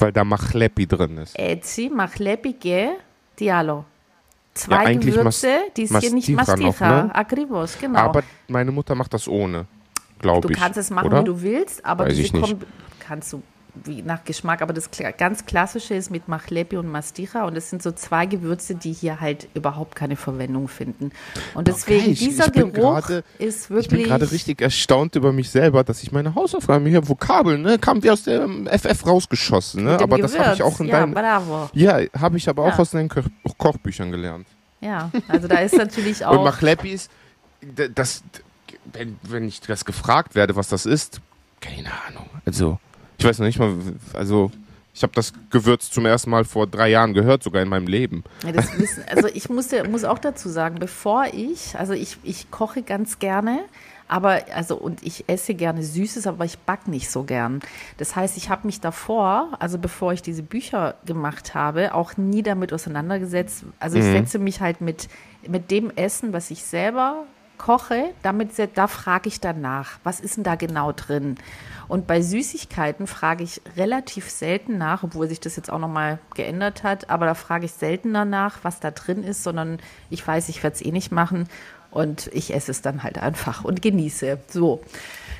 Weil 0.00 0.12
da 0.12 0.24
Machlepi 0.24 0.86
drin 0.86 1.18
ist. 1.18 1.38
Ezi, 1.38 1.90
machlepige, 1.94 2.90
dialo. 3.38 3.84
Zwei 4.54 4.78
eigentlich 4.78 5.14
Gewürze, 5.14 5.58
die 5.76 5.82
ist 5.84 5.96
hier 5.98 6.12
nicht 6.12 6.28
Masticha, 6.30 7.04
ne? 7.04 7.14
Agribos, 7.14 7.78
genau. 7.80 7.98
Aber 8.00 8.22
meine 8.48 8.72
Mutter 8.72 8.94
macht 8.94 9.14
das 9.14 9.28
ohne, 9.28 9.66
glaube 10.18 10.48
du 10.48 10.52
ich. 10.52 10.58
kannst 10.58 10.76
es 10.78 10.90
machen, 10.90 11.06
oder? 11.06 11.20
wie 11.20 11.24
du 11.24 11.40
willst, 11.40 11.84
aber 11.84 12.06
Weiß 12.06 12.18
nicht. 12.32 12.34
Kombi- 12.34 12.66
kannst 12.98 13.32
du 13.32 13.42
wie 13.84 14.02
nach 14.02 14.24
Geschmack, 14.24 14.62
aber 14.62 14.72
das 14.72 14.90
ganz 15.18 15.46
klassische 15.46 15.94
ist 15.94 16.10
mit 16.10 16.28
Machlepi 16.28 16.76
und 16.76 16.86
Masticha 16.90 17.44
und 17.44 17.54
das 17.56 17.70
sind 17.70 17.82
so 17.82 17.92
zwei 17.92 18.26
Gewürze, 18.26 18.74
die 18.74 18.92
hier 18.92 19.20
halt 19.20 19.48
überhaupt 19.54 19.94
keine 19.96 20.16
Verwendung 20.16 20.68
finden. 20.68 21.12
Und 21.54 21.68
deswegen 21.68 22.04
geil. 22.04 22.12
Ich- 22.12 22.18
dieser 22.20 22.46
ich 22.46 22.52
Geruch 22.52 22.72
gerade- 22.72 23.24
ist 23.38 23.62
Ich 23.64 23.68
bin 23.68 23.76
wirklich 23.76 24.04
gerade 24.04 24.30
richtig 24.30 24.60
erstaunt 24.60 25.16
über 25.16 25.32
mich 25.32 25.50
selber, 25.50 25.84
dass 25.84 26.02
ich 26.02 26.12
meine 26.12 26.34
Hausaufgaben 26.34 26.86
hier, 26.86 27.08
Vokabeln, 27.08 27.62
ne, 27.62 27.78
kam 27.78 28.02
wie 28.02 28.10
aus 28.10 28.22
dem 28.24 28.66
FF 28.66 29.06
rausgeschossen, 29.06 29.84
ne? 29.84 29.98
Aber 30.00 30.18
das 30.18 30.38
habe 30.38 30.52
ich 30.52 30.58
Gewürz. 30.58 30.74
auch 30.74 30.80
in 30.80 30.86
ja, 30.88 31.00
deinen, 31.00 31.14
bravo. 31.14 31.70
ja, 31.72 31.98
habe 32.18 32.36
ich 32.36 32.48
aber 32.48 32.64
auch 32.64 32.68
Ja. 32.74 32.78
aus 32.78 32.90
deinen 32.90 33.08
Koch 33.08 33.24
Kochbüchern 33.58 34.10
gelernt. 34.10 34.46
Ja, 34.80 35.10
also 35.28 35.48
da 35.48 35.56
ist 35.58 35.76
natürlich 35.76 36.20
Und 36.26 36.26
auch 36.38 36.44
Machlepi 36.44 36.90
ist, 36.92 37.10
das, 37.94 38.22
wenn, 38.92 39.18
wenn 39.22 39.46
ich 39.46 39.60
das 39.60 39.84
gefragt 39.84 40.34
werde, 40.34 40.56
was 40.56 40.68
das 40.68 40.86
ist, 40.86 41.20
keine 41.60 41.90
Ahnung. 42.08 42.26
Also, 42.46 42.78
ich 43.20 43.26
weiß 43.26 43.38
noch 43.38 43.46
nicht 43.46 43.58
mal, 43.58 43.74
also, 44.14 44.50
ich 44.94 45.02
habe 45.02 45.12
das 45.14 45.34
Gewürz 45.50 45.90
zum 45.90 46.06
ersten 46.06 46.30
Mal 46.30 46.44
vor 46.44 46.66
drei 46.66 46.88
Jahren 46.88 47.12
gehört, 47.12 47.42
sogar 47.42 47.60
in 47.60 47.68
meinem 47.68 47.86
Leben. 47.86 48.24
Ja, 48.42 48.54
wissen, 48.78 49.04
also 49.10 49.28
ich 49.28 49.50
musste, 49.50 49.86
muss 49.86 50.04
auch 50.04 50.18
dazu 50.18 50.48
sagen, 50.48 50.78
bevor 50.78 51.26
ich, 51.32 51.78
also 51.78 51.92
ich, 51.92 52.16
ich 52.22 52.50
koche 52.50 52.82
ganz 52.82 53.18
gerne, 53.18 53.60
aber 54.08 54.40
also 54.54 54.74
und 54.76 55.02
ich 55.02 55.28
esse 55.28 55.52
gerne 55.54 55.82
Süßes, 55.82 56.26
aber 56.26 56.46
ich 56.46 56.58
back 56.58 56.88
nicht 56.88 57.10
so 57.10 57.24
gern. 57.24 57.60
Das 57.98 58.16
heißt, 58.16 58.38
ich 58.38 58.48
habe 58.48 58.66
mich 58.66 58.80
davor, 58.80 59.50
also 59.58 59.78
bevor 59.78 60.14
ich 60.14 60.22
diese 60.22 60.42
Bücher 60.42 60.94
gemacht 61.04 61.54
habe, 61.54 61.94
auch 61.94 62.16
nie 62.16 62.42
damit 62.42 62.72
auseinandergesetzt. 62.72 63.64
Also 63.78 63.98
ich 63.98 64.04
setze 64.04 64.38
mich 64.38 64.62
halt 64.62 64.80
mit, 64.80 65.08
mit 65.46 65.70
dem 65.70 65.90
Essen, 65.94 66.32
was 66.32 66.50
ich 66.50 66.64
selber 66.64 67.26
koche, 67.60 68.10
damit 68.22 68.50
da 68.74 68.86
frage 68.86 69.28
ich 69.28 69.38
danach, 69.40 69.98
was 70.02 70.18
ist 70.18 70.36
denn 70.36 70.44
da 70.44 70.54
genau 70.54 70.92
drin? 70.92 71.36
Und 71.88 72.06
bei 72.06 72.22
Süßigkeiten 72.22 73.06
frage 73.06 73.44
ich 73.44 73.60
relativ 73.76 74.30
selten 74.30 74.78
nach, 74.78 75.02
obwohl 75.02 75.28
sich 75.28 75.40
das 75.40 75.56
jetzt 75.56 75.70
auch 75.70 75.78
nochmal 75.78 76.18
geändert 76.34 76.84
hat, 76.84 77.10
aber 77.10 77.26
da 77.26 77.34
frage 77.34 77.66
ich 77.66 77.72
seltener 77.72 78.24
nach, 78.24 78.60
was 78.62 78.80
da 78.80 78.90
drin 78.90 79.22
ist, 79.22 79.42
sondern 79.42 79.78
ich 80.08 80.26
weiß, 80.26 80.48
ich 80.48 80.62
werde 80.62 80.76
es 80.76 80.82
eh 80.82 80.90
nicht 80.90 81.12
machen. 81.12 81.48
Und 81.90 82.28
ich 82.32 82.54
esse 82.54 82.70
es 82.70 82.82
dann 82.82 83.02
halt 83.02 83.18
einfach 83.18 83.64
und 83.64 83.82
genieße. 83.82 84.38
So 84.48 84.80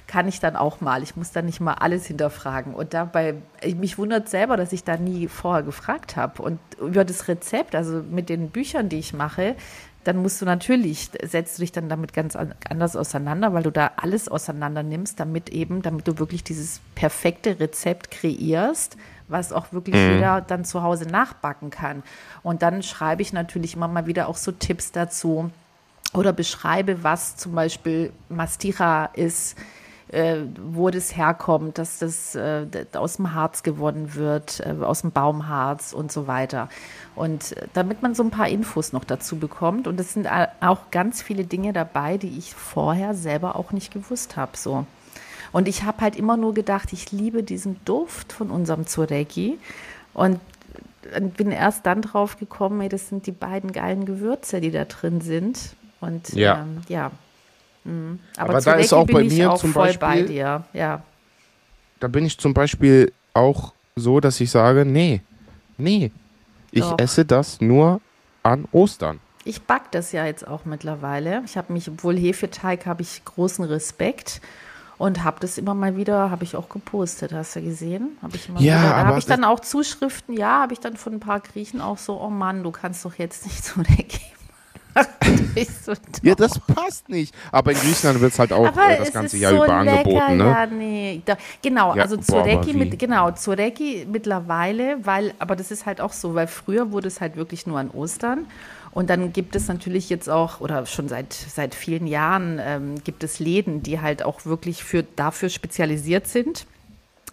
kann 0.08 0.26
ich 0.26 0.40
dann 0.40 0.56
auch 0.56 0.80
mal. 0.80 1.04
Ich 1.04 1.14
muss 1.14 1.30
dann 1.30 1.46
nicht 1.46 1.60
mal 1.60 1.74
alles 1.74 2.06
hinterfragen. 2.06 2.74
Und 2.74 2.92
dabei, 2.92 3.36
mich 3.76 3.98
wundert 3.98 4.28
selber, 4.28 4.56
dass 4.56 4.72
ich 4.72 4.82
da 4.82 4.96
nie 4.96 5.28
vorher 5.28 5.62
gefragt 5.62 6.16
habe. 6.16 6.42
Und 6.42 6.58
über 6.80 7.04
das 7.04 7.28
Rezept, 7.28 7.76
also 7.76 8.02
mit 8.02 8.28
den 8.28 8.50
Büchern, 8.50 8.88
die 8.88 8.98
ich 8.98 9.12
mache, 9.12 9.54
dann 10.04 10.16
musst 10.16 10.40
du 10.40 10.46
natürlich, 10.46 11.10
setzt 11.22 11.58
du 11.58 11.62
dich 11.62 11.72
dann 11.72 11.88
damit 11.88 12.12
ganz 12.12 12.36
anders 12.36 12.96
auseinander, 12.96 13.52
weil 13.52 13.62
du 13.62 13.70
da 13.70 13.92
alles 13.96 14.28
auseinander 14.28 14.82
nimmst, 14.82 15.20
damit 15.20 15.50
eben, 15.50 15.82
damit 15.82 16.08
du 16.08 16.18
wirklich 16.18 16.42
dieses 16.42 16.80
perfekte 16.94 17.60
Rezept 17.60 18.10
kreierst, 18.10 18.96
was 19.28 19.52
auch 19.52 19.72
wirklich 19.72 19.96
mhm. 19.96 20.14
jeder 20.14 20.40
dann 20.40 20.64
zu 20.64 20.82
Hause 20.82 21.06
nachbacken 21.06 21.70
kann. 21.70 22.02
Und 22.42 22.62
dann 22.62 22.82
schreibe 22.82 23.22
ich 23.22 23.32
natürlich 23.32 23.74
immer 23.74 23.88
mal 23.88 24.06
wieder 24.06 24.28
auch 24.28 24.36
so 24.36 24.52
Tipps 24.52 24.90
dazu 24.90 25.50
oder 26.14 26.32
beschreibe, 26.32 27.04
was 27.04 27.36
zum 27.36 27.54
Beispiel 27.54 28.12
Mastira 28.28 29.06
ist, 29.14 29.56
äh, 30.12 30.38
wo 30.60 30.90
das 30.90 31.16
herkommt, 31.16 31.78
dass 31.78 31.98
das 31.98 32.34
äh, 32.34 32.66
aus 32.94 33.16
dem 33.16 33.32
Harz 33.32 33.62
gewonnen 33.62 34.14
wird, 34.14 34.60
äh, 34.60 34.82
aus 34.82 35.02
dem 35.02 35.12
Baumharz 35.12 35.92
und 35.92 36.10
so 36.10 36.26
weiter. 36.26 36.68
Und 37.14 37.56
äh, 37.56 37.68
damit 37.74 38.02
man 38.02 38.14
so 38.14 38.24
ein 38.24 38.30
paar 38.30 38.48
Infos 38.48 38.92
noch 38.92 39.04
dazu 39.04 39.38
bekommt. 39.38 39.86
Und 39.86 40.00
es 40.00 40.14
sind 40.14 40.28
auch 40.60 40.90
ganz 40.90 41.22
viele 41.22 41.44
Dinge 41.44 41.72
dabei, 41.72 42.18
die 42.18 42.38
ich 42.38 42.54
vorher 42.54 43.14
selber 43.14 43.56
auch 43.56 43.72
nicht 43.72 43.92
gewusst 43.92 44.36
habe. 44.36 44.56
So. 44.56 44.84
Und 45.52 45.68
ich 45.68 45.84
habe 45.84 46.00
halt 46.00 46.16
immer 46.16 46.36
nur 46.36 46.54
gedacht, 46.54 46.92
ich 46.92 47.12
liebe 47.12 47.42
diesen 47.42 47.78
Duft 47.84 48.32
von 48.32 48.50
unserem 48.50 48.86
Zureki. 48.86 49.58
Und 50.12 50.40
bin 51.36 51.52
erst 51.52 51.86
dann 51.86 52.02
drauf 52.02 52.38
gekommen, 52.38 52.80
ey, 52.80 52.88
das 52.88 53.08
sind 53.08 53.26
die 53.26 53.32
beiden 53.32 53.72
geilen 53.72 54.04
Gewürze, 54.04 54.60
die 54.60 54.70
da 54.70 54.84
drin 54.84 55.20
sind. 55.20 55.76
Und 56.00 56.30
ja, 56.30 56.62
ähm, 56.62 56.82
ja 56.88 57.10
Mhm. 57.84 58.18
Aber, 58.36 58.50
Aber 58.50 58.60
da 58.60 58.72
ist 58.74 58.92
auch 58.92 59.06
bei 59.06 59.24
mir 59.24 59.52
auch 59.52 59.58
zum 59.58 59.72
Beispiel, 59.72 59.98
bei 59.98 60.22
dir. 60.22 60.64
Ja. 60.72 61.02
Da 61.98 62.08
bin 62.08 62.24
ich 62.24 62.38
zum 62.38 62.54
Beispiel 62.54 63.12
auch 63.34 63.72
so, 63.96 64.20
dass 64.20 64.40
ich 64.40 64.50
sage, 64.50 64.84
nee, 64.84 65.22
nee, 65.76 66.10
ich 66.70 66.82
Doch. 66.82 66.98
esse 66.98 67.24
das 67.24 67.60
nur 67.60 68.00
an 68.42 68.66
Ostern. 68.72 69.20
Ich 69.44 69.62
backe 69.62 69.88
das 69.90 70.12
ja 70.12 70.26
jetzt 70.26 70.46
auch 70.46 70.64
mittlerweile. 70.64 71.42
Ich 71.44 71.56
habe 71.56 71.72
mich, 71.72 71.88
obwohl 71.88 72.16
Hefeteig, 72.16 72.86
habe 72.86 73.02
ich 73.02 73.24
großen 73.24 73.64
Respekt 73.64 74.40
und 74.98 75.24
habe 75.24 75.40
das 75.40 75.56
immer 75.56 75.74
mal 75.74 75.96
wieder, 75.96 76.30
habe 76.30 76.44
ich 76.44 76.56
auch 76.56 76.68
gepostet, 76.68 77.32
hast 77.32 77.56
du 77.56 77.62
gesehen? 77.62 78.18
Habe 78.20 78.36
ich 78.36 78.48
immer 78.48 78.60
ja, 78.60 78.78
wieder, 78.78 78.90
da 78.90 79.06
habe 79.06 79.18
ich 79.18 79.24
dann 79.24 79.44
auch 79.44 79.60
Zuschriften, 79.60 80.36
ja, 80.36 80.60
habe 80.60 80.74
ich 80.74 80.80
dann 80.80 80.96
von 80.96 81.14
ein 81.14 81.20
paar 81.20 81.40
Griechen 81.40 81.80
auch 81.80 81.96
so, 81.96 82.20
oh 82.20 82.28
Mann, 82.28 82.62
du 82.62 82.70
kannst 82.70 83.04
doch 83.04 83.14
jetzt 83.14 83.46
nicht 83.46 83.64
so 83.64 83.80
weggeben. 83.80 84.39
so 85.84 85.92
ja, 86.22 86.34
das 86.34 86.58
passt 86.58 87.08
nicht. 87.08 87.34
Aber 87.52 87.72
in 87.72 87.78
Griechenland 87.78 88.20
wird 88.20 88.32
es 88.32 88.38
halt 88.38 88.52
auch 88.52 88.66
Aber 88.66 88.96
das 88.96 89.12
ganze 89.12 89.36
Jahr 89.36 89.52
so 89.52 89.64
über 89.64 89.82
lecker, 89.82 89.92
angeboten. 89.92 90.36
Ne? 90.36 90.44
Ja, 90.44 90.66
nee. 90.66 91.22
Da, 91.24 91.36
genau, 91.62 91.94
ja, 91.94 92.02
also 92.02 92.16
Zureki 92.16 92.72
mit, 92.72 92.98
genau, 92.98 93.30
Zureki 93.32 94.06
mittlerweile, 94.10 94.98
weil, 95.04 95.34
aber 95.38 95.56
das 95.56 95.70
ist 95.70 95.86
halt 95.86 96.00
auch 96.00 96.12
so, 96.12 96.34
weil 96.34 96.46
früher 96.46 96.92
wurde 96.92 97.08
es 97.08 97.20
halt 97.20 97.36
wirklich 97.36 97.66
nur 97.66 97.78
an 97.78 97.90
Ostern. 97.90 98.46
Und 98.92 99.08
dann 99.08 99.32
gibt 99.32 99.54
es 99.54 99.68
natürlich 99.68 100.10
jetzt 100.10 100.28
auch, 100.28 100.60
oder 100.60 100.84
schon 100.86 101.08
seit, 101.08 101.32
seit 101.32 101.76
vielen 101.76 102.08
Jahren 102.08 102.60
ähm, 102.60 102.94
gibt 103.04 103.22
es 103.22 103.38
Läden, 103.38 103.84
die 103.84 104.00
halt 104.00 104.24
auch 104.24 104.44
wirklich 104.44 104.82
für, 104.82 105.04
dafür 105.04 105.48
spezialisiert 105.48 106.26
sind 106.26 106.66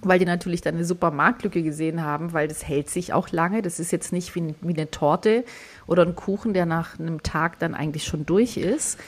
weil 0.01 0.19
die 0.19 0.25
natürlich 0.25 0.61
dann 0.61 0.75
eine 0.75 0.85
super 0.85 1.11
Marktlücke 1.11 1.63
gesehen 1.63 2.03
haben, 2.03 2.33
weil 2.33 2.47
das 2.47 2.67
hält 2.67 2.89
sich 2.89 3.13
auch 3.13 3.29
lange. 3.31 3.61
Das 3.61 3.79
ist 3.79 3.91
jetzt 3.91 4.13
nicht 4.13 4.35
wie, 4.35 4.55
wie 4.61 4.73
eine 4.73 4.91
Torte 4.91 5.43
oder 5.87 6.03
ein 6.03 6.15
Kuchen, 6.15 6.53
der 6.53 6.65
nach 6.65 6.99
einem 6.99 7.23
Tag 7.23 7.59
dann 7.59 7.73
eigentlich 7.73 8.03
schon 8.05 8.25
durch 8.25 8.57
ist. 8.57 8.99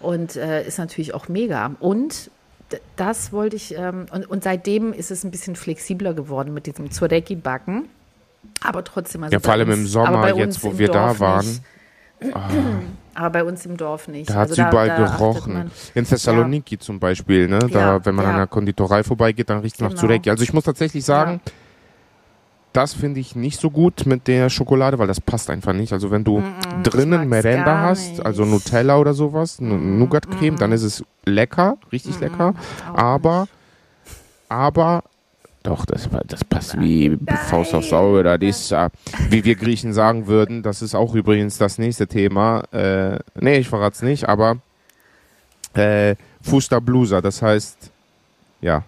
Und 0.00 0.36
äh, 0.36 0.66
ist 0.66 0.78
natürlich 0.78 1.12
auch 1.12 1.28
mega. 1.28 1.72
Und 1.78 2.30
das 2.96 3.32
wollte 3.32 3.56
ich, 3.56 3.76
ähm, 3.76 4.06
und, 4.12 4.30
und, 4.30 4.44
seitdem 4.44 4.92
ist 4.92 5.10
es 5.10 5.24
ein 5.24 5.30
bisschen 5.30 5.56
flexibler 5.56 6.14
geworden 6.14 6.54
mit 6.54 6.66
diesem 6.66 6.90
Zureki-Backen. 6.90 7.88
Aber 8.62 8.84
trotzdem. 8.84 9.24
Also 9.24 9.34
ja, 9.34 9.40
vor 9.40 9.52
allem 9.52 9.70
im 9.70 9.86
Sommer, 9.86 10.34
jetzt 10.36 10.62
wo 10.62 10.78
wir 10.78 10.88
Dorf 10.88 11.18
da 11.18 11.20
waren. 11.20 11.60
Ah. 12.32 12.50
Aber 13.14 13.30
bei 13.30 13.44
uns 13.44 13.66
im 13.66 13.76
Dorf 13.76 14.08
nicht. 14.08 14.30
Da 14.30 14.34
hat 14.34 14.50
es 14.50 14.58
also 14.58 14.70
überall 14.70 14.96
gerochen. 14.96 15.70
In 15.94 16.04
Thessaloniki 16.04 16.76
ja. 16.76 16.80
zum 16.80 17.00
Beispiel, 17.00 17.48
ne? 17.48 17.58
Da, 17.58 17.96
ja, 17.96 18.06
wenn 18.06 18.14
man 18.14 18.24
ja. 18.24 18.30
an 18.32 18.36
der 18.38 18.46
Konditorei 18.46 19.02
vorbeigeht, 19.02 19.50
dann 19.50 19.60
riecht 19.60 19.74
es 19.74 19.78
genau. 19.78 19.90
nach 19.90 19.98
Zureki. 19.98 20.30
Also 20.30 20.44
ich 20.44 20.52
muss 20.52 20.64
tatsächlich 20.64 21.04
sagen, 21.04 21.40
das 22.72 22.92
finde 22.92 23.18
ich 23.20 23.34
nicht 23.34 23.60
so 23.60 23.70
gut 23.70 24.06
mit 24.06 24.28
der 24.28 24.48
Schokolade, 24.48 24.98
weil 24.98 25.08
das 25.08 25.20
passt 25.20 25.50
einfach 25.50 25.72
nicht. 25.72 25.92
Also 25.92 26.10
wenn 26.10 26.22
du 26.22 26.38
mm 26.38 26.44
-mm, 26.44 26.82
drinnen 26.82 27.28
Merenda 27.28 27.80
hast, 27.80 28.24
also 28.24 28.44
Nutella 28.44 28.96
oder 28.96 29.12
sowas, 29.12 29.60
mm 29.60 29.98
Nougat-Creme, 29.98 30.56
dann 30.56 30.72
ist 30.72 30.82
es 30.82 31.04
lecker, 31.24 31.76
richtig 31.90 32.20
lecker. 32.20 32.54
Aber, 32.94 33.48
aber 34.48 35.02
doch, 35.62 35.84
das, 35.84 36.08
das 36.26 36.42
passt 36.44 36.80
wie 36.80 37.10
Nein. 37.10 37.36
Faust 37.48 37.74
aufs 37.74 37.92
Auge. 37.92 38.22
Das 38.22 38.40
ist, 38.42 38.72
äh, 38.72 38.88
wie 39.28 39.44
wir 39.44 39.54
Griechen 39.56 39.92
sagen 39.92 40.26
würden, 40.26 40.62
das 40.62 40.80
ist 40.80 40.94
auch 40.94 41.14
übrigens 41.14 41.58
das 41.58 41.76
nächste 41.76 42.06
Thema. 42.06 42.62
Äh, 42.72 43.18
nee, 43.34 43.58
ich 43.58 43.68
verrat's 43.68 44.00
nicht, 44.00 44.26
aber 44.28 44.56
äh, 45.74 46.16
Fusta 46.40 46.80
Blusa, 46.80 47.20
das 47.20 47.42
heißt, 47.42 47.90
ja. 48.62 48.84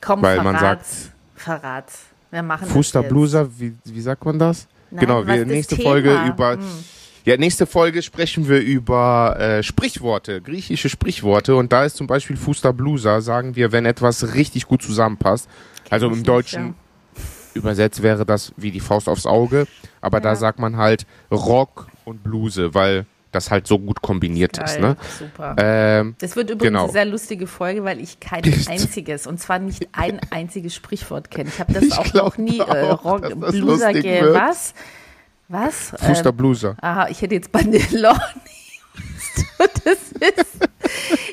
Komm, 0.00 0.22
weil 0.22 0.36
verrat, 0.36 0.52
man 0.52 0.60
sagt. 0.60 0.86
Verrat. 1.34 1.86
Wir 2.30 2.42
machen 2.42 2.66
Fusta 2.68 3.02
Blusa, 3.02 3.48
wie, 3.58 3.74
wie 3.84 4.00
sagt 4.00 4.24
man 4.24 4.38
das? 4.38 4.68
Nein, 4.90 5.00
genau, 5.00 5.26
wir 5.26 5.44
nächste 5.44 5.76
Thema? 5.76 5.90
Folge 5.90 6.20
über. 6.26 6.52
Hm. 6.52 6.60
Ja, 7.24 7.36
nächste 7.36 7.66
Folge 7.66 8.02
sprechen 8.02 8.48
wir 8.48 8.60
über 8.60 9.36
äh, 9.38 9.62
Sprichworte, 9.62 10.40
griechische 10.40 10.88
Sprichworte. 10.88 11.54
Und 11.54 11.72
da 11.72 11.84
ist 11.84 11.96
zum 11.96 12.08
Beispiel 12.08 12.36
Fusta 12.36 12.72
Blusa, 12.72 13.20
sagen 13.20 13.54
wir, 13.54 13.70
wenn 13.70 13.86
etwas 13.86 14.34
richtig 14.34 14.66
gut 14.66 14.82
zusammenpasst. 14.82 15.48
Also 15.92 16.08
im 16.08 16.22
Deutschen 16.22 16.68
nicht, 16.68 16.76
ja. 17.16 17.60
übersetzt 17.60 18.02
wäre 18.02 18.24
das 18.24 18.52
wie 18.56 18.70
die 18.70 18.80
Faust 18.80 19.08
aufs 19.08 19.26
Auge, 19.26 19.66
aber 20.00 20.18
ja. 20.18 20.22
da 20.22 20.36
sagt 20.36 20.58
man 20.58 20.78
halt 20.78 21.06
Rock 21.30 21.88
und 22.06 22.22
Bluse, 22.22 22.72
weil 22.72 23.04
das 23.30 23.50
halt 23.50 23.66
so 23.66 23.78
gut 23.78 24.00
kombiniert 24.00 24.56
Geil, 24.56 24.64
ist. 24.64 24.80
Ne? 24.80 24.96
Super. 25.18 25.54
Ähm, 25.58 26.14
das 26.18 26.34
wird 26.34 26.48
übrigens 26.48 26.68
genau. 26.68 26.84
eine 26.84 26.92
sehr 26.92 27.04
lustige 27.04 27.46
Folge, 27.46 27.84
weil 27.84 28.00
ich 28.00 28.20
kein 28.20 28.42
einziges, 28.68 29.26
und 29.26 29.38
zwar 29.38 29.58
nicht 29.58 29.88
ein 29.92 30.18
einziges 30.30 30.74
Sprichwort 30.74 31.30
kenne. 31.30 31.50
Ich 31.50 31.60
habe 31.60 31.74
das 31.74 31.82
ich 31.82 31.98
auch 31.98 32.14
noch 32.14 32.38
nie 32.38 32.58
äh, 32.60 32.80
Rock, 32.90 33.28
Bluser 33.50 33.92
was? 33.92 34.74
Was? 35.48 35.92
Fuster 35.98 36.30
ähm, 36.30 36.36
Bluser. 36.36 36.76
aha, 36.80 37.08
ich 37.08 37.20
hätte 37.20 37.34
jetzt 37.34 37.52
Bandeloni. 37.52 38.18
das 39.58 40.12
ist. 40.20 40.68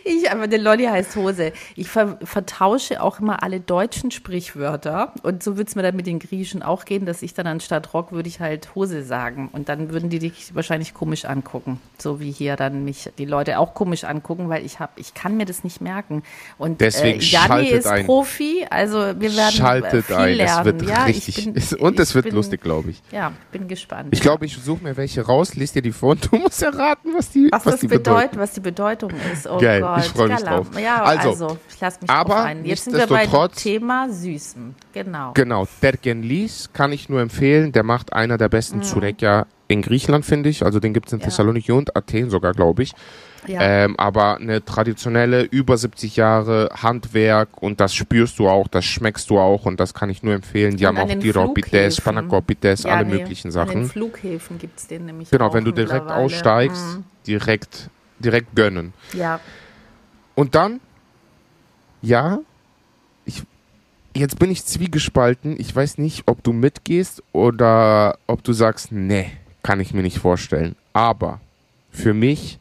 Ich, 0.09 0.31
aber 0.31 0.47
der 0.47 0.59
Lolli 0.59 0.85
heißt 0.85 1.15
Hose. 1.15 1.53
Ich 1.75 1.87
ver, 1.87 2.17
vertausche 2.23 3.01
auch 3.03 3.19
immer 3.19 3.43
alle 3.43 3.59
deutschen 3.59 4.09
Sprichwörter. 4.09 5.13
Und 5.21 5.43
so 5.43 5.55
würde 5.55 5.69
es 5.69 5.75
mir 5.75 5.83
dann 5.83 5.95
mit 5.95 6.07
den 6.07 6.17
Griechen 6.17 6.63
auch 6.63 6.85
gehen, 6.85 7.05
dass 7.05 7.21
ich 7.21 7.35
dann 7.35 7.45
anstatt 7.45 7.93
Rock 7.93 8.11
würde 8.11 8.27
ich 8.27 8.39
halt 8.39 8.73
Hose 8.73 9.03
sagen. 9.03 9.49
Und 9.51 9.69
dann 9.69 9.91
würden 9.91 10.09
die 10.09 10.17
dich 10.17 10.55
wahrscheinlich 10.55 10.95
komisch 10.95 11.25
angucken. 11.25 11.79
So 11.99 12.19
wie 12.19 12.31
hier 12.31 12.55
dann 12.55 12.83
mich 12.83 13.11
die 13.19 13.25
Leute 13.25 13.59
auch 13.59 13.75
komisch 13.75 14.03
angucken, 14.03 14.49
weil 14.49 14.65
ich 14.65 14.79
habe, 14.79 14.93
ich 14.95 15.13
kann 15.13 15.37
mir 15.37 15.45
das 15.45 15.63
nicht 15.63 15.79
merken. 15.79 16.23
Und 16.57 16.81
Deswegen 16.81 17.19
äh, 17.19 17.23
Janni 17.23 17.67
ist 17.67 17.85
ein. 17.85 18.05
Profi, 18.07 18.65
also 18.67 18.97
wir 18.97 19.35
werden 19.35 19.53
schaltet 19.53 20.05
viel 20.05 20.15
ein. 20.15 20.35
lernen. 20.37 20.59
Es 20.59 20.65
wird 20.65 20.89
ja, 20.89 21.03
richtig. 21.03 21.53
Bin, 21.53 21.79
und 21.79 21.99
es 21.99 22.15
wird 22.15 22.25
bin, 22.25 22.35
lustig, 22.35 22.61
glaube 22.61 22.89
ich. 22.89 23.01
Ja, 23.11 23.31
bin 23.51 23.67
gespannt. 23.67 24.09
Ich 24.11 24.21
glaube, 24.21 24.45
ich 24.45 24.57
suche 24.57 24.83
mir 24.83 24.97
welche 24.97 25.21
raus, 25.21 25.53
lese 25.53 25.73
dir 25.73 25.81
die 25.83 25.91
vor 25.91 26.11
und 26.11 26.31
du 26.31 26.37
musst 26.37 26.63
erraten, 26.63 27.13
was 27.15 27.29
die, 27.29 27.49
was, 27.51 27.65
was 27.65 27.73
das 27.73 27.81
die 27.81 27.87
bedeutet, 27.87 28.39
was 28.39 28.53
die 28.53 28.61
Bedeutung 28.61 29.11
ist. 29.31 29.47
Oh 29.47 29.59
Geil, 29.59 29.81
Gott, 29.81 29.98
ich 29.99 30.11
freue 30.11 30.29
mich 30.29 30.41
drauf. 30.41 30.67
Ja, 30.79 31.03
also, 31.03 31.29
also 31.29 31.57
ich 31.69 31.79
lasse 31.79 31.99
mich 32.01 32.09
aber 32.09 32.33
drauf 32.33 32.45
ein. 32.45 32.65
Jetzt 32.65 32.85
sind 32.85 32.97
wir 32.97 33.07
beim 33.07 33.51
Thema 33.51 34.09
Süßen. 34.09 34.75
Genau. 34.93 35.31
Genau, 35.33 35.67
Tergenlis 35.81 36.69
kann 36.73 36.91
ich 36.91 37.09
nur 37.09 37.21
empfehlen. 37.21 37.71
Der 37.71 37.83
macht 37.83 38.13
einer 38.13 38.37
der 38.37 38.49
besten 38.49 38.79
mm. 38.79 38.83
Zurekja 38.83 39.45
in 39.69 39.81
Griechenland, 39.81 40.25
finde 40.25 40.49
ich. 40.49 40.65
Also 40.65 40.79
den 40.79 40.93
gibt 40.93 41.07
es 41.07 41.13
in 41.13 41.19
ja. 41.19 41.25
Thessaloniki 41.25 41.71
und 41.71 41.95
Athen 41.95 42.29
sogar, 42.29 42.53
glaube 42.53 42.83
ich. 42.83 42.93
Ja. 43.47 43.61
Ähm, 43.61 43.95
aber 43.97 44.37
eine 44.37 44.65
traditionelle, 44.65 45.43
über 45.43 45.77
70 45.77 46.15
Jahre 46.15 46.69
Handwerk 46.81 47.61
und 47.61 47.79
das 47.79 47.93
spürst 47.93 48.39
du 48.39 48.49
auch, 48.49 48.67
das 48.67 48.83
schmeckst 48.85 49.29
du 49.29 49.39
auch 49.39 49.65
und 49.65 49.79
das 49.79 49.93
kann 49.93 50.09
ich 50.09 50.23
nur 50.23 50.33
empfehlen. 50.33 50.75
Die 50.75 50.85
und 50.85 50.97
haben 50.97 51.09
auch 51.09 51.19
Gyropites, 51.19 52.01
Panakopites, 52.01 52.83
ja, 52.83 52.95
alle 52.95 53.05
nee, 53.05 53.19
möglichen 53.19 53.51
Sachen. 53.51 53.71
An 53.71 53.79
den 53.81 53.89
Flughäfen 53.89 54.57
gibt 54.57 54.79
es 54.79 54.87
den 54.87 55.05
nämlich 55.05 55.29
Genau, 55.29 55.53
wenn 55.53 55.63
du 55.63 55.71
direkt 55.71 56.09
aussteigst, 56.09 56.97
mhm. 56.97 57.03
direkt, 57.25 57.89
direkt 58.19 58.55
gönnen. 58.55 58.93
Ja. 59.13 59.39
Und 60.39 60.55
dann, 60.55 60.79
ja, 62.01 62.39
ich, 63.25 63.43
jetzt 64.15 64.39
bin 64.39 64.49
ich 64.49 64.63
zwiegespalten. 64.63 65.59
Ich 65.59 65.75
weiß 65.75 65.97
nicht, 65.97 66.23
ob 66.27 66.43
du 66.43 66.53
mitgehst 66.53 67.21
oder 67.33 68.17
ob 68.25 68.41
du 68.45 68.53
sagst, 68.53 68.93
nee, 68.93 69.31
kann 69.63 69.81
ich 69.81 69.93
mir 69.93 70.01
nicht 70.01 70.19
vorstellen. 70.19 70.77
Aber 70.93 71.41
für 71.91 72.13
mich 72.13 72.57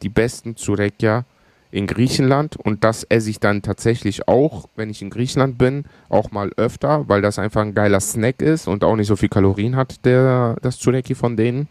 die 0.00 0.08
besten 0.08 0.56
Zurekia 0.56 1.26
in 1.70 1.86
Griechenland 1.86 2.56
und 2.56 2.82
das 2.82 3.04
esse 3.04 3.28
ich 3.28 3.40
dann 3.40 3.60
tatsächlich 3.60 4.26
auch, 4.26 4.66
wenn 4.74 4.88
ich 4.88 5.02
in 5.02 5.10
Griechenland 5.10 5.58
bin, 5.58 5.84
auch 6.08 6.30
mal 6.30 6.50
öfter, 6.56 7.10
weil 7.10 7.20
das 7.20 7.38
einfach 7.38 7.60
ein 7.60 7.74
geiler 7.74 8.00
Snack 8.00 8.40
ist 8.40 8.66
und 8.68 8.82
auch 8.84 8.96
nicht 8.96 9.08
so 9.08 9.16
viel 9.16 9.28
Kalorien 9.28 9.76
hat, 9.76 10.02
der, 10.06 10.56
das 10.62 10.78
Zureki 10.78 11.14
von 11.14 11.36
denen, 11.36 11.68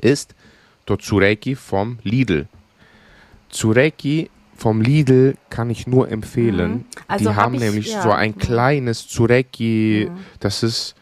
ist 0.00 0.34
der 0.88 0.98
Zureki 0.98 1.54
vom 1.54 2.00
Lidl. 2.02 2.48
Zureki 3.50 4.30
vom 4.64 4.80
Lidl 4.80 5.36
kann 5.50 5.68
ich 5.68 5.86
nur 5.86 6.10
empfehlen. 6.10 6.72
Mhm. 6.72 6.84
Also 7.06 7.24
die 7.28 7.36
hab 7.36 7.44
haben 7.44 7.54
ich- 7.56 7.60
nämlich 7.60 7.92
ja. 7.92 8.00
so 8.00 8.10
ein 8.12 8.30
Mhm. 8.30 8.38
kleines 8.38 9.06
Zureki, 9.06 10.10
das 10.40 10.62
ist, 10.62 10.94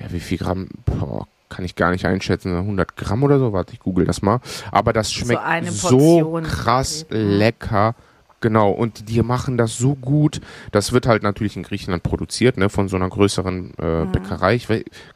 ja, 0.00 0.06
wie 0.10 0.18
viel 0.18 0.36
Gramm, 0.36 0.66
boah, 0.84 1.28
kann 1.48 1.64
ich 1.64 1.76
gar 1.76 1.92
nicht 1.92 2.04
einschätzen, 2.06 2.52
100 2.56 2.96
Gramm 2.96 3.22
oder 3.22 3.38
so, 3.38 3.52
warte, 3.52 3.72
ich 3.74 3.78
google 3.78 4.04
das 4.04 4.20
mal. 4.20 4.40
Aber 4.72 4.92
das 4.92 5.12
schmeckt 5.12 5.40
so 5.70 5.88
Portion 5.90 6.42
krass. 6.42 7.06
Mhm. 7.08 7.16
lecker. 7.38 7.94
Genau, 8.40 8.70
und 8.70 9.08
die 9.08 9.20
machen 9.22 9.58
das 9.58 9.76
so 9.78 9.96
gut. 9.96 10.40
Das 10.70 10.92
wird 10.92 11.06
halt 11.08 11.24
natürlich 11.24 11.56
in 11.56 11.64
Griechenland 11.64 12.04
produziert, 12.04 12.56
ne, 12.56 12.68
von 12.68 12.88
so 12.88 12.94
einer 12.94 13.08
größeren 13.08 13.74
äh, 13.78 14.04
Mhm. 14.04 14.12
Bäckerei. 14.12 14.54
Ich 14.54 14.68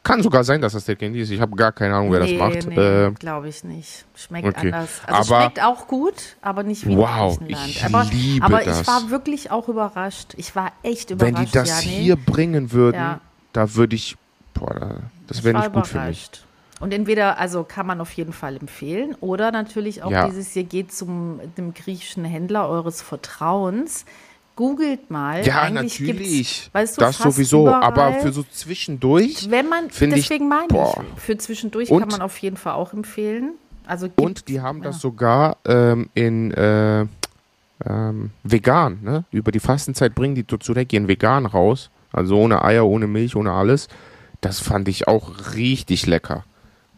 kann 0.03 0.21
sogar 0.21 0.43
sein, 0.43 0.59
dass 0.59 0.73
das 0.73 0.83
der 0.83 0.97
Candy 0.97 1.21
ist. 1.21 1.29
Ich 1.29 1.39
habe 1.39 1.55
gar 1.55 1.71
keine 1.71 1.95
Ahnung, 1.95 2.11
wer 2.11 2.19
das 2.19 2.31
macht. 2.33 2.67
Nee, 2.67 2.75
Äh, 2.75 3.11
glaube 3.11 3.47
ich 3.47 3.63
nicht. 3.63 4.03
Schmeckt 4.15 4.45
okay. 4.47 4.73
anders. 4.73 4.89
Also 5.07 5.33
Aber- 5.35 5.43
schmeckt 5.45 5.63
auch 5.63 5.87
gut, 5.87 6.13
aber 6.41 6.63
nicht 6.63 6.85
wie 6.85 6.97
Wow, 6.97 7.39
in 7.39 7.47
Griechenland. 7.47 7.69
ich 7.69 7.83
aber 7.85 8.03
liebe 8.11 8.45
aber 8.45 8.59
das. 8.61 8.81
ich 8.81 8.87
war 8.87 9.09
wirklich 9.09 9.51
auch 9.51 9.69
überrascht. 9.69 10.33
Ich 10.35 10.53
war 10.55 10.73
echt 10.83 11.17
wenn 11.17 11.29
überrascht. 11.29 11.53
die 11.53 11.57
das 11.57 11.85
Jani. 11.85 11.95
hier 12.03 12.15
bringen 12.17 12.73
würden, 12.73 12.97
Ja. 12.97 13.21
da 13.53 13.73
würde 13.75 13.95
ich, 13.95 14.17
boah, 14.53 14.73
da- 14.73 14.95
das 15.27 15.43
wäre 15.45 15.57
nicht 15.59 15.71
gut 15.71 15.87
für 15.87 16.01
mich. 16.01 16.29
Und 16.83 16.93
entweder, 16.93 17.37
also 17.39 17.63
kann 17.63 17.87
man 17.87 18.01
auf 18.01 18.11
jeden 18.11 18.33
Fall 18.33 18.57
empfehlen, 18.57 19.15
oder 19.21 19.51
natürlich 19.51 20.03
auch 20.03 20.11
Ja. 20.11 20.27
dieses, 20.27 20.53
ihr 20.55 20.65
geht 20.65 20.91
zum 20.91 21.39
dem 21.57 21.73
griechischen 21.73 22.25
Händler 22.25 22.67
eures 22.67 23.01
Vertrauens, 23.01 24.03
googelt 24.57 25.09
mal. 25.09 25.45
Ja, 25.47 25.61
Eigentlich 25.61 25.99
natürlich. 26.01 26.69
weißt 26.73 26.97
du, 26.97 27.01
das 27.01 27.17
sowieso. 27.19 27.61
überall, 27.61 27.83
Aber 27.83 28.13
für 28.15 28.33
so 28.33 28.43
zwischendurch. 28.43 29.49
wenn 29.49 29.69
man, 29.69 29.89
finde 29.91 30.17
ich- 30.17 30.23
deswegen 30.27 30.49
meine 30.49 30.67
boah. 30.67 31.03
ich, 31.15 31.21
für 31.23 31.37
zwischendurch 31.37 31.89
Und- 31.89 32.01
kann 32.01 32.09
man 32.09 32.21
auf 32.21 32.37
jeden 32.39 32.57
Fall 32.57 32.73
auch 32.73 32.91
empfehlen. 32.93 33.53
Also 33.87 34.09
Und 34.17 34.47
die 34.49 34.59
haben 34.61 34.81
das 34.81 34.99
sogar 34.99 35.57
ähm, 35.65 36.09
in 36.13 36.51
äh, 36.51 37.05
ähm, 37.85 38.31
vegan, 38.43 38.99
ne? 39.03 39.23
Über 39.31 39.51
die 39.51 39.59
Fastenzeit 39.59 40.15
bringen 40.15 40.35
die 40.35 40.43
Totsureki 40.43 40.95
in 40.97 41.07
vegan 41.07 41.45
raus. 41.45 41.89
Also 42.11 42.37
ohne 42.37 42.63
Eier, 42.63 42.85
ohne 42.85 43.07
Milch, 43.07 43.35
ohne 43.35 43.51
alles. 43.53 43.87
Das 44.41 44.59
fand 44.59 44.87
ich 44.87 45.07
auch 45.07 45.55
richtig 45.55 46.05
lecker. 46.05 46.43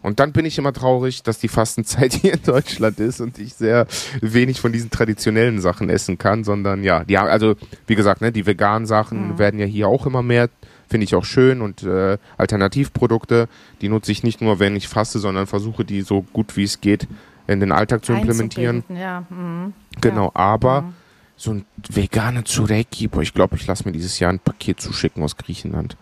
Und 0.06 0.20
dann 0.20 0.32
bin 0.32 0.46
ich 0.46 0.58
immer 0.58 0.72
traurig, 0.72 1.24
dass 1.24 1.40
die 1.40 1.48
Fastenzeit 1.48 2.14
hier 2.22 2.34
in 2.34 2.44
Deutschland 2.44 3.00
ist 3.00 3.22
und 3.22 3.40
ich 3.40 3.56
sehr 3.56 3.88
wenig 4.22 4.62
von 4.62 4.72
diesen 4.72 4.92
traditionellen 4.92 5.60
Sachen 5.60 5.90
essen 5.90 6.18
kann, 6.18 6.44
sondern 6.44 6.84
ja, 6.84 7.04
die 7.04 7.18
haben, 7.18 7.28
also 7.28 7.56
wie 7.88 7.96
gesagt, 7.96 8.22
ne, 8.22 8.32
die 8.32 8.46
veganen 8.46 8.86
Sachen 8.86 9.38
werden 9.40 9.60
ja 9.60 9.66
hier 9.66 9.88
auch 9.88 10.06
immer 10.06 10.22
mehr, 10.22 10.50
finde 10.88 11.06
ich 11.06 11.16
auch 11.16 11.26
schön 11.26 11.62
und 11.62 11.84
äh, 11.84 12.18
Alternativprodukte, 12.38 13.48
die 13.82 13.90
nutze 13.90 14.12
ich 14.12 14.24
nicht 14.24 14.42
nur, 14.42 14.60
wenn 14.60 14.76
ich 14.76 14.88
faste, 14.88 15.20
sondern 15.20 15.48
versuche 15.48 15.84
die 15.84 16.02
so 16.02 16.22
gut 16.22 16.56
wie 16.56 16.64
es 16.64 16.82
geht 16.82 17.08
in 17.48 17.60
den 17.60 17.72
Alltag 17.72 18.06
zu 18.06 18.14
implementieren. 18.14 18.84
Ja, 18.90 19.24
mhm. 19.30 19.74
Genau, 20.02 20.32
aber 20.34 20.82
Mhm. 20.82 20.94
so 21.36 21.52
ein 21.52 21.66
veganer 21.90 22.46
Zureki, 22.46 23.08
boah, 23.08 23.22
ich 23.22 23.34
glaube, 23.34 23.56
ich 23.56 23.68
lasse 23.68 23.86
mir 23.86 23.92
dieses 23.92 24.20
Jahr 24.20 24.32
ein 24.32 24.40
Paket 24.40 24.80
zuschicken 24.80 25.24
aus 25.24 25.36
Griechenland. 25.38 25.98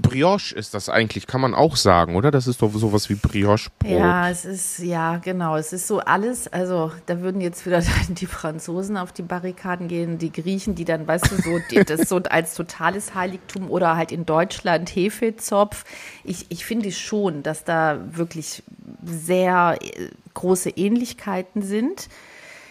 Brioche 0.00 0.54
ist 0.54 0.74
das 0.74 0.88
eigentlich, 0.88 1.26
kann 1.26 1.40
man 1.40 1.54
auch 1.54 1.76
sagen, 1.76 2.14
oder? 2.16 2.30
Das 2.30 2.46
ist 2.46 2.62
doch 2.62 2.72
sowas 2.72 3.08
wie 3.10 3.14
Brioche-Brot. 3.14 3.90
Ja, 3.90 4.30
es 4.30 4.44
ist, 4.44 4.78
ja, 4.78 5.16
genau. 5.18 5.56
Es 5.56 5.72
ist 5.72 5.86
so 5.86 5.98
alles, 6.00 6.46
also 6.48 6.92
da 7.06 7.20
würden 7.20 7.40
jetzt 7.40 7.66
wieder 7.66 7.82
die 8.08 8.26
Franzosen 8.26 8.96
auf 8.96 9.12
die 9.12 9.22
Barrikaden 9.22 9.88
gehen, 9.88 10.18
die 10.18 10.32
Griechen, 10.32 10.74
die 10.74 10.84
dann, 10.84 11.06
weißt 11.06 11.30
du, 11.32 11.36
so, 11.42 11.58
die, 11.70 11.84
das 11.84 12.08
so 12.08 12.16
als 12.18 12.54
totales 12.54 13.14
Heiligtum 13.14 13.70
oder 13.70 13.96
halt 13.96 14.12
in 14.12 14.24
Deutschland 14.24 14.88
Hefezopf. 14.94 15.84
Ich, 16.24 16.46
ich 16.50 16.64
finde 16.64 16.92
schon, 16.92 17.42
dass 17.42 17.64
da 17.64 17.98
wirklich 18.12 18.62
sehr 19.04 19.76
äh, 19.82 20.08
große 20.34 20.70
Ähnlichkeiten 20.70 21.62
sind. 21.62 22.08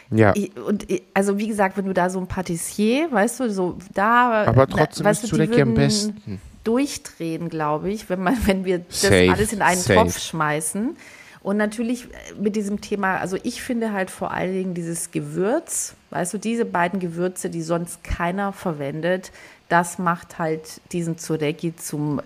Ja, 0.09 0.33
Und 0.65 0.89
ich- 0.89 1.03
also 1.13 1.37
wie 1.37 1.47
gesagt, 1.47 1.75
wenn 1.77 1.85
du 1.85 1.93
da 1.93 2.09
so 2.09 2.19
ein 2.19 2.27
Patissier, 2.27 3.11
weißt 3.11 3.41
du, 3.41 3.49
so 3.51 3.77
da, 3.93 4.45
aber 4.45 4.65
trotzdem 4.67 5.05
weißt 5.05 5.23
ist 5.25 5.33
du, 5.33 5.35
Zureki 5.35 5.61
am 5.61 5.73
besten. 5.73 6.41
Durchdrehen, 6.67 7.49
glaube 7.49 7.89
ich, 7.89 8.09
wenn 8.09 8.21
man, 8.21 8.37
wenn 8.45 8.65
wir 8.65 8.79
das 8.79 9.01
Safe, 9.01 9.31
alles 9.31 9.53
in 9.53 9.61
einen 9.61 9.79
safe. 9.79 9.99
Topf 9.99 10.19
schmeißen. 10.19 10.97
Und 11.41 11.55
natürlich 11.55 12.05
äh, 12.05 12.33
mit 12.37 12.55
diesem 12.55 12.81
Thema, 12.81 13.17
also 13.17 13.37
ich 13.43 13.61
finde 13.61 13.93
halt 13.93 14.11
vor 14.11 14.31
allen 14.31 14.53
Dingen 14.53 14.73
dieses 14.73 15.11
Gewürz, 15.11 15.95
weißt 16.09 16.33
du, 16.33 16.37
diese 16.37 16.65
beiden 16.65 16.99
Gewürze, 16.99 17.49
die 17.49 17.61
sonst 17.61 18.03
keiner 18.03 18.51
verwendet, 18.51 19.31
das 19.69 19.97
macht 19.97 20.39
halt 20.39 20.81
diesen 20.91 21.17
Zureki 21.17 21.75
zum, 21.75 22.19
äh, 22.19 22.23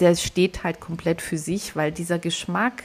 der 0.00 0.14
steht 0.14 0.62
halt 0.62 0.80
komplett 0.80 1.22
für 1.22 1.38
sich, 1.38 1.74
weil 1.74 1.90
dieser 1.90 2.18
Geschmack 2.18 2.82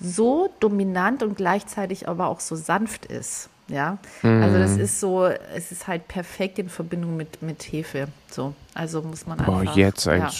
so 0.00 0.50
dominant 0.60 1.22
und 1.22 1.36
gleichzeitig 1.36 2.08
aber 2.08 2.28
auch 2.28 2.40
so 2.40 2.56
sanft 2.56 3.06
ist. 3.06 3.50
Ja, 3.68 3.98
also 4.22 4.56
Mhm. 4.56 4.60
das 4.60 4.76
ist 4.76 5.00
so, 5.00 5.26
es 5.26 5.72
ist 5.72 5.88
halt 5.88 6.06
perfekt 6.06 6.60
in 6.60 6.68
Verbindung 6.68 7.16
mit, 7.16 7.42
mit 7.42 7.64
Hefe. 7.64 8.06
So, 8.30 8.54
also 8.74 9.02
muss 9.02 9.26
man 9.26 9.40
einfach. 9.40 9.60
Oh, 9.60 9.62
jetzt 9.74 10.06
ein 10.06 10.20
ja. 10.20 10.30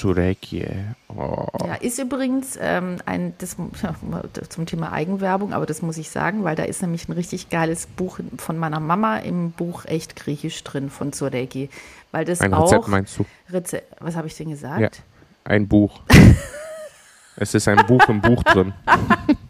Oh. 1.08 1.46
Ja, 1.66 1.74
ist 1.74 1.98
übrigens 1.98 2.56
ähm, 2.60 2.98
ein, 3.04 3.34
das, 3.38 3.56
zum 4.48 4.66
Thema 4.66 4.92
Eigenwerbung, 4.92 5.52
aber 5.54 5.66
das 5.66 5.82
muss 5.82 5.98
ich 5.98 6.10
sagen, 6.10 6.44
weil 6.44 6.54
da 6.54 6.62
ist 6.62 6.82
nämlich 6.82 7.08
ein 7.08 7.12
richtig 7.12 7.48
geiles 7.48 7.86
Buch 7.88 8.20
von 8.38 8.58
meiner 8.58 8.78
Mama 8.78 9.18
im 9.18 9.50
Buch 9.50 9.86
Echt 9.86 10.14
Griechisch 10.14 10.62
drin 10.62 10.88
von 10.88 11.12
Zureki. 11.12 11.68
Weil 12.12 12.24
das 12.24 12.40
Ein 12.40 12.54
auch. 12.54 12.66
Rezept 12.70 12.86
meinst 12.86 13.18
du? 13.18 13.26
Reze 13.52 13.82
was 13.98 14.14
habe 14.14 14.28
ich 14.28 14.36
denn 14.36 14.50
gesagt? 14.50 14.80
Ja. 14.80 14.90
Ein 15.42 15.66
Buch. 15.66 16.00
es 17.36 17.54
ist 17.54 17.66
ein 17.66 17.84
Buch 17.86 18.08
im 18.08 18.20
Buch 18.20 18.42
drin. 18.44 18.72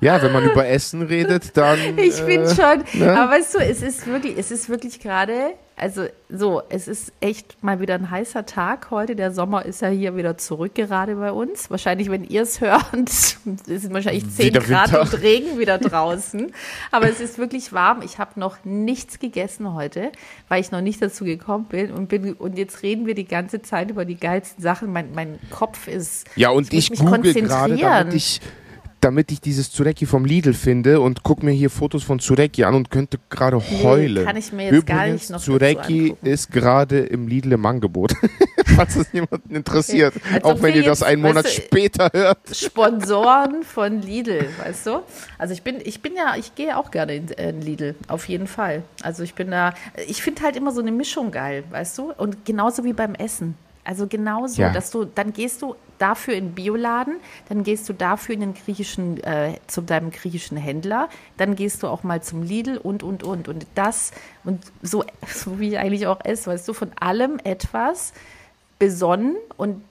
ja, 0.00 0.22
wenn 0.22 0.32
man 0.32 0.44
über 0.44 0.66
Essen 0.66 1.02
redet, 1.02 1.56
dann. 1.56 1.78
Ich 1.96 2.20
äh, 2.20 2.54
schon, 2.54 2.84
ne? 2.94 3.18
aber 3.18 3.32
weißt 3.32 3.54
du, 3.54 3.58
es 3.58 3.82
ist 3.82 4.06
wirklich, 4.06 4.38
es 4.38 4.50
ist 4.50 4.68
wirklich 4.68 5.00
gerade, 5.00 5.54
also 5.76 6.06
so, 6.28 6.62
es 6.68 6.88
ist 6.88 7.12
echt 7.20 7.62
mal 7.62 7.80
wieder 7.80 7.94
ein 7.94 8.10
heißer 8.10 8.46
Tag 8.46 8.90
heute. 8.90 9.16
Der 9.16 9.32
Sommer 9.32 9.64
ist 9.64 9.82
ja 9.82 9.88
hier 9.88 10.16
wieder 10.16 10.36
zurück 10.38 10.74
gerade 10.74 11.16
bei 11.16 11.32
uns. 11.32 11.70
Wahrscheinlich, 11.70 12.10
wenn 12.10 12.24
ihr 12.24 12.42
es 12.42 12.60
hört, 12.60 12.84
es 13.08 13.38
sind 13.42 13.92
wahrscheinlich 13.92 14.28
10 14.30 14.46
Wieder 14.46 14.60
Grad 14.60 14.92
Winter. 14.92 15.00
und 15.02 15.22
Regen 15.22 15.58
wieder 15.58 15.78
draußen. 15.78 16.52
Aber 16.90 17.08
es 17.08 17.20
ist 17.20 17.38
wirklich 17.38 17.72
warm. 17.72 18.02
Ich 18.02 18.18
habe 18.18 18.38
noch 18.38 18.58
nichts 18.64 19.18
gegessen 19.18 19.74
heute, 19.74 20.12
weil 20.48 20.60
ich 20.60 20.70
noch 20.70 20.82
nicht 20.82 21.00
dazu 21.02 21.24
gekommen 21.24 21.64
bin 21.64 21.92
und 21.92 22.08
bin 22.08 22.34
und 22.34 22.58
jetzt 22.58 22.82
reden 22.82 23.06
wir 23.06 23.14
die 23.14 23.26
ganze 23.26 23.62
Zeit 23.62 23.90
über 23.90 24.04
die 24.04 24.16
geilsten 24.16 24.62
Sachen. 24.62 24.92
Mein, 24.92 25.12
mein 25.14 25.38
Kopf 25.50 25.88
ist 25.88 26.26
Ja, 26.36 26.50
und 26.50 26.72
ich 26.72 26.90
ich, 26.92 26.98
google 26.98 27.34
gerade, 27.34 27.76
damit 27.76 28.14
ich, 28.14 28.40
damit 29.00 29.32
ich 29.32 29.40
dieses 29.40 29.70
Zureki 29.70 30.06
vom 30.06 30.24
Lidl 30.24 30.54
finde 30.54 31.00
und 31.00 31.22
guck 31.22 31.42
mir 31.42 31.52
hier 31.52 31.70
Fotos 31.70 32.02
von 32.02 32.18
Zureki 32.18 32.64
an 32.64 32.74
und 32.74 32.90
könnte 32.90 33.18
gerade 33.30 33.60
heulen. 33.82 34.24
kann 34.24 34.36
ich 34.36 34.52
mir 34.52 34.70
jetzt 34.70 34.86
gar 34.86 34.98
Übrigens, 35.04 35.22
nicht 35.22 35.30
noch 35.30 35.40
Zureki 35.40 36.02
angucken. 36.02 36.26
ist 36.26 36.50
gerade 36.50 37.00
im 37.00 37.28
Lidl 37.28 37.52
im 37.52 37.66
Angebot. 37.66 38.14
Falls 38.76 38.94
das 38.94 39.12
jemanden 39.12 39.54
interessiert. 39.54 40.14
Als 40.32 40.44
Auch 40.44 40.52
ob 40.52 40.62
wenn 40.62 40.74
ihr 40.74 40.84
das 40.84 41.02
einen 41.02 41.22
Monat 41.22 41.44
weißt 41.44 41.58
du, 41.58 41.62
später 41.62 42.10
hört. 42.12 42.38
Sponsoren 42.54 43.62
von 43.62 44.00
Lidl, 44.02 44.48
weißt 44.62 44.86
du? 44.86 45.02
Also 45.38 45.54
ich 45.54 45.62
bin, 45.62 45.76
ich 45.82 46.00
bin 46.02 46.14
ja, 46.14 46.36
ich 46.36 46.54
gehe 46.54 46.76
auch 46.76 46.90
gerne 46.90 47.14
in, 47.16 47.28
in 47.28 47.62
Lidl, 47.62 47.94
auf 48.08 48.28
jeden 48.28 48.46
Fall. 48.46 48.82
Also 49.02 49.22
ich 49.22 49.34
bin 49.34 49.50
da, 49.50 49.74
ich 50.06 50.22
finde 50.22 50.42
halt 50.42 50.56
immer 50.56 50.72
so 50.72 50.80
eine 50.80 50.92
Mischung 50.92 51.30
geil, 51.30 51.64
weißt 51.70 51.98
du? 51.98 52.12
Und 52.16 52.44
genauso 52.44 52.84
wie 52.84 52.92
beim 52.92 53.14
Essen. 53.14 53.54
Also 53.84 54.06
genauso, 54.06 54.62
Ja. 54.62 54.70
dass 54.72 54.90
du, 54.90 55.04
dann 55.04 55.32
gehst 55.32 55.62
du 55.62 55.74
dafür 55.98 56.34
in 56.34 56.48
den 56.48 56.54
Bioladen, 56.54 57.16
dann 57.48 57.62
gehst 57.62 57.88
du 57.88 57.92
dafür 57.92 58.34
in 58.34 58.40
den 58.40 58.54
griechischen, 58.54 59.22
äh, 59.22 59.54
zu 59.66 59.80
deinem 59.82 60.10
griechischen 60.10 60.56
Händler, 60.56 61.08
dann 61.36 61.56
gehst 61.56 61.82
du 61.82 61.88
auch 61.88 62.02
mal 62.02 62.22
zum 62.22 62.42
Lidl 62.42 62.78
und, 62.78 63.02
und, 63.02 63.22
und. 63.22 63.48
Und 63.48 63.66
das, 63.74 64.12
und 64.44 64.64
so, 64.82 65.04
so 65.26 65.58
wie 65.60 65.68
ich 65.70 65.78
eigentlich 65.78 66.06
auch 66.06 66.20
esse, 66.24 66.50
weißt 66.50 66.66
du, 66.68 66.72
von 66.72 66.90
allem 66.98 67.38
etwas 67.44 68.12
besonnen 68.78 69.36
und 69.56 69.82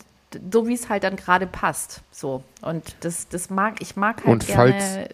so 0.52 0.68
wie 0.68 0.74
es 0.74 0.90
halt 0.90 1.04
dann 1.04 1.16
gerade 1.16 1.48
passt. 1.48 2.02
So. 2.12 2.44
Und 2.62 2.84
das, 3.00 3.28
das 3.30 3.50
mag, 3.50 3.82
ich 3.82 3.96
mag 3.96 4.18
halt 4.18 4.28
Und 4.28 4.46
gerne 4.48 4.74
falls- 4.74 5.10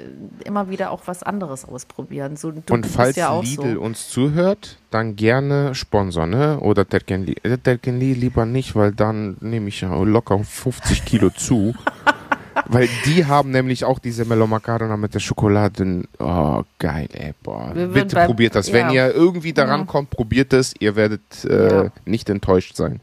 immer 0.45 0.69
wieder 0.69 0.91
auch 0.91 1.03
was 1.05 1.23
anderes 1.23 1.63
ausprobieren. 1.65 2.35
So, 2.35 2.51
Und 2.69 2.85
falls 2.85 3.15
ja 3.15 3.39
Lidl 3.39 3.75
so. 3.75 3.79
uns 3.81 4.09
zuhört, 4.09 4.77
dann 4.91 5.15
gerne 5.15 5.73
Sponsor, 5.75 6.25
ne? 6.27 6.59
Oder 6.59 6.87
Terkenli. 6.87 7.35
Äh, 7.43 7.57
Terkenli 7.57 8.13
lieber 8.13 8.45
nicht, 8.45 8.75
weil 8.75 8.91
dann 8.91 9.37
nehme 9.39 9.69
ich 9.69 9.81
ja 9.81 9.93
locker 10.03 10.37
50 10.43 11.05
Kilo 11.05 11.29
zu. 11.35 11.73
weil 12.67 12.87
die 13.05 13.25
haben 13.25 13.51
nämlich 13.51 13.83
auch 13.85 13.99
diese 13.99 14.25
Melon 14.25 14.49
Macarona 14.49 14.97
mit 14.97 15.13
der 15.13 15.19
Schokolade. 15.19 16.03
Oh, 16.19 16.63
geil, 16.79 17.07
ey, 17.13 17.33
boah. 17.43 17.71
Bitte 17.73 18.15
beim- 18.15 18.27
probiert 18.27 18.55
das. 18.55 18.67
ja. 18.67 18.73
Wenn 18.73 18.89
ihr 18.91 19.13
irgendwie 19.13 19.53
daran 19.53 19.81
Ja. 19.81 19.85
kommt, 19.85 20.09
probiert 20.09 20.51
es. 20.53 20.73
Ihr 20.79 20.95
werdet 20.95 21.45
äh, 21.45 21.83
Ja. 21.85 21.91
nicht 22.05 22.29
enttäuscht 22.29 22.75
sein. 22.75 22.99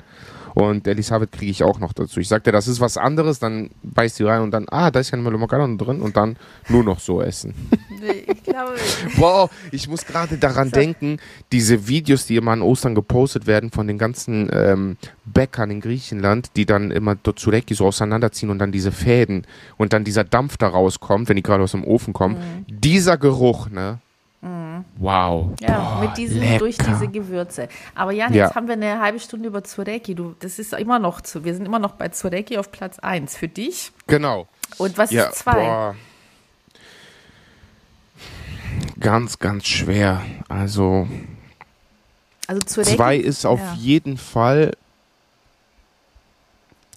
Und 0.54 0.86
Elisabeth 0.86 1.32
kriege 1.32 1.50
ich 1.50 1.62
auch 1.62 1.78
noch 1.78 1.92
dazu. 1.92 2.20
Ich 2.20 2.28
sagte, 2.28 2.52
das 2.52 2.68
ist 2.68 2.80
was 2.80 2.96
anderes, 2.96 3.38
dann 3.38 3.70
beißt 3.82 4.16
sie 4.16 4.24
rein 4.24 4.42
und 4.42 4.50
dann, 4.50 4.66
ah, 4.70 4.90
da 4.90 5.00
ist 5.00 5.10
ja 5.10 5.18
ein 5.18 5.22
Melon 5.22 5.40
Macarona 5.40 5.76
drin 5.76 6.00
und 6.00 6.16
dann 6.16 6.36
nur 6.68 6.84
noch 6.84 7.00
so 7.00 7.22
essen. 7.22 7.54
Nee, 8.00 8.24
ich 8.26 8.42
glaube. 8.42 8.72
Wow, 9.16 9.50
ich 9.70 9.88
muss 9.88 10.04
gerade 10.04 10.38
daran 10.38 10.70
denken, 10.70 11.18
diese 11.52 11.86
Videos, 11.88 12.26
die 12.26 12.36
immer 12.36 12.52
an 12.52 12.62
Ostern 12.62 12.94
gepostet 12.94 13.46
werden 13.46 13.70
von 13.70 13.86
den 13.86 13.98
ganzen 13.98 14.48
ähm, 14.52 14.96
Bäckern 15.24 15.70
in 15.70 15.80
Griechenland, 15.80 16.50
die 16.56 16.66
dann 16.66 16.90
immer 16.90 17.14
dort 17.14 17.38
Tsureki 17.38 17.74
so 17.74 17.86
auseinanderziehen 17.86 18.50
und 18.50 18.58
dann 18.58 18.72
diese 18.72 18.92
Fäden 18.92 19.46
und 19.76 19.92
dann 19.92 20.04
dieser 20.04 20.24
Dampf 20.24 20.56
da 20.56 20.68
rauskommt, 20.68 21.28
wenn 21.28 21.36
die 21.36 21.42
gerade 21.42 21.62
aus 21.62 21.72
dem 21.72 21.84
Ofen 21.84 22.12
kommen. 22.12 22.36
Dieser 22.68 23.16
Geruch, 23.16 23.70
ne? 23.70 23.98
Wow. 24.42 25.46
Mhm. 25.46 25.54
Ja, 25.60 25.78
Boah, 25.78 26.00
mit 26.00 26.16
diesen, 26.16 26.40
lecker. 26.40 26.58
durch 26.58 26.76
diese 26.76 27.06
Gewürze. 27.06 27.68
Aber 27.94 28.10
Jan, 28.12 28.34
Ja. 28.34 28.46
jetzt 28.46 28.56
haben 28.56 28.66
wir 28.66 28.74
eine 28.74 29.00
halbe 29.00 29.20
Stunde 29.20 29.46
über 29.48 29.62
Zureki. 29.62 30.16
Du, 30.16 30.34
das 30.40 30.58
ist 30.58 30.72
immer 30.72 30.98
noch 30.98 31.20
zu, 31.20 31.44
wir 31.44 31.54
sind 31.54 31.64
immer 31.64 31.78
noch 31.78 31.92
bei 31.92 32.08
Zureki 32.08 32.58
auf 32.58 32.72
Platz 32.72 32.98
1 32.98 33.36
für 33.36 33.46
dich. 33.48 33.92
Genau. 34.08 34.48
Und 34.78 34.98
was 34.98 35.12
Ja, 35.12 35.26
ist 35.26 35.38
2? 35.40 35.52
boah. 35.52 35.94
Ganz, 38.98 39.38
ganz 39.38 39.66
schwer. 39.66 40.22
Also 40.48 41.06
Also 42.48 42.62
Zureki. 42.62 42.96
Zwei 42.96 43.16
ist 43.16 43.46
auf 43.46 43.60
ja. 43.60 43.74
jeden 43.78 44.16
Fall. 44.16 44.72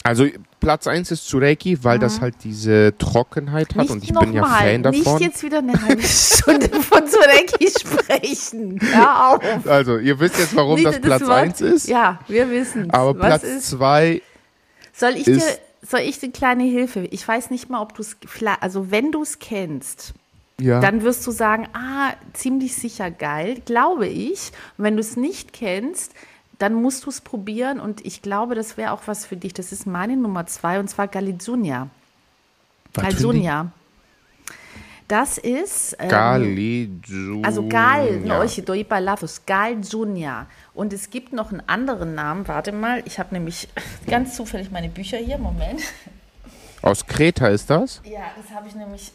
Also 0.05 0.27
Platz 0.59 0.85
1 0.85 1.09
ist 1.11 1.27
Tsureki, 1.27 1.83
weil 1.83 1.97
das 1.97 2.21
halt 2.21 2.35
diese 2.43 2.93
Trockenheit 2.97 3.69
hat 3.69 3.75
Mhm. 3.75 3.81
Nicht 3.81 3.91
und 3.91 4.03
ich 4.03 4.13
bin 4.13 4.33
ja 4.33 4.41
nochmal, 4.41 4.61
Fan 4.61 4.83
davon. 4.83 4.99
Nicht 4.99 5.19
jetzt 5.21 5.43
wieder 5.43 5.57
eine 5.59 5.81
halbe 5.81 6.03
Stunde 6.03 6.69
von 6.81 7.07
Zureki 7.07 7.69
sprechen. 7.79 8.79
Hör 8.81 9.29
auf. 9.35 9.67
Also 9.67 9.97
ihr 9.97 10.19
wisst 10.19 10.37
jetzt, 10.37 10.55
warum 10.55 10.75
Nicht 10.75 10.85
das 10.85 11.01
Platz 11.01 11.21
Wort- 11.23 11.31
1 11.31 11.61
ist. 11.61 11.87
Ja, 11.87 12.19
wir 12.27 12.49
wissen 12.51 12.91
Aber 12.91 13.17
Was 13.19 13.27
Platz 13.41 13.43
ist, 13.43 13.69
2, 13.71 14.21
soll 14.93 15.15
ich 15.15 15.23
dir, 15.23 15.41
soll 15.81 16.01
ich 16.01 16.19
dir 16.19 16.25
eine 16.25 16.33
kleine 16.33 16.63
Hilfe? 16.65 17.01
Ich 17.09 17.27
weiß 17.27 17.49
nicht 17.49 17.69
mal, 17.71 17.81
ob 17.81 17.95
du 17.95 18.01
es, 18.03 18.15
also 18.61 18.91
wenn 18.91 19.11
du 19.11 19.23
es 19.23 19.39
kennst, 19.39 20.13
ja. 20.61 20.81
dann 20.81 21.01
wirst 21.01 21.25
du 21.25 21.31
sagen, 21.31 21.67
ah, 21.73 22.13
ziemlich 22.33 22.75
sicher 22.75 23.09
geil, 23.09 23.61
glaube 23.65 24.07
ich. 24.07 24.51
Und 24.77 24.83
wenn 24.83 24.95
du 24.95 25.01
es 25.01 25.17
nicht 25.17 25.51
kennst, 25.51 26.11
dann 26.59 26.73
musst 26.73 27.05
du 27.05 27.09
es 27.09 27.21
probieren 27.21 27.79
und 27.79 28.05
ich 28.05 28.21
glaube, 28.21 28.55
das 28.55 28.77
wäre 28.77 28.91
auch 28.91 29.01
was 29.05 29.25
für 29.25 29.37
dich. 29.37 29.53
Das 29.53 29.71
ist 29.71 29.85
meine 29.85 30.15
Nummer 30.15 30.45
zwei 30.47 30.79
und 30.79 30.89
zwar 30.89 31.07
Galizunia. 31.07 31.89
Galizunia. 32.93 33.71
Das 35.07 35.37
ist 35.37 35.95
ähm, 35.99 36.09
Galizu. 36.09 37.41
also 37.43 37.67
Gal, 37.67 38.25
ja. 38.25 38.43
ja. 38.43 38.61
do 38.63 38.73
Ipalathus, 38.73 39.45
Gal 39.45 39.79
Junia. 39.81 40.47
Und 40.73 40.93
es 40.93 41.11
gibt 41.11 41.31
noch 41.31 41.51
einen 41.51 41.61
anderen 41.67 42.15
Namen. 42.15 42.47
Warte 42.47 42.71
mal, 42.71 43.03
ich 43.05 43.19
habe 43.19 43.33
nämlich 43.33 43.67
ganz 44.07 44.35
zufällig 44.35 44.71
meine 44.71 44.89
Bücher 44.89 45.17
hier. 45.17 45.37
Moment. 45.37 45.81
Aus 46.81 47.05
Kreta 47.05 47.47
ist 47.47 47.69
das? 47.69 48.01
Ja, 48.03 48.21
das 48.35 48.55
habe 48.55 48.67
ich 48.67 48.75
nämlich 48.75 49.11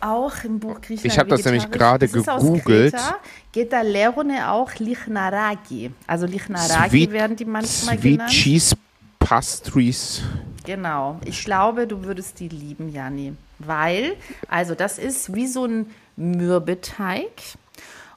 auch 0.00 0.32
im 0.44 0.58
Buch 0.60 0.80
Griechenland. 0.80 1.04
Ich 1.12 1.18
habe 1.18 1.28
das 1.30 1.44
nämlich 1.44 1.70
gerade 1.70 2.08
gegoogelt. 2.08 2.94
Kreta. 2.94 3.16
Geht 3.52 3.72
da 3.72 3.80
Lerone 3.82 4.50
auch 4.50 4.74
Lichnaraki. 4.76 5.90
Also 6.06 6.26
Lichnaraki 6.26 6.88
Sweet- 7.06 7.10
werden 7.12 7.36
die 7.36 7.44
manchmal 7.44 7.98
Sweet 7.98 8.12
genannt. 8.12 8.30
Cheese 8.30 8.76
Pastries. 9.18 10.22
Genau. 10.64 11.18
Ich 11.24 11.44
glaube, 11.44 11.86
du 11.86 12.04
würdest 12.04 12.40
die 12.40 12.48
lieben, 12.48 12.88
Jani. 12.90 13.34
Weil, 13.58 14.16
also 14.48 14.74
das 14.74 14.98
ist 14.98 15.34
wie 15.34 15.46
so 15.46 15.64
ein 15.64 15.86
Mürbeteig. 16.16 17.30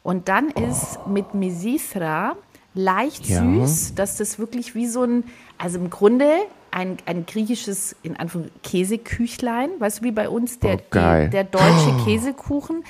Und 0.03 0.29
dann 0.29 0.49
ist 0.49 0.99
mit 1.07 1.33
Mesithra 1.33 2.35
leicht 2.73 3.27
Ja. 3.27 3.41
süß, 3.43 3.95
dass 3.95 4.17
das 4.17 4.39
wirklich 4.39 4.73
wie 4.75 4.87
so 4.87 5.03
ein, 5.03 5.23
also 5.57 5.77
im 5.79 5.89
Grunde 5.89 6.27
ein, 6.71 6.97
ein 7.05 7.25
griechisches, 7.25 7.95
in 8.03 8.17
Anführung 8.17 8.49
Käseküchlein, 8.63 9.69
weißt 9.79 9.99
du, 9.99 10.03
wie 10.03 10.11
bei 10.11 10.29
uns 10.29 10.59
der, 10.59 10.75
Oh, 10.75 11.25
die, 11.25 11.29
der 11.29 11.43
deutsche 11.43 11.93
Käsekuchen, 12.05 12.83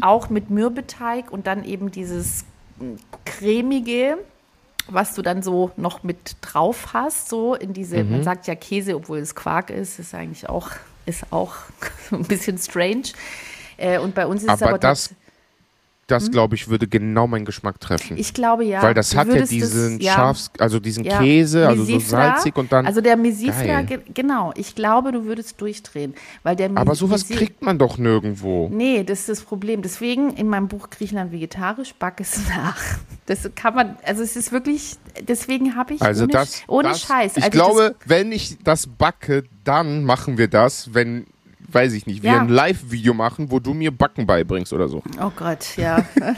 auch 0.00 0.30
mit 0.30 0.48
Mürbeteig 0.50 1.30
und 1.30 1.46
dann 1.46 1.64
eben 1.64 1.90
dieses 1.90 2.44
cremige, 3.24 4.16
was 4.88 5.14
du 5.14 5.22
dann 5.22 5.42
so 5.42 5.70
noch 5.76 6.02
mit 6.02 6.36
drauf 6.40 6.94
hast, 6.94 7.28
so 7.28 7.54
in 7.54 7.72
diese, 7.74 8.02
Mhm. 8.02 8.10
man 8.12 8.22
sagt 8.22 8.46
ja 8.46 8.54
Käse, 8.54 8.96
obwohl 8.96 9.18
es 9.18 9.34
Quark 9.34 9.68
ist, 9.70 9.98
ist 9.98 10.14
eigentlich 10.14 10.48
auch, 10.48 10.70
ist 11.04 11.24
auch 11.32 11.54
ein 12.10 12.24
bisschen 12.24 12.56
strange. 12.58 13.02
Äh, 13.76 13.98
und 13.98 14.14
bei 14.14 14.26
uns 14.26 14.42
ist 14.42 14.50
es 14.52 14.62
Aber 14.62 14.70
aber 14.70 14.78
das, 14.78 15.14
das 16.08 16.30
glaube 16.30 16.56
ich, 16.56 16.68
würde 16.68 16.88
genau 16.88 17.26
meinen 17.28 17.44
Geschmack 17.44 17.78
treffen. 17.80 18.16
ich 18.16 18.34
glaube 18.34 18.64
ja. 18.64 18.82
Weil 18.82 18.94
das 18.94 19.10
du 19.10 19.18
hat 19.18 19.28
ja 19.28 19.42
diesen 19.42 19.96
es- 19.98 20.02
ja, 20.04 20.14
Schafs, 20.14 20.50
also 20.58 20.80
diesen 20.80 21.04
ja. 21.04 21.18
Käse, 21.18 21.68
also 21.68 21.84
so 21.84 21.92
Mesifra, 21.92 22.32
salzig 22.34 22.56
und 22.56 22.72
dann. 22.72 22.86
Also 22.86 23.00
der 23.00 23.16
Mesifra, 23.16 23.82
ge 23.82 24.00
genau, 24.12 24.52
ich 24.56 24.74
glaube, 24.74 25.12
du 25.12 25.24
würdest 25.24 25.60
durchdrehen. 25.60 26.14
Weil 26.42 26.56
der 26.56 26.70
aber 26.74 26.94
sowas 26.94 27.24
Mesi- 27.26 27.36
kriegt 27.36 27.62
man 27.62 27.78
doch 27.78 27.98
nirgendwo. 27.98 28.68
Nee, 28.72 29.04
das 29.04 29.20
ist 29.20 29.28
das 29.28 29.40
Problem. 29.42 29.82
Deswegen 29.82 30.30
in 30.34 30.48
meinem 30.48 30.66
Buch 30.68 30.90
Griechenland 30.90 31.30
vegetarisch 31.30 31.94
backe 31.94 32.22
es 32.24 32.40
nach. 32.48 32.76
Das 33.26 33.50
kann 33.54 33.74
man, 33.74 33.98
also 34.06 34.22
es 34.22 34.36
ist 34.36 34.52
wirklich, 34.52 34.96
deswegen 35.20 35.76
habe 35.76 35.92
ich 35.92 36.00
Also 36.00 36.24
ohne, 36.24 36.32
das, 36.32 36.62
ohne 36.66 36.88
das, 36.88 37.02
Scheiß. 37.02 37.36
Ich 37.36 37.44
als 37.44 37.52
glaube, 37.52 37.94
wenn 38.06 38.32
ich 38.32 38.56
das 38.64 38.86
backe, 38.86 39.44
dann 39.64 40.02
machen 40.04 40.38
wir 40.38 40.48
das, 40.48 40.94
wenn, 40.94 41.26
weiß 41.68 41.92
ich 41.92 42.06
nicht, 42.06 42.22
wir 42.22 42.32
Ja. 42.32 42.40
ein 42.40 42.48
Live-Video 42.48 43.12
machen, 43.14 43.50
wo 43.50 43.58
du 43.60 43.74
mir 43.74 43.90
Backen 43.90 44.26
beibringst 44.26 44.72
oder 44.72 44.88
so. 44.88 45.02
oh 45.22 45.30
Gott, 45.36 45.76
ja. 45.76 46.04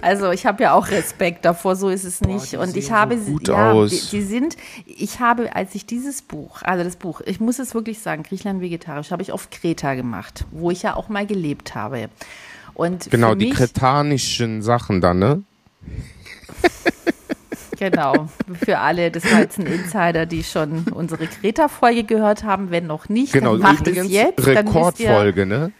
Also 0.00 0.30
ich 0.30 0.46
habe 0.46 0.62
ja 0.62 0.72
auch 0.72 0.88
Respekt 0.90 1.44
davor, 1.44 1.76
so 1.76 1.88
ist 1.90 2.04
es 2.04 2.22
nicht. 2.22 2.52
die 2.52 2.56
Und 2.56 2.76
ich 2.76 2.90
habe 2.90 3.18
so 3.18 3.24
sie- 3.24 3.32
gut 3.32 3.48
ja, 3.48 3.70
aus. 3.72 3.90
Die, 3.90 4.16
die 4.16 4.22
sind, 4.22 4.56
ich 4.86 5.20
habe, 5.20 5.54
als 5.54 5.74
ich 5.74 5.84
dieses 5.86 6.22
Buch, 6.22 6.62
also 6.62 6.82
das 6.82 6.96
Buch, 6.96 7.20
ich 7.26 7.40
muss 7.40 7.58
es 7.58 7.74
wirklich 7.74 7.98
sagen, 8.00 8.22
Griechenland 8.22 8.60
vegetarisch, 8.62 9.10
habe 9.10 9.22
ich 9.22 9.32
auf 9.32 9.50
Kreta 9.50 9.94
gemacht, 9.94 10.46
wo 10.50 10.70
ich 10.70 10.82
ja 10.82 10.96
auch 10.96 11.08
mal 11.10 11.26
gelebt 11.26 11.74
habe. 11.74 12.08
Und 12.74 13.10
Genau, 13.10 13.34
die 13.34 13.48
mich, 13.48 13.54
kretanischen 13.54 14.62
Sachen 14.62 15.00
dann, 15.02 15.18
ne? 15.18 15.42
Genau, 17.90 18.28
für 18.64 18.78
alle, 18.78 19.10
jetzt 19.12 19.58
ein 19.58 19.66
Insider, 19.66 20.24
die 20.24 20.44
schon 20.44 20.84
unsere 20.94 21.26
Kreta-Folge 21.26 22.04
gehört 22.04 22.44
haben. 22.44 22.70
Wenn 22.70 22.86
noch 22.86 23.08
nicht, 23.08 23.32
Genau, 23.32 23.56
dann 23.56 23.74
macht 23.74 23.88
es 23.88 24.08
jetzt. 24.08 24.46
Rekordfolge, 24.46 25.46
ne? 25.46 25.72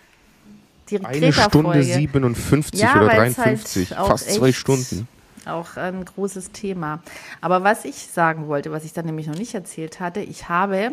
die 0.90 1.04
Eine 1.04 1.32
Stunde 1.32 1.70
Kreta-Folge. 1.70 1.84
57 1.84 2.80
Ja, 2.80 2.96
oder 2.96 3.06
weil 3.06 3.30
es 3.30 3.36
53, 3.36 3.96
halt 3.96 4.06
fast 4.06 4.30
zwei 4.32 4.52
Stunden. 4.52 5.08
Auch 5.46 5.76
ein 5.76 6.04
großes 6.04 6.52
Thema. 6.52 7.02
Aber 7.40 7.64
was 7.64 7.84
ich 7.84 7.94
sagen 7.94 8.48
wollte, 8.48 8.70
was 8.72 8.84
ich 8.84 8.92
dann 8.92 9.06
nämlich 9.06 9.26
noch 9.26 9.36
nicht 9.36 9.54
erzählt 9.54 10.00
hatte, 10.00 10.20
ich 10.20 10.48
habe 10.48 10.92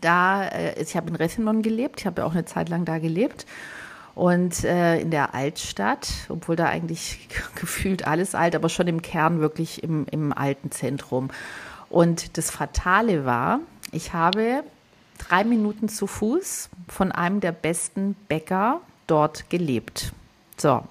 da, 0.00 0.46
äh, 0.48 0.80
ich 0.82 0.96
habe 0.96 1.10
in 1.10 1.16
Ressinon 1.16 1.62
gelebt, 1.62 2.00
ich 2.00 2.06
habe 2.06 2.22
ja 2.22 2.26
auch 2.26 2.32
eine 2.32 2.44
Zeit 2.44 2.68
lang 2.68 2.84
da 2.84 2.98
gelebt. 2.98 3.46
Und 4.14 4.64
äh, 4.64 5.00
in 5.00 5.10
der 5.10 5.34
Altstadt, 5.34 6.08
obwohl 6.28 6.56
da 6.56 6.66
eigentlich 6.66 7.28
gefühlt 7.54 8.06
alles 8.06 8.34
alt, 8.34 8.54
aber 8.54 8.68
schon 8.68 8.88
im 8.88 9.02
Kern 9.02 9.40
wirklich 9.40 9.82
im, 9.82 10.06
im 10.10 10.32
alten 10.32 10.70
Zentrum. 10.70 11.30
Und 11.88 12.36
das 12.36 12.50
Fatale 12.50 13.24
war, 13.24 13.60
ich 13.90 14.12
habe 14.12 14.64
drei 15.18 15.44
Minuten 15.44 15.88
zu 15.88 16.06
Fuß 16.06 16.70
von 16.88 17.12
einem 17.12 17.40
der 17.40 17.52
besten 17.52 18.14
Bäcker 18.28 18.80
dort 19.06 19.48
gelebt. 19.50 20.12
So, 20.56 20.84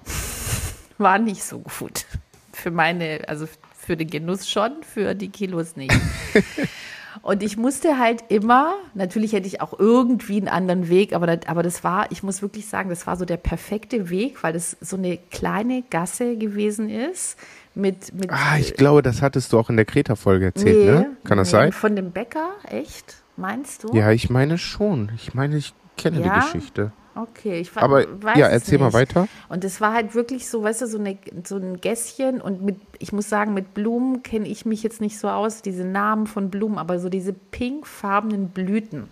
war 0.98 1.18
nicht 1.18 1.42
so 1.42 1.60
gut. 1.60 2.06
Für 2.52 2.70
meine, 2.70 3.20
also 3.28 3.46
für 3.76 3.96
den 3.96 4.08
Genuss 4.08 4.48
schon, 4.48 4.82
für 4.82 5.14
die 5.14 5.28
Kilos 5.28 5.76
nicht. 5.76 5.92
Und 7.22 7.42
ich 7.44 7.56
musste 7.56 7.98
halt 7.98 8.24
immer, 8.30 8.74
natürlich 8.94 9.32
hätte 9.32 9.46
ich 9.46 9.60
auch 9.60 9.78
irgendwie 9.78 10.36
einen 10.38 10.48
anderen 10.48 10.88
Weg, 10.88 11.12
aber 11.14 11.26
das, 11.28 11.46
aber 11.46 11.62
das 11.62 11.84
war, 11.84 12.10
ich 12.10 12.24
muss 12.24 12.42
wirklich 12.42 12.66
sagen, 12.66 12.90
das 12.90 13.06
war 13.06 13.16
so 13.16 13.24
der 13.24 13.36
perfekte 13.36 14.10
Weg, 14.10 14.42
weil 14.42 14.52
das 14.52 14.76
so 14.80 14.96
eine 14.96 15.18
kleine 15.30 15.82
Gasse 15.88 16.36
gewesen 16.36 16.90
ist 16.90 17.38
mit, 17.76 18.12
mit 18.12 18.30
Ah, 18.32 18.58
ich 18.58 18.74
glaube, 18.74 19.02
das 19.02 19.22
hattest 19.22 19.52
du 19.52 19.58
auch 19.60 19.70
in 19.70 19.76
der 19.76 19.84
Kreta-Folge 19.84 20.46
erzählt, 20.46 20.78
Nee, 20.78 20.84
ne? 20.90 21.16
Kann 21.24 21.38
das 21.38 21.48
nee, 21.48 21.52
sein? 21.58 21.72
Von 21.72 21.94
dem 21.94 22.10
Bäcker, 22.10 22.50
echt? 22.68 23.16
Meinst 23.36 23.84
du? 23.84 23.94
Ja, 23.94 24.10
ich 24.10 24.28
meine 24.28 24.58
schon. 24.58 25.12
Ich 25.16 25.32
meine, 25.32 25.56
ich 25.56 25.72
kenne 25.96 26.20
Ja? 26.20 26.40
die 26.40 26.40
Geschichte. 26.46 26.92
Okay, 27.14 27.60
ich 27.60 27.74
wa- 27.76 27.82
Aber 27.82 28.06
weiß 28.22 28.38
ja, 28.38 28.46
erzähl 28.48 28.78
mal 28.78 28.86
nicht. 28.86 28.94
weiter. 28.94 29.28
Und 29.50 29.64
es 29.64 29.80
war 29.82 29.92
halt 29.92 30.14
wirklich 30.14 30.48
so, 30.48 30.62
weißt 30.62 30.80
du, 30.82 30.86
so, 30.86 30.98
eine, 30.98 31.18
so 31.44 31.56
ein 31.56 31.78
Gässchen 31.80 32.40
und 32.40 32.62
mit, 32.62 32.76
ich 32.98 33.12
muss 33.12 33.28
sagen, 33.28 33.52
mit 33.52 33.74
Blumen 33.74 34.22
kenne 34.22 34.48
ich 34.48 34.64
mich 34.64 34.82
jetzt 34.82 35.00
nicht 35.02 35.18
so 35.18 35.28
aus, 35.28 35.60
diese 35.60 35.84
Namen 35.84 36.26
von 36.26 36.48
Blumen, 36.50 36.78
aber 36.78 36.98
so 36.98 37.10
diese 37.10 37.34
pinkfarbenen 37.34 38.48
Blüten, 38.48 39.08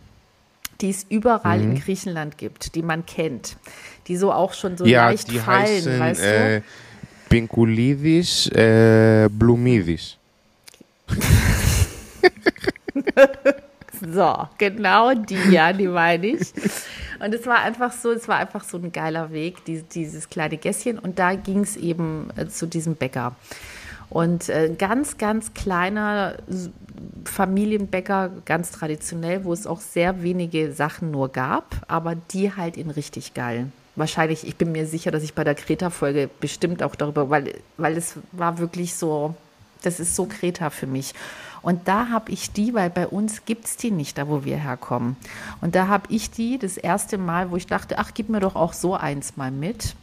die 0.80 0.88
es 0.90 1.04
überall 1.10 1.58
Mhm. 1.58 1.72
in 1.72 1.80
Griechenland 1.80 2.38
gibt, 2.38 2.74
die 2.74 2.82
man 2.82 3.04
kennt, 3.04 3.58
die 4.06 4.16
so 4.16 4.32
auch 4.32 4.54
schon 4.54 4.78
so 4.78 4.86
ja, 4.86 5.08
leicht 5.08 5.30
die 5.30 5.38
fallen, 5.38 5.66
heißen 5.66 6.00
weißt 6.00 6.22
du? 6.22 6.26
äh, 6.26 6.62
Pinkulidis 7.28 8.46
äh, 8.48 9.28
Blumidis. 9.30 10.16
So, 14.14 14.48
genau 14.56 15.12
die, 15.14 15.34
ja, 15.50 15.72
die 15.74 15.86
meine 15.86 16.26
ich. 16.28 16.52
Und 17.20 17.34
es 17.34 17.46
war 17.46 17.58
einfach 17.60 17.92
so, 17.92 18.10
es 18.10 18.28
war 18.28 18.38
einfach 18.38 18.64
so 18.64 18.78
ein 18.78 18.92
geiler 18.92 19.30
Weg, 19.30 19.64
die, 19.66 19.82
dieses 19.82 20.28
kleine 20.28 20.56
Gässchen. 20.56 20.98
Und 20.98 21.18
da 21.18 21.34
ging 21.34 21.60
es 21.60 21.76
eben 21.76 22.30
äh, 22.36 22.48
zu 22.48 22.66
diesem 22.66 22.96
Bäcker. 22.96 23.36
Und 24.08 24.48
äh, 24.48 24.74
ganz, 24.76 25.18
ganz 25.18 25.54
kleiner 25.54 26.34
Familienbäcker, 27.24 28.30
ganz 28.44 28.72
traditionell, 28.72 29.44
wo 29.44 29.52
es 29.52 29.66
auch 29.66 29.80
sehr 29.80 30.22
wenige 30.22 30.72
Sachen 30.72 31.12
nur 31.12 31.28
gab, 31.28 31.76
aber 31.86 32.16
die 32.16 32.54
halt 32.54 32.76
in 32.76 32.90
richtig 32.90 33.34
geil. 33.34 33.68
wahrscheinlich, 33.94 34.46
ich 34.46 34.56
bin 34.56 34.72
mir 34.72 34.86
sicher, 34.86 35.10
dass 35.10 35.22
ich 35.22 35.34
bei 35.34 35.44
der 35.44 35.54
Kreta-Folge 35.54 36.28
bestimmt 36.40 36.82
auch 36.82 36.96
darüber, 36.96 37.30
weil, 37.30 37.54
weil 37.76 37.96
es 37.96 38.14
war 38.32 38.58
wirklich 38.58 38.94
so, 38.94 39.34
das 39.82 40.00
ist 40.00 40.16
so 40.16 40.26
Kreta 40.26 40.70
für 40.70 40.86
mich. 40.86 41.14
Und 41.62 41.88
da 41.88 42.08
habe 42.08 42.32
ich 42.32 42.52
die, 42.52 42.74
weil 42.74 42.90
bei 42.90 43.06
uns 43.06 43.44
gibt 43.44 43.66
es 43.66 43.76
die 43.76 43.90
nicht, 43.90 44.18
da 44.18 44.28
wo 44.28 44.44
wir 44.44 44.56
herkommen. 44.56 45.16
Und 45.60 45.74
da 45.74 45.88
habe 45.88 46.06
ich 46.08 46.30
die 46.30 46.58
das 46.58 46.76
erste 46.76 47.18
Mal, 47.18 47.50
wo 47.50 47.56
ich 47.56 47.66
dachte, 47.66 47.98
ach, 47.98 48.12
gib 48.14 48.28
mir 48.28 48.40
doch 48.40 48.56
auch 48.56 48.72
so 48.72 48.94
eins 48.94 49.36
mal 49.36 49.50
mit. 49.50 49.94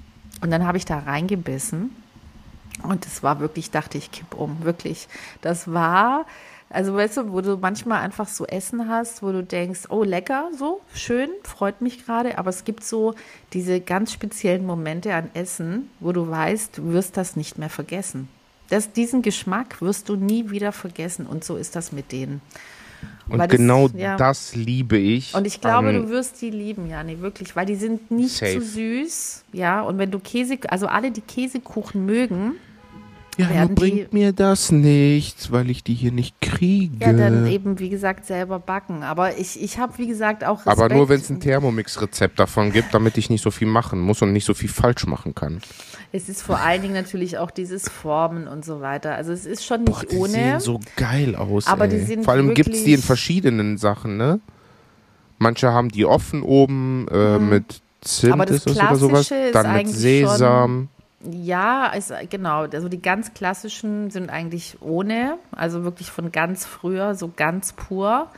Und 0.41 0.51
dann 0.51 0.65
habe 0.65 0.77
ich 0.77 0.85
da 0.85 0.99
reingebissen. 0.99 1.89
Und 2.83 3.05
es 3.05 3.23
war 3.23 3.39
wirklich, 3.39 3.71
dachte 3.71 3.97
ich, 3.97 4.11
kipp 4.11 4.35
um, 4.35 4.63
wirklich. 4.63 5.07
Das 5.41 5.71
war, 5.73 6.25
also 6.69 6.93
weißt 6.93 7.17
du, 7.17 7.31
wo 7.31 7.41
du 7.41 7.57
manchmal 7.57 8.01
einfach 8.01 8.27
so 8.27 8.45
Essen 8.45 8.87
hast, 8.87 9.23
wo 9.23 9.31
du 9.31 9.43
denkst, 9.43 9.89
oh 9.89 10.03
lecker, 10.03 10.49
so 10.55 10.81
schön, 10.93 11.29
freut 11.43 11.81
mich 11.81 12.05
gerade, 12.05 12.37
aber 12.37 12.51
es 12.51 12.65
gibt 12.65 12.83
so 12.83 13.15
diese 13.53 13.81
ganz 13.81 14.11
speziellen 14.13 14.65
Momente 14.65 15.13
an 15.15 15.31
Essen, 15.33 15.89
wo 15.99 16.11
du 16.11 16.29
weißt, 16.29 16.77
du 16.77 16.91
wirst 16.93 17.17
das 17.17 17.35
nicht 17.35 17.57
mehr 17.57 17.69
vergessen. 17.69 18.29
Das, 18.69 18.91
diesen 18.91 19.21
Geschmack 19.21 19.81
wirst 19.81 20.09
du 20.09 20.15
nie 20.15 20.49
wieder 20.49 20.71
vergessen 20.71 21.25
und 21.25 21.43
so 21.43 21.55
ist 21.55 21.75
das 21.75 21.91
mit 21.91 22.11
denen. 22.11 22.41
Und 23.29 23.39
Weil 23.39 23.47
das- 23.47 23.57
genau 23.57 23.89
ja. 23.89 24.17
das 24.17 24.55
liebe 24.55 24.97
ich. 24.97 25.33
Und 25.35 25.45
ich 25.45 25.61
glaube, 25.61 25.93
du 25.93 26.09
wirst 26.09 26.41
die 26.41 26.49
lieben, 26.49 26.89
Jani, 26.89 27.19
wirklich, 27.19 27.55
weil 27.55 27.65
die 27.65 27.75
sind 27.75 28.09
nicht 28.09 28.35
Safe. 28.37 28.59
zu 28.59 28.61
süß, 28.65 29.43
ja. 29.53 29.81
Und 29.81 29.97
wenn 29.97 30.09
du 30.11 30.19
Käse, 30.19 30.57
also 30.69 30.87
alle, 30.87 31.11
die 31.11 31.21
Käsekuchen 31.21 32.05
mögen, 32.05 32.53
ja, 33.37 33.49
werden 33.49 33.69
die- 33.69 33.79
bringt 33.81 34.13
mir 34.13 34.33
das 34.33 34.71
nichts, 34.71 35.51
weil 35.51 35.69
ich 35.69 35.83
die 35.83 35.93
hier 35.93 36.11
nicht 36.11 36.39
kriege. 36.41 36.95
ja, 36.99 37.13
dann 37.13 37.45
eben, 37.47 37.79
wie 37.79 37.89
gesagt, 37.89 38.25
selber 38.25 38.59
backen. 38.59 39.03
Aber 39.03 39.37
ich, 39.37 39.61
ich 39.61 39.77
habe, 39.77 39.97
wie 39.97 40.07
gesagt, 40.07 40.43
auch 40.43 40.59
Respekt. 40.65 40.77
Aber 40.79 40.93
nur 40.93 41.09
wenn 41.09 41.19
es 41.19 41.29
ein 41.29 41.39
Thermomix-Rezept 41.39 42.39
davon 42.39 42.71
gibt, 42.71 42.93
damit 42.93 43.17
ich 43.17 43.29
nicht 43.29 43.41
so 43.43 43.51
viel 43.51 43.67
machen 43.67 43.99
muss 43.99 44.21
und 44.21 44.33
nicht 44.33 44.45
so 44.45 44.53
viel 44.53 44.69
falsch 44.69 45.05
machen 45.07 45.35
kann. 45.35 45.61
Es 46.11 46.29
ist 46.29 46.41
vor 46.41 46.59
allen 46.59 46.81
Dingen 46.81 46.93
natürlich 46.93 47.37
auch 47.37 47.51
dieses 47.51 47.89
Formen 47.89 48.47
und 48.47 48.63
so 48.65 48.81
weiter. 48.81 49.15
Also 49.15 49.31
es 49.33 49.45
ist 49.45 49.65
schon 49.65 49.85
Boah, 49.85 49.99
nicht 49.99 50.11
die 50.11 50.17
ohne. 50.17 50.29
sehen 50.31 50.59
so 50.59 50.79
geil 50.95 51.35
aus. 51.35 51.67
Aber 51.67 51.83
ey. 51.85 51.89
die 51.91 51.99
sind 52.05 52.23
Vor 52.23 52.33
allem 52.33 52.53
gibt 52.53 52.69
es 52.73 52.83
die 52.83 52.93
in 52.93 53.01
verschiedenen 53.01 53.77
Sachen, 53.77 54.17
ne? 54.17 54.39
Manche 55.39 55.71
haben 55.71 55.89
die 55.89 56.05
offen 56.05 56.41
oben 56.41 57.07
äh, 57.11 57.37
mit 57.37 57.81
Zimt 58.01 58.27
Mhm. 58.29 58.33
Aber 58.33 58.45
das 58.45 58.57
ist 58.57 58.67
es 58.67 58.77
oder 58.77 58.95
sowas. 58.95 59.29
Dann 59.53 59.73
mit 59.75 59.87
Sesam. 59.89 60.87
Ja, 61.23 61.87
ist, 61.87 62.13
genau. 62.29 62.65
Also 62.65 62.89
die 62.89 63.01
ganz 63.01 63.33
klassischen 63.33 64.11
sind 64.11 64.29
eigentlich 64.29 64.77
ohne, 64.81 65.39
also 65.51 65.83
wirklich 65.83 66.11
von 66.11 66.31
ganz 66.31 66.65
früher, 66.65 67.15
so 67.15 67.31
ganz 67.35 67.73
pur 67.73 68.29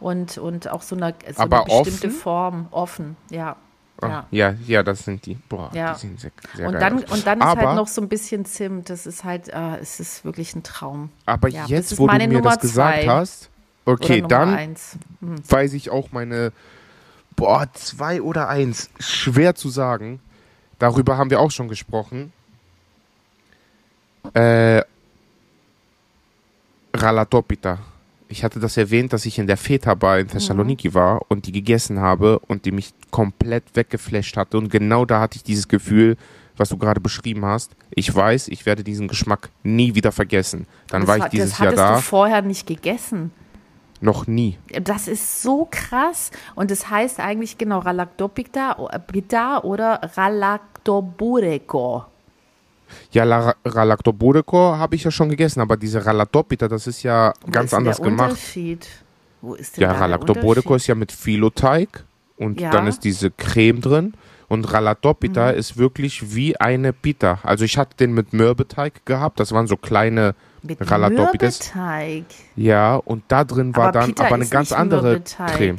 und, 0.00 0.38
und 0.38 0.68
auch 0.68 0.82
so 0.82 0.96
eine, 0.96 1.14
so 1.34 1.42
eine 1.42 1.64
bestimmte 1.64 2.06
offen? 2.06 2.10
Form, 2.10 2.66
offen, 2.70 3.16
ja. 3.30 3.56
Ah, 4.00 4.08
Ja. 4.08 4.26
ja, 4.30 4.54
ja, 4.66 4.82
das 4.82 5.04
sind 5.04 5.26
die. 5.26 5.34
Boah, 5.34 5.70
Ja. 5.74 5.92
die 5.92 6.00
sehen 6.00 6.18
sehr, 6.18 6.32
sehr 6.54 6.68
Und 6.68 6.74
dann, 6.74 7.04
und 7.04 7.26
dann 7.26 7.38
ist 7.38 7.44
aber, 7.44 7.68
halt 7.68 7.76
noch 7.76 7.86
so 7.86 8.00
ein 8.00 8.08
bisschen 8.08 8.44
Zimt. 8.44 8.90
Das 8.90 9.06
ist 9.06 9.24
halt, 9.24 9.48
äh, 9.48 9.76
es 9.76 10.00
ist 10.00 10.24
wirklich 10.24 10.54
ein 10.56 10.62
Traum. 10.62 11.10
aber 11.26 11.48
ja, 11.48 11.66
jetzt, 11.66 11.92
ist 11.92 11.98
wo 11.98 12.08
du 12.08 12.16
mir 12.16 12.26
Nummer 12.28 12.50
das 12.50 12.60
gesagt 12.60 13.06
hast, 13.06 13.50
okay, 13.84 14.24
dann. 14.26 14.76
Hm. 15.20 15.36
weiß 15.48 15.74
ich 15.74 15.90
auch 15.90 16.10
meine, 16.12 16.52
boah, 17.36 17.68
zwei 17.74 18.22
oder 18.22 18.48
eins, 18.48 18.90
schwer 18.98 19.54
zu 19.54 19.68
sagen. 19.68 20.20
Darüber 20.82 21.16
haben 21.16 21.30
wir 21.30 21.38
auch 21.38 21.52
schon 21.52 21.68
gesprochen. 21.68 22.32
Äh, 24.34 24.82
Ralatopita. 26.92 27.78
Ich 28.26 28.42
hatte 28.42 28.58
das 28.58 28.76
erwähnt, 28.76 29.12
dass 29.12 29.24
ich 29.24 29.38
in 29.38 29.46
der 29.46 29.56
Feta 29.56 29.94
Bar 29.94 30.18
in 30.18 30.26
Thessaloniki 30.26 30.92
war 30.92 31.22
und 31.28 31.46
die 31.46 31.52
gegessen 31.52 32.00
habe 32.00 32.40
und 32.48 32.64
die 32.64 32.72
mich 32.72 32.94
komplett 33.12 33.62
weggeflasht 33.74 34.36
hatte. 34.36 34.58
Und 34.58 34.70
genau 34.70 35.04
da 35.04 35.20
hatte 35.20 35.36
ich 35.36 35.44
dieses 35.44 35.68
Gefühl, 35.68 36.16
was 36.56 36.70
du 36.70 36.76
gerade 36.78 37.00
beschrieben 37.00 37.44
hast. 37.44 37.76
Ich 37.90 38.12
weiß, 38.12 38.48
ich 38.48 38.66
werde 38.66 38.82
diesen 38.82 39.06
Geschmack 39.06 39.50
nie 39.62 39.94
wieder 39.94 40.10
vergessen. 40.10 40.66
Dann 40.88 41.02
Das 41.02 41.08
war 41.08 41.18
ich 41.18 41.24
dieses 41.26 41.50
das 41.50 41.58
Jahr 41.60 41.66
hattest 41.68 41.84
da, 41.84 41.94
du 41.94 42.02
vorher 42.02 42.42
nicht 42.42 42.66
gegessen. 42.66 43.30
Noch 44.02 44.26
nie. 44.26 44.58
Das 44.82 45.08
ist 45.08 45.42
so 45.42 45.66
krass. 45.70 46.30
Und 46.54 46.70
das 46.70 46.90
heißt 46.90 47.20
eigentlich 47.20 47.56
genau 47.58 47.78
Ralactopita 47.78 48.76
Pita 49.06 49.60
oder 49.62 50.00
Ralactobureko. 50.16 52.04
Ja, 53.12 53.24
La 53.24 53.54
habe 54.78 54.94
ich 54.96 55.04
ja 55.04 55.10
schon 55.10 55.30
gegessen, 55.30 55.60
aber 55.60 55.76
diese 55.76 56.04
Ralatopita, 56.04 56.68
das 56.68 56.86
ist 56.86 57.02
ja 57.02 57.32
Wo 57.44 57.50
ganz 57.50 57.72
ist 57.72 57.74
anders 57.74 57.96
der 57.96 58.04
gemacht. 58.06 58.30
Unterschied? 58.30 58.86
Wo 59.40 59.54
ist 59.54 59.76
denn 59.76 59.82
Ja, 59.82 59.92
Unterschied? 59.92 60.76
ist 60.76 60.86
ja 60.88 60.94
mit 60.94 61.10
Filoteig 61.12 62.04
und 62.36 62.60
Ja. 62.60 62.70
dann 62.70 62.86
ist 62.86 63.04
diese 63.04 63.30
Creme 63.30 63.80
drin. 63.80 64.14
Und 64.48 64.70
Ralatopita 64.70 65.52
Mhm. 65.52 65.58
ist 65.58 65.78
wirklich 65.78 66.34
wie 66.34 66.60
eine 66.60 66.92
Pita. 66.92 67.38
Also 67.42 67.64
ich 67.64 67.78
hatte 67.78 67.96
den 67.96 68.12
mit 68.12 68.34
Mürbeteig 68.34 69.06
gehabt. 69.06 69.40
Das 69.40 69.52
waren 69.52 69.66
so 69.66 69.78
kleine 69.78 70.34
Mit. 70.62 70.78
Mürbeteig. 70.80 72.24
Ja, 72.54 72.96
und 72.96 73.24
da 73.28 73.44
drin 73.44 73.74
war 73.74 73.88
aber 73.88 74.00
dann 74.00 74.08
Pita 74.10 74.26
aber 74.26 74.34
eine 74.36 74.46
ganz 74.46 74.72
andere 74.72 75.02
Mürbeteig. 75.02 75.56
Creme. 75.56 75.76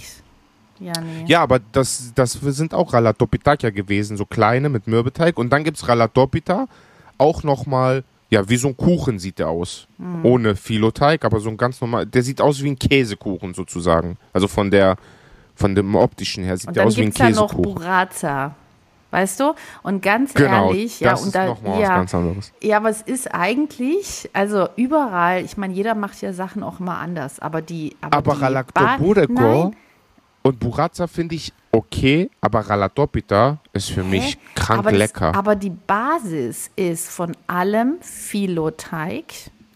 Ja, 0.80 0.94
nee. 1.00 1.26
Ja, 1.28 1.42
aber 1.42 1.60
das, 1.72 2.12
das 2.16 2.34
sind 2.34 2.74
auch 2.74 2.94
Ralatopitakia 2.94 3.70
gewesen, 3.70 4.18
so 4.18 4.26
kleine 4.26 4.70
mit 4.70 4.88
Mürbeteig. 4.88 5.38
Und 5.38 5.50
dann 5.52 5.64
gibt 5.64 5.78
es 5.78 5.88
Ralatopita, 5.88 6.68
auch 7.18 7.44
nochmal, 7.44 8.04
ja, 8.30 8.50
wie 8.50 8.58
so 8.58 8.68
ein 8.68 8.76
Kuchen 8.76 9.20
sieht 9.20 9.40
der 9.40 9.48
aus. 9.48 9.88
Mhm. 9.98 10.26
Ohne 10.26 10.56
Filoteig, 10.56 11.24
aber 11.24 11.40
so 11.40 11.50
ein 11.50 11.58
ganz 11.58 11.80
normal, 11.80 12.06
der 12.06 12.24
sieht 12.24 12.42
aus 12.42 12.62
wie 12.62 12.70
ein 12.72 12.80
Käsekuchen 12.80 13.54
sozusagen. 13.54 14.18
Also 14.34 14.48
von 14.50 14.72
der, 14.72 14.98
von 15.56 15.76
dem 15.76 15.96
optischen 15.96 16.44
her 16.44 16.58
sieht 16.58 16.68
Und 16.68 16.76
der 16.76 16.84
dann 16.84 16.88
aus 16.90 16.98
wie 16.98 17.04
ein 17.04 17.12
gibt 17.12 17.22
es 17.22 17.36
noch 17.38 17.52
Käsekuchen. 17.52 17.76
Burrata. 17.76 18.56
Weißt 19.14 19.40
du? 19.40 19.54
Und 19.84 20.02
ganz 20.02 20.34
Genau, 20.34 20.70
ehrlich, 20.70 21.00
ja, 21.00 21.12
das 21.12 21.24
und 21.24 21.36
da, 21.36 21.56
ja. 21.78 22.04
Ja, 22.64 22.78
aber 22.78 22.90
es 22.90 23.04
ist 23.04 23.32
eigentlich, 23.32 24.28
also 24.34 24.68
überall, 24.76 25.46
ich 25.46 25.56
meine, 25.56 25.72
jeder 25.76 25.94
macht 25.94 26.20
ja 26.24 26.34
Sachen 26.34 26.64
auch 26.64 26.80
immer 26.80 26.98
anders, 26.98 27.40
aber 27.40 27.62
die. 27.62 27.96
Aber, 28.02 28.18
Aber 28.18 28.36
Nein, 29.30 29.76
und 30.42 30.60
Burratza 30.60 31.06
finde 31.06 31.36
ich 31.36 31.54
okay, 31.72 32.32
aber 32.42 32.62
Ralatopita 32.62 33.60
ist 33.72 33.92
für 33.92 34.04
mich 34.04 34.40
krank 34.56 34.80
aber 34.80 34.90
das- 34.90 34.98
lecker. 35.00 35.36
aber 35.36 35.56
die 35.56 35.70
Basis 35.70 36.72
ist 36.76 37.10
von 37.12 37.38
allem 37.46 37.98
Filoteig. 38.02 39.26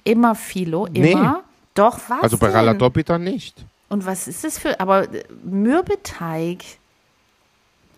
Immer 0.03 0.33
Filo, 0.33 0.87
Nee. 0.91 1.11
immer. 1.11 1.43
Doch, 1.75 1.99
was? 2.07 2.23
also 2.23 2.37
bei? 2.39 2.49
Ralatopita 2.49 3.19
nicht. 3.19 3.63
Und 3.87 4.03
was 4.03 4.27
ist 4.27 4.43
das 4.43 4.57
für. 4.57 4.79
Aber 4.79 5.05
Mürbeteig. 5.43 6.63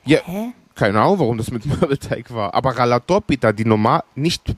Ja, 0.06 0.20
Hä? 0.26 0.54
Keine 0.76 1.02
Ahnung, 1.02 1.20
warum 1.20 1.38
das 1.38 1.52
mit 1.52 1.66
Mürbeteig 1.82 2.34
war. 2.34 2.54
Aber 2.54 2.78
Ralatopita, 2.78 3.52
die 3.52 3.66
normal, 3.66 4.04
nicht, 4.16 4.56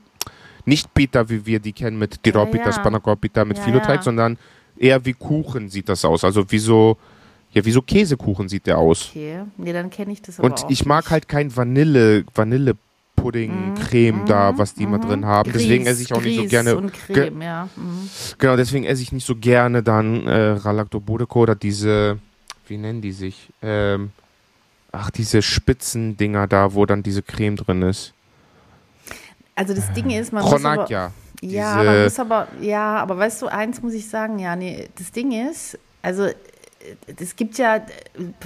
nicht 0.64 0.92
Pita, 0.94 1.28
wie 1.28 1.44
wir 1.44 1.58
die 1.60 1.72
kennen 1.72 1.98
mit 1.98 2.24
Diropita, 2.24 2.66
ja. 2.66 2.72
Spanakopita 2.72 3.44
mit 3.44 3.58
Ja, 3.58 3.64
Filoteig, 3.64 3.96
ja. 3.96 4.02
sondern 4.02 4.38
eher 4.76 5.04
wie 5.04 5.12
Kuchen 5.14 5.68
sieht 5.68 5.88
das 5.88 6.04
aus. 6.04 6.22
Also 6.24 6.50
wie 6.50 6.58
so, 6.58 6.96
ja, 7.52 7.64
wie 7.64 7.72
so 7.72 7.82
Käsekuchen 7.82 8.48
sieht 8.48 8.66
der 8.66 8.78
aus. 8.78 9.08
Okay. 9.10 9.40
Nee, 9.56 9.72
dann 9.72 9.90
kenne 9.90 10.12
ich 10.12 10.22
das 10.22 10.38
aber 10.38 10.46
Und 10.48 10.64
ich 10.68 10.86
mag 10.86 11.04
nicht. 11.04 11.10
halt 11.10 11.28
kein 11.28 11.54
Vanille, 11.56 12.24
Vanillepudding, 12.34 13.74
Creme 13.74 14.24
da, 14.26 14.56
was 14.56 14.74
die 14.74 14.84
immer 14.84 14.98
drin 14.98 15.26
haben. 15.26 15.52
Deswegen 15.52 15.82
Mhm, 15.82 15.86
Grieß, 15.86 15.92
esse 15.94 16.02
ich 16.02 16.12
auch 16.14 16.22
nicht 16.22 16.36
so 16.36 16.40
Grieß 16.42 16.50
gerne. 16.50 16.76
Und 16.76 16.92
Creme, 16.92 17.42
ja. 17.42 17.68
Mhm. 17.76 18.08
Genau, 18.38 18.56
deswegen 18.56 18.84
esse 18.84 19.02
ich 19.02 19.12
nicht 19.12 19.26
so 19.26 19.36
gerne 19.36 19.82
dann 19.82 20.26
äh, 20.26 20.50
Ralactobodeko 20.52 21.40
oder 21.42 21.54
diese, 21.54 22.18
wie 22.68 22.78
nennen 22.78 23.00
die 23.02 23.12
sich? 23.12 23.50
Ähm, 23.62 24.10
ach, 24.92 25.10
diese 25.10 25.42
Spitzendinger 25.42 26.46
da, 26.46 26.74
wo 26.74 26.86
dann 26.86 27.02
diese 27.02 27.22
Creme 27.22 27.56
drin 27.56 27.82
ist. 27.82 28.12
Also 29.54 29.74
das 29.74 29.92
Ding 29.92 30.10
ist, 30.10 30.32
man 30.32 30.44
muss 30.44 30.64
aber, 30.64 30.88
ja, 30.88 31.12
man 31.84 32.02
muss 32.04 32.18
aber, 32.18 32.48
ja, 32.60 32.96
aber 32.96 33.18
weißt 33.18 33.42
du, 33.42 33.48
eins 33.48 33.82
muss 33.82 33.92
ich 33.94 34.08
sagen, 34.08 34.38
ja, 34.38 34.56
nee, 34.56 34.88
das 34.96 35.10
Ding 35.10 35.32
ist, 35.32 35.78
also 36.02 36.28
es 37.18 37.36
gibt 37.36 37.58
ja 37.58 37.76
äh, 37.76 37.82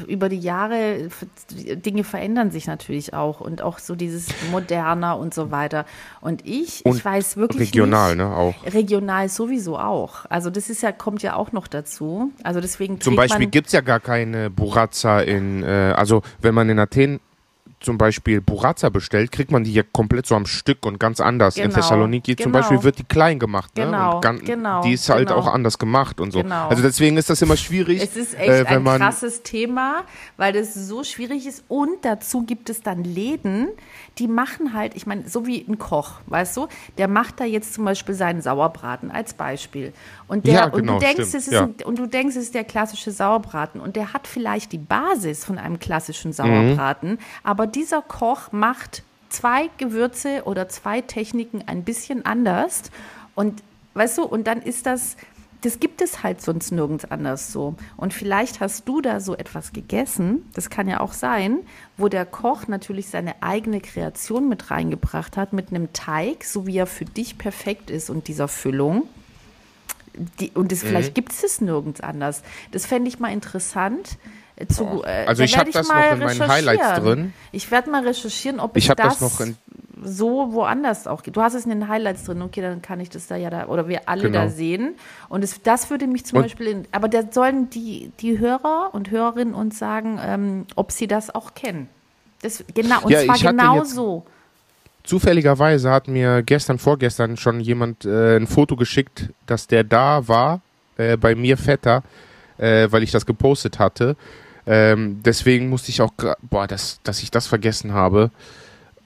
über 0.06 0.28
die 0.28 0.38
Jahre, 0.38 1.08
Dinge 1.50 2.04
verändern 2.04 2.50
sich 2.50 2.66
natürlich 2.66 3.14
auch 3.14 3.40
und 3.40 3.62
auch 3.62 3.78
so 3.78 3.94
dieses 3.94 4.28
moderner 4.50 5.18
und 5.18 5.34
so 5.34 5.50
weiter. 5.50 5.86
Und 6.20 6.46
ich, 6.46 6.84
Und 6.84 6.96
ich 6.96 7.04
weiß 7.04 7.36
wirklich 7.36 7.68
Regional, 7.68 8.16
nicht, 8.16 8.24
ne, 8.24 8.34
auch. 8.34 8.54
Regional 8.64 9.28
sowieso 9.28 9.78
auch. 9.78 10.26
Also 10.28 10.50
das 10.50 10.70
ist 10.70 10.82
ja, 10.82 10.92
kommt 10.92 11.22
ja 11.22 11.36
auch 11.36 11.52
noch 11.52 11.66
dazu. 11.66 12.30
Also 12.42 12.60
deswegen 12.60 13.00
Zum 13.00 13.16
Beispiel 13.16 13.46
gibt 13.46 13.68
es 13.68 13.72
ja 13.72 13.80
gar 13.80 14.00
keine 14.00 14.50
Burrazza 14.50 15.20
in, 15.20 15.62
äh, 15.62 15.94
also 15.96 16.22
wenn 16.40 16.54
man 16.54 16.68
in 16.68 16.78
Athen 16.78 17.20
zum 17.80 17.98
Beispiel 17.98 18.40
Burrazza 18.40 18.88
bestellt, 18.88 19.30
kriegt 19.32 19.50
man 19.50 19.62
die 19.62 19.72
ja 19.72 19.82
komplett 19.92 20.26
so 20.26 20.34
am 20.34 20.46
Stück 20.46 20.86
und 20.86 20.98
ganz 20.98 21.20
anders. 21.20 21.56
In 21.56 21.64
Genau, 21.64 21.74
Thessaloniki 21.76 22.34
zum 22.36 22.50
genau. 22.52 22.58
Beispiel 22.58 22.82
wird 22.82 22.98
die 22.98 23.04
klein 23.04 23.38
gemacht. 23.38 23.76
Ne? 23.76 23.84
Genau, 23.84 24.16
und 24.16 24.22
gan- 24.22 24.38
genau, 24.44 24.82
Die 24.82 24.94
ist 24.94 25.08
halt 25.08 25.28
genau. 25.28 25.40
auch 25.40 25.46
anders 25.46 25.78
gemacht 25.78 26.18
und 26.20 26.32
so. 26.32 26.42
Genau. 26.42 26.68
Also 26.68 26.82
deswegen 26.82 27.16
ist 27.16 27.28
das 27.30 27.42
immer 27.42 27.56
schwierig. 27.56 28.02
Es 28.02 28.16
ist 28.16 28.34
echt 28.38 28.48
äh, 28.48 28.64
ein 28.66 28.84
krasses 28.84 29.42
Thema, 29.42 30.04
weil 30.36 30.52
das 30.52 30.74
so 30.74 31.04
schwierig 31.04 31.46
ist. 31.46 31.64
Und 31.68 32.04
dazu 32.04 32.42
gibt 32.42 32.70
es 32.70 32.80
dann 32.82 33.04
Läden, 33.04 33.68
die 34.18 34.28
machen 34.28 34.72
halt, 34.72 34.94
ich 34.94 35.06
meine, 35.06 35.28
so 35.28 35.46
wie 35.46 35.66
ein 35.68 35.78
Koch, 35.78 36.12
weißt 36.26 36.56
du, 36.56 36.68
der 36.96 37.06
macht 37.06 37.38
da 37.40 37.44
jetzt 37.44 37.74
zum 37.74 37.84
Beispiel 37.84 38.14
seinen 38.14 38.40
Sauerbraten 38.40 39.10
als 39.10 39.34
Beispiel. 39.34 39.92
Und, 40.26 40.46
der, 40.46 40.54
Ja, 40.54 40.64
und, 40.66 40.80
genau, 40.80 40.94
du 40.94 41.00
denkst, 41.00 41.14
stimmt, 41.14 41.34
es 41.34 41.46
ist 41.48 41.52
ja. 41.52 41.64
ein, 41.64 41.74
und 41.84 41.98
du 41.98 42.06
denkst, 42.06 42.36
es 42.36 42.44
ist 42.44 42.54
der 42.54 42.64
klassische 42.64 43.10
Sauerbraten. 43.10 43.80
Und 43.80 43.96
der 43.96 44.14
hat 44.14 44.26
vielleicht 44.26 44.72
die 44.72 44.78
Basis 44.78 45.44
von 45.44 45.58
einem 45.58 45.78
klassischen 45.78 46.28
Mhm. 46.28 46.32
Sauerbraten, 46.32 47.18
aber 47.42 47.56
aber 47.56 47.66
dieser 47.66 48.02
Koch 48.02 48.52
macht 48.52 49.02
zwei 49.30 49.70
Gewürze 49.78 50.42
oder 50.44 50.68
zwei 50.68 51.00
Techniken 51.00 51.64
ein 51.66 51.84
bisschen 51.84 52.26
anders. 52.26 52.82
Und 53.34 53.62
weißt 53.94 54.18
du, 54.18 54.24
und 54.24 54.46
dann 54.46 54.60
ist 54.60 54.84
das, 54.84 55.16
das 55.62 55.80
gibt 55.80 56.02
es 56.02 56.22
halt 56.22 56.42
sonst 56.42 56.70
nirgends 56.70 57.04
anders 57.04 57.52
so. 57.52 57.74
Und 57.96 58.14
vielleicht 58.14 58.60
hast 58.60 58.88
du 58.88 59.00
da 59.00 59.20
so 59.20 59.36
etwas 59.36 59.72
gegessen, 59.72 60.48
das 60.54 60.70
kann 60.70 60.88
ja 60.88 61.00
auch 61.00 61.12
sein, 61.12 61.60
wo 61.96 62.08
der 62.08 62.26
Koch 62.26 62.68
natürlich 62.68 63.08
seine 63.08 63.42
eigene 63.42 63.80
Kreation 63.80 64.48
mit 64.48 64.70
reingebracht 64.70 65.36
hat, 65.36 65.52
mit 65.52 65.70
einem 65.70 65.92
Teig, 65.92 66.44
so 66.44 66.66
wie 66.66 66.78
er 66.78 66.86
für 66.86 67.04
dich 67.04 67.38
perfekt 67.38 67.90
ist 67.90 68.10
und 68.10 68.28
dieser 68.28 68.48
Füllung. 68.48 69.04
Die, 70.40 70.50
und 70.52 70.72
das, 70.72 70.82
mhm. 70.82 70.88
vielleicht 70.88 71.14
gibt 71.14 71.32
es 71.32 71.42
es 71.42 71.60
nirgends 71.60 72.00
anders. 72.00 72.42
Das 72.72 72.86
fände 72.86 73.08
ich 73.08 73.18
mal 73.18 73.32
interessant. 73.32 74.18
Äh, 74.56 74.66
zu, 74.66 75.02
äh, 75.04 75.26
also 75.26 75.42
ich 75.42 75.58
habe 75.58 75.70
das 75.70 75.88
noch 75.88 76.12
in 76.12 76.18
meinen 76.18 76.48
Highlights 76.48 77.00
drin. 77.00 77.34
Ich 77.52 77.70
werde 77.70 77.90
mal 77.90 78.06
recherchieren, 78.06 78.60
ob 78.60 78.76
ich, 78.76 78.88
ich 78.88 78.94
das, 78.94 79.18
das 79.18 79.54
so 80.06 80.52
woanders 80.52 81.06
auch 81.06 81.22
gibt. 81.22 81.36
Du 81.36 81.42
hast 81.42 81.54
es 81.54 81.64
in 81.64 81.70
den 81.70 81.88
Highlights 81.88 82.24
drin, 82.24 82.40
okay, 82.42 82.60
dann 82.60 82.80
kann 82.82 83.00
ich 83.00 83.10
das 83.10 83.26
da 83.26 83.36
ja 83.36 83.50
da, 83.50 83.66
oder 83.66 83.88
wir 83.88 84.08
alle 84.08 84.22
genau. 84.22 84.44
da 84.44 84.48
sehen. 84.48 84.94
Und 85.28 85.44
es, 85.44 85.60
das 85.62 85.90
würde 85.90 86.06
mich 86.06 86.24
zum 86.24 86.38
und 86.38 86.44
Beispiel, 86.44 86.68
in, 86.68 86.88
aber 86.92 87.08
da 87.08 87.22
sollen 87.30 87.70
die, 87.70 88.12
die 88.20 88.38
Hörer 88.38 88.90
und 88.92 89.10
Hörerinnen 89.10 89.54
uns 89.54 89.78
sagen, 89.78 90.18
ähm, 90.22 90.66
ob 90.76 90.92
sie 90.92 91.06
das 91.06 91.34
auch 91.34 91.54
kennen. 91.54 91.88
Das, 92.42 92.64
genau, 92.74 93.02
und 93.02 93.10
ja, 93.10 93.24
zwar 93.24 93.38
genau 93.38 93.84
so. 93.84 94.24
Zufälligerweise 95.02 95.90
hat 95.90 96.08
mir 96.08 96.42
gestern, 96.42 96.78
vorgestern 96.78 97.36
schon 97.36 97.60
jemand 97.60 98.04
äh, 98.04 98.36
ein 98.36 98.46
Foto 98.46 98.76
geschickt, 98.76 99.30
dass 99.46 99.66
der 99.66 99.84
da 99.84 100.26
war, 100.28 100.60
äh, 100.96 101.16
bei 101.16 101.34
mir 101.34 101.56
Vetter, 101.56 102.02
äh, 102.58 102.88
weil 102.90 103.02
ich 103.02 103.10
das 103.10 103.26
gepostet 103.26 103.78
hatte. 103.78 104.16
Ähm, 104.66 105.20
deswegen 105.24 105.68
musste 105.68 105.90
ich 105.90 106.02
auch, 106.02 106.12
boah, 106.42 106.66
dass, 106.66 107.00
dass 107.04 107.22
ich 107.22 107.30
das 107.30 107.46
vergessen 107.46 107.92
habe. 107.92 108.30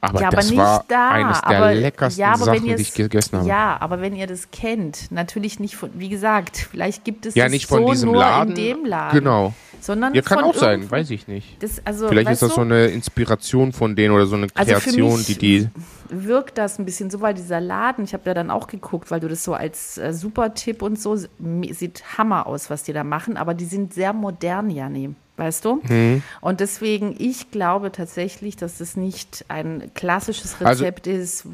Aber, 0.02 0.20
ja, 0.20 0.28
aber 0.28 0.36
das 0.36 0.56
war 0.56 0.84
da, 0.88 1.10
eines 1.10 1.40
der 1.42 1.58
aber, 1.58 1.74
leckersten 1.74 2.20
ja, 2.20 2.36
Sachen, 2.36 2.64
die 2.64 2.72
ich 2.72 2.94
gegessen 2.94 3.38
habe. 3.38 3.48
Ja, 3.48 3.76
aber 3.80 4.00
wenn 4.00 4.16
ihr 4.16 4.26
das 4.26 4.50
kennt, 4.50 5.12
natürlich 5.12 5.60
nicht 5.60 5.76
von, 5.76 5.90
wie 5.94 6.08
gesagt, 6.08 6.68
vielleicht 6.70 7.04
gibt 7.04 7.26
es 7.26 7.34
ja, 7.34 7.50
nicht 7.50 7.66
von 7.66 7.82
so 7.82 7.90
diesem 7.92 8.12
nur 8.12 8.20
Laden, 8.20 8.50
in 8.50 8.54
dem 8.54 8.84
Laden. 8.86 9.18
Genau. 9.18 9.52
Sondern 9.80 10.14
ja, 10.14 10.22
kann 10.22 10.42
auch 10.42 10.54
sein, 10.54 10.90
weiß 10.90 11.10
ich 11.10 11.28
nicht. 11.28 11.62
Das, 11.62 11.82
also, 11.84 12.08
vielleicht 12.08 12.30
ist 12.30 12.42
das 12.42 12.54
so 12.54 12.62
eine 12.62 12.86
Inspiration 12.86 13.72
von 13.72 13.94
denen 13.94 14.14
oder 14.14 14.26
so 14.26 14.36
eine 14.36 14.48
also 14.54 14.72
Kreation, 14.72 15.12
also 15.12 15.32
die 15.34 15.38
die 15.38 15.68
wirkt 16.08 16.58
das 16.58 16.78
ein 16.78 16.84
bisschen 16.84 17.10
so, 17.10 17.20
weil 17.20 17.34
dieser 17.34 17.60
Laden, 17.60 18.04
ich 18.04 18.14
habe 18.14 18.24
ja 18.26 18.34
dann 18.34 18.50
auch 18.50 18.66
geguckt, 18.66 19.10
weil 19.10 19.20
du 19.20 19.28
das 19.28 19.44
so 19.44 19.54
als 19.54 19.96
äh, 19.98 20.12
super 20.12 20.54
Tipp 20.54 20.82
und 20.82 21.00
so, 21.00 21.16
sieht 21.16 22.18
Hammer 22.18 22.46
aus, 22.46 22.68
was 22.68 22.82
die 22.82 22.92
da 22.92 23.04
machen, 23.04 23.36
aber 23.36 23.54
die 23.54 23.64
sind 23.64 23.94
sehr 23.94 24.12
modern, 24.12 24.70
Janni 24.70 25.14
weißt 25.40 25.64
du? 25.64 25.80
Mhm. 25.88 26.22
Und 26.40 26.60
deswegen, 26.60 27.16
ich 27.18 27.50
glaube 27.50 27.90
tatsächlich, 27.90 28.56
dass 28.56 28.78
das 28.78 28.96
nicht 28.96 29.44
ein 29.48 29.90
klassisches 29.94 30.56
also 30.60 30.84
Rezept 30.84 31.08
also, 31.08 31.20
ist, 31.20 31.46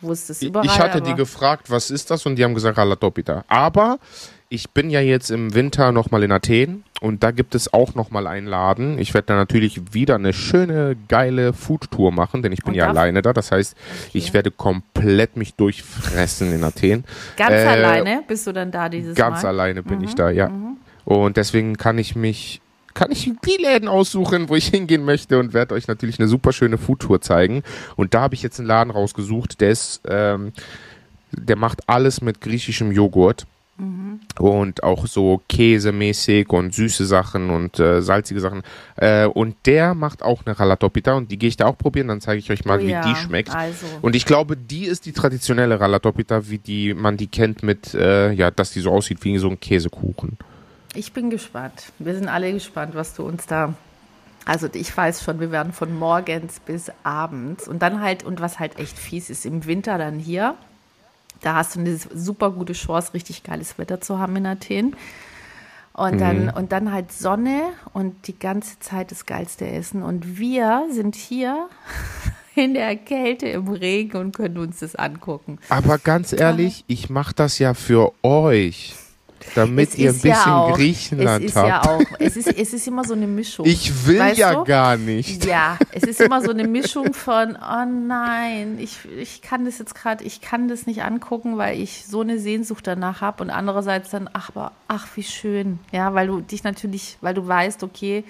wo 0.00 0.10
es 0.10 0.26
das 0.26 0.42
überall 0.42 0.66
Ich 0.66 0.78
hatte 0.78 1.02
die 1.02 1.14
gefragt, 1.14 1.70
was 1.70 1.90
ist 1.90 2.10
das? 2.10 2.26
Und 2.26 2.36
die 2.36 2.44
haben 2.44 2.54
gesagt, 2.54 2.78
Ralatopita. 2.78 3.44
Aber 3.46 3.98
ich 4.48 4.70
bin 4.70 4.90
ja 4.90 5.00
jetzt 5.00 5.30
im 5.30 5.54
Winter 5.54 5.92
nochmal 5.92 6.22
in 6.22 6.32
Athen 6.32 6.84
und 7.00 7.22
da 7.22 7.30
gibt 7.30 7.54
es 7.54 7.72
auch 7.72 7.94
nochmal 7.94 8.26
einen 8.26 8.46
Laden. 8.46 8.98
Ich 8.98 9.12
werde 9.12 9.26
da 9.26 9.34
natürlich 9.34 9.92
wieder 9.92 10.14
eine 10.14 10.32
schöne, 10.32 10.96
geile 11.08 11.52
Foodtour 11.52 12.12
machen, 12.12 12.42
denn 12.42 12.52
ich 12.52 12.60
bin 12.60 12.70
und 12.70 12.74
ja 12.76 12.88
alleine 12.88 13.22
da. 13.22 13.32
Das 13.32 13.52
heißt, 13.52 13.76
okay. 13.76 14.10
ich 14.18 14.32
werde 14.32 14.50
komplett 14.50 15.36
mich 15.36 15.54
durchfressen 15.54 16.52
in 16.52 16.64
Athen. 16.64 17.04
Ganz 17.36 17.52
äh, 17.52 17.66
alleine 17.66 18.22
bist 18.26 18.46
du 18.46 18.52
dann 18.52 18.70
da 18.70 18.88
dieses 18.88 19.14
ganz 19.14 19.28
Mal? 19.28 19.34
Ganz 19.34 19.44
alleine 19.44 19.82
bin 19.82 19.98
mhm. 19.98 20.04
ich 20.04 20.14
da, 20.14 20.30
ja. 20.30 20.48
Mhm. 20.48 20.76
Und 21.04 21.36
deswegen 21.36 21.76
kann 21.76 21.98
ich 21.98 22.16
mich 22.16 22.60
kann 22.96 23.12
ich 23.12 23.30
die 23.44 23.62
Läden 23.62 23.88
aussuchen, 23.88 24.48
wo 24.48 24.56
ich 24.56 24.68
hingehen 24.68 25.04
möchte 25.04 25.38
und 25.38 25.52
werde 25.52 25.74
euch 25.74 25.86
natürlich 25.86 26.18
eine 26.18 26.28
super 26.28 26.52
schöne 26.52 26.78
Foodtour 26.78 27.20
zeigen. 27.20 27.62
Und 27.94 28.14
da 28.14 28.22
habe 28.22 28.34
ich 28.34 28.42
jetzt 28.42 28.58
einen 28.58 28.66
Laden 28.66 28.90
rausgesucht, 28.90 29.60
der 29.60 29.70
ist, 29.70 30.00
ähm, 30.08 30.52
der 31.30 31.56
macht 31.56 31.88
alles 31.88 32.22
mit 32.22 32.40
griechischem 32.40 32.90
Joghurt. 32.90 33.46
Mhm. 33.78 34.20
Und 34.38 34.82
auch 34.82 35.06
so 35.06 35.42
käsemäßig 35.50 36.48
und 36.48 36.74
süße 36.74 37.04
Sachen 37.04 37.50
und 37.50 37.78
äh, 37.78 38.00
salzige 38.00 38.40
Sachen. 38.40 38.62
Äh, 38.96 39.26
und 39.26 39.54
der 39.66 39.94
macht 39.94 40.22
auch 40.22 40.46
eine 40.46 40.58
Ralatopita 40.58 41.12
und 41.12 41.30
die 41.30 41.38
gehe 41.38 41.50
ich 41.50 41.58
da 41.58 41.66
auch 41.66 41.76
probieren, 41.76 42.08
dann 42.08 42.22
zeige 42.22 42.38
ich 42.38 42.50
euch 42.50 42.64
mal, 42.64 42.80
oh, 42.80 42.82
wie 42.82 42.92
ja. 42.92 43.02
die 43.02 43.14
schmeckt. 43.16 43.54
Also. 43.54 43.84
Und 44.00 44.16
ich 44.16 44.24
glaube, 44.24 44.56
die 44.56 44.86
ist 44.86 45.04
die 45.04 45.12
traditionelle 45.12 45.78
Ralatopita, 45.78 46.48
wie 46.48 46.56
die 46.56 46.94
man 46.94 47.18
die 47.18 47.26
kennt 47.26 47.62
mit, 47.62 47.92
äh, 47.92 48.32
ja, 48.32 48.50
dass 48.50 48.70
die 48.70 48.80
so 48.80 48.90
aussieht 48.90 49.22
wie 49.22 49.36
so 49.36 49.50
ein 49.50 49.60
Käsekuchen. 49.60 50.38
Ich 50.96 51.12
bin 51.12 51.28
gespannt. 51.28 51.92
Wir 51.98 52.14
sind 52.14 52.28
alle 52.28 52.52
gespannt, 52.52 52.94
was 52.94 53.14
du 53.14 53.24
uns 53.24 53.46
da. 53.46 53.74
Also 54.46 54.68
ich 54.72 54.96
weiß 54.96 55.22
schon, 55.22 55.40
wir 55.40 55.50
werden 55.50 55.72
von 55.72 55.96
morgens 55.98 56.60
bis 56.60 56.90
abends 57.02 57.68
und 57.68 57.82
dann 57.82 58.00
halt, 58.00 58.22
und 58.22 58.40
was 58.40 58.58
halt 58.58 58.78
echt 58.78 58.98
fies 58.98 59.28
ist, 59.28 59.44
im 59.44 59.66
Winter 59.66 59.98
dann 59.98 60.18
hier, 60.18 60.54
da 61.42 61.56
hast 61.56 61.74
du 61.74 61.80
eine 61.80 61.96
super 61.96 62.50
gute 62.50 62.72
Chance, 62.72 63.12
richtig 63.12 63.42
geiles 63.42 63.76
Wetter 63.78 64.00
zu 64.00 64.18
haben 64.18 64.36
in 64.36 64.46
Athen. 64.46 64.96
Und 65.92 66.20
dann, 66.20 66.44
mhm. 66.44 66.50
und 66.50 66.72
dann 66.72 66.92
halt 66.92 67.10
Sonne 67.10 67.62
und 67.92 68.26
die 68.26 68.38
ganze 68.38 68.78
Zeit 68.80 69.10
das 69.10 69.26
geilste 69.26 69.66
Essen. 69.66 70.02
Und 70.02 70.38
wir 70.38 70.86
sind 70.90 71.16
hier 71.16 71.68
in 72.54 72.74
der 72.74 72.96
Kälte 72.96 73.48
im 73.48 73.68
Regen 73.68 74.16
und 74.18 74.36
können 74.36 74.58
uns 74.58 74.80
das 74.80 74.94
angucken. 74.94 75.58
Aber 75.68 75.98
ganz 75.98 76.32
ehrlich, 76.32 76.84
ich 76.86 77.10
mache 77.10 77.34
das 77.34 77.58
ja 77.58 77.74
für 77.74 78.12
euch 78.22 78.94
damit 79.54 79.96
ihr 79.96 80.10
ein 80.10 80.14
bisschen 80.14 80.30
ja 80.30 80.56
auch, 80.56 80.76
Griechenland 80.76 81.44
es 81.44 81.50
ist 81.50 81.56
habt. 81.56 81.68
Ja 81.68 81.82
auch, 81.82 82.02
es 82.18 82.36
ist, 82.36 82.48
es 82.48 82.72
ist 82.72 82.88
immer 82.88 83.04
so 83.04 83.14
eine 83.14 83.26
Mischung. 83.26 83.66
Ich 83.66 84.06
will 84.06 84.18
weißt 84.18 84.38
ja 84.38 84.54
du? 84.54 84.64
gar 84.64 84.96
nicht. 84.96 85.44
Ja, 85.44 85.78
es 85.92 86.04
ist 86.04 86.20
immer 86.20 86.42
so 86.42 86.50
eine 86.50 86.66
Mischung 86.66 87.12
von, 87.14 87.56
oh 87.56 87.84
nein, 87.84 88.78
ich, 88.78 88.98
ich 89.18 89.42
kann 89.42 89.64
das 89.64 89.78
jetzt 89.78 89.94
gerade, 89.94 90.24
ich 90.24 90.40
kann 90.40 90.68
das 90.68 90.86
nicht 90.86 91.02
angucken, 91.02 91.56
weil 91.56 91.80
ich 91.80 92.04
so 92.06 92.20
eine 92.20 92.38
Sehnsucht 92.38 92.86
danach 92.86 93.20
habe 93.20 93.42
und 93.42 93.50
andererseits 93.50 94.10
dann, 94.10 94.28
ach, 94.32 94.50
ach, 94.88 95.06
wie 95.14 95.22
schön. 95.22 95.78
Ja, 95.92 96.14
weil 96.14 96.26
du 96.26 96.40
dich 96.40 96.64
natürlich, 96.64 97.18
weil 97.20 97.34
du 97.34 97.46
weißt, 97.46 97.82
okay, 97.82 98.24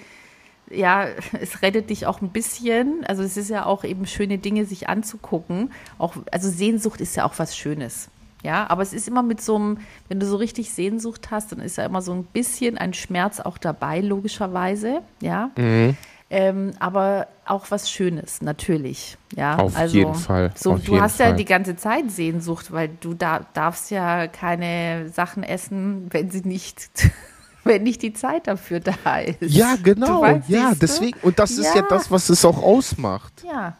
ja, 0.69 1.07
es 1.39 1.61
rettet 1.61 1.89
dich 1.89 2.05
auch 2.05 2.21
ein 2.21 2.29
bisschen. 2.29 3.03
Also 3.05 3.23
es 3.23 3.37
ist 3.37 3.49
ja 3.49 3.65
auch 3.65 3.83
eben 3.83 4.05
schöne 4.05 4.37
Dinge, 4.37 4.65
sich 4.65 4.89
anzugucken. 4.89 5.71
Auch, 5.97 6.15
also 6.31 6.49
Sehnsucht 6.49 7.01
ist 7.01 7.15
ja 7.15 7.25
auch 7.25 7.33
was 7.37 7.55
Schönes. 7.55 8.09
Ja, 8.47 8.69
aber 8.69 8.81
es 8.81 8.93
ist 8.93 9.09
immer 9.09 9.23
mit 9.23 9.41
so 9.41 9.57
einem, 9.57 9.79
wenn 10.07 10.21
du 10.21 10.25
so 10.25 10.37
richtig 10.37 10.71
Sehnsucht 10.71 11.31
hast, 11.31 11.51
dann 11.51 11.59
ist 11.59 11.75
ja 11.75 11.85
immer 11.85 12.01
so 12.01 12.13
ein 12.13 12.23
bisschen 12.23 12.77
ein 12.77 12.93
Schmerz 12.93 13.41
auch 13.41 13.57
dabei, 13.57 13.99
logischerweise. 13.99 15.01
Ja. 15.21 15.51
Mhm. 15.57 15.97
Ähm, 16.29 16.71
aber 16.79 17.27
auch 17.45 17.71
was 17.71 17.91
Schönes, 17.91 18.41
natürlich. 18.41 19.17
Ja, 19.35 19.57
auf 19.57 19.75
also, 19.75 19.97
jeden 19.97 20.15
Fall. 20.15 20.53
So, 20.55 20.75
auf 20.75 20.83
du 20.85 21.01
hast 21.01 21.17
Fall. 21.17 21.31
ja 21.31 21.35
die 21.35 21.43
ganze 21.43 21.75
Zeit 21.75 22.09
Sehnsucht, 22.09 22.71
weil 22.71 22.89
du 23.01 23.15
da, 23.15 23.41
darfst 23.53 23.91
ja 23.91 24.27
keine 24.27 25.09
Sachen 25.09 25.43
essen, 25.43 26.07
wenn 26.11 26.31
sie 26.31 26.43
nicht, 26.45 26.89
wenn 27.65 27.83
nicht 27.83 28.01
die 28.01 28.13
Zeit 28.13 28.47
dafür 28.47 28.79
da 28.79 29.19
ist. 29.19 29.41
Ja, 29.41 29.75
genau. 29.83 30.21
Weißt, 30.21 30.47
ja, 30.47 30.71
deswegen. 30.73 31.19
Und 31.21 31.37
das 31.37 31.57
ja. 31.57 31.63
ist 31.63 31.75
ja 31.75 31.81
das, 31.81 32.09
was 32.11 32.29
es 32.29 32.45
auch 32.45 32.63
ausmacht. 32.63 33.43
Ja. 33.45 33.75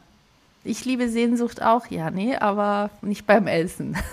Ich 0.65 0.83
liebe 0.83 1.07
Sehnsucht 1.07 1.61
auch, 1.61 1.87
ja, 1.87 2.11
nee, 2.11 2.35
aber 2.35 2.89
nicht 3.01 3.25
beim 3.25 3.47
Essen. 3.47 3.95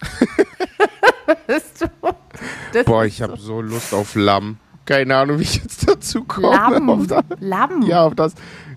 Boah, 2.84 3.04
ich 3.04 3.22
habe 3.22 3.36
so 3.36 3.60
Lust 3.60 3.94
auf 3.94 4.14
Lamm. 4.14 4.58
Keine 4.84 5.16
Ahnung, 5.16 5.38
wie 5.38 5.44
ich 5.44 5.56
jetzt 5.56 5.88
dazu 5.88 6.24
komme. 6.24 6.50
Lamm. 6.50 7.08
Lamm. 7.40 7.82
Ja, 7.82 8.04
auf 8.04 8.14
das. 8.14 8.34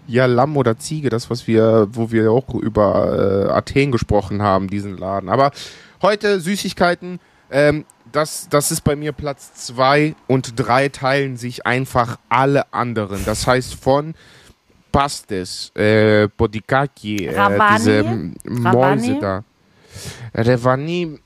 Ja, 0.08 0.26
Lamm 0.26 0.56
oder 0.56 0.78
Ziege, 0.78 1.10
das, 1.10 1.30
was 1.30 1.48
wir, 1.48 1.88
wo 1.92 2.12
wir 2.12 2.32
auch 2.32 2.54
über 2.56 3.50
äh, 3.50 3.52
Athen 3.52 3.92
gesprochen 3.92 4.42
haben, 4.42 4.70
diesen 4.70 4.98
Laden. 4.98 5.28
Aber 5.28 5.52
heute 6.02 6.40
Süßigkeiten, 6.40 7.20
ähm, 7.52 7.84
das, 8.14 8.48
das 8.50 8.72
ist 8.72 8.86
bei 8.86 8.96
mir 8.96 9.12
Platz 9.12 9.54
zwei 9.54 10.16
und 10.28 10.54
drei 10.56 10.88
teilen 10.88 11.36
sich 11.36 11.66
einfach 11.66 12.20
alle 12.30 12.72
anderen. 12.74 13.26
Das 13.26 13.46
heißt 13.46 13.76
von 13.76 14.16
Pastes, 14.94 15.74
äh, 15.76 16.30
Bodikaki, 16.38 17.26
äh, 17.26 17.60
diese 17.76 18.06
Mäuse 18.46 19.18
da. 19.20 19.44
Revani, 20.34 21.20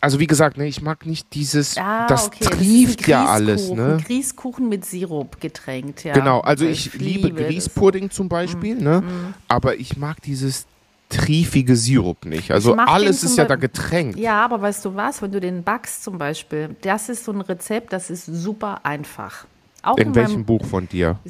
also 0.00 0.18
wie 0.18 0.26
gesagt, 0.26 0.56
ne, 0.56 0.66
ich 0.66 0.80
mag 0.80 1.04
nicht 1.04 1.34
dieses, 1.34 1.76
ah, 1.76 2.06
das 2.06 2.28
okay. 2.28 2.44
trieft 2.44 3.06
ja 3.06 3.26
alles, 3.26 3.70
ne? 3.70 3.98
Grießkuchen 4.04 4.68
mit 4.68 4.84
Sirup 4.84 5.40
getränkt, 5.40 6.04
ja. 6.04 6.14
Genau, 6.14 6.40
also 6.40 6.64
ich, 6.64 6.94
ich 6.94 7.00
liebe 7.00 7.30
Grießpudding 7.30 8.10
zum 8.10 8.28
Beispiel, 8.28 8.76
mm, 8.76 8.82
ne? 8.82 9.00
Mm. 9.02 9.34
Aber 9.48 9.78
ich 9.78 9.96
mag 9.98 10.22
dieses 10.22 10.66
triefige 11.10 11.76
Sirup 11.76 12.24
nicht. 12.24 12.50
Also 12.50 12.74
alles 12.76 13.22
ist 13.24 13.36
ja 13.36 13.44
da 13.44 13.56
getränkt. 13.56 14.18
Ja, 14.18 14.42
aber 14.44 14.62
weißt 14.62 14.84
du 14.84 14.94
was, 14.94 15.20
wenn 15.20 15.32
du 15.32 15.40
den 15.40 15.62
backst 15.62 16.04
zum 16.04 16.16
Beispiel, 16.16 16.76
das 16.80 17.08
ist 17.08 17.24
so 17.24 17.32
ein 17.32 17.40
Rezept, 17.40 17.92
das 17.92 18.10
ist 18.10 18.24
super 18.26 18.80
einfach. 18.84 19.46
Auch 19.82 19.96
in 19.96 20.14
welchem 20.14 20.44
Buch 20.44 20.64
von 20.66 20.88
dir? 20.88 21.18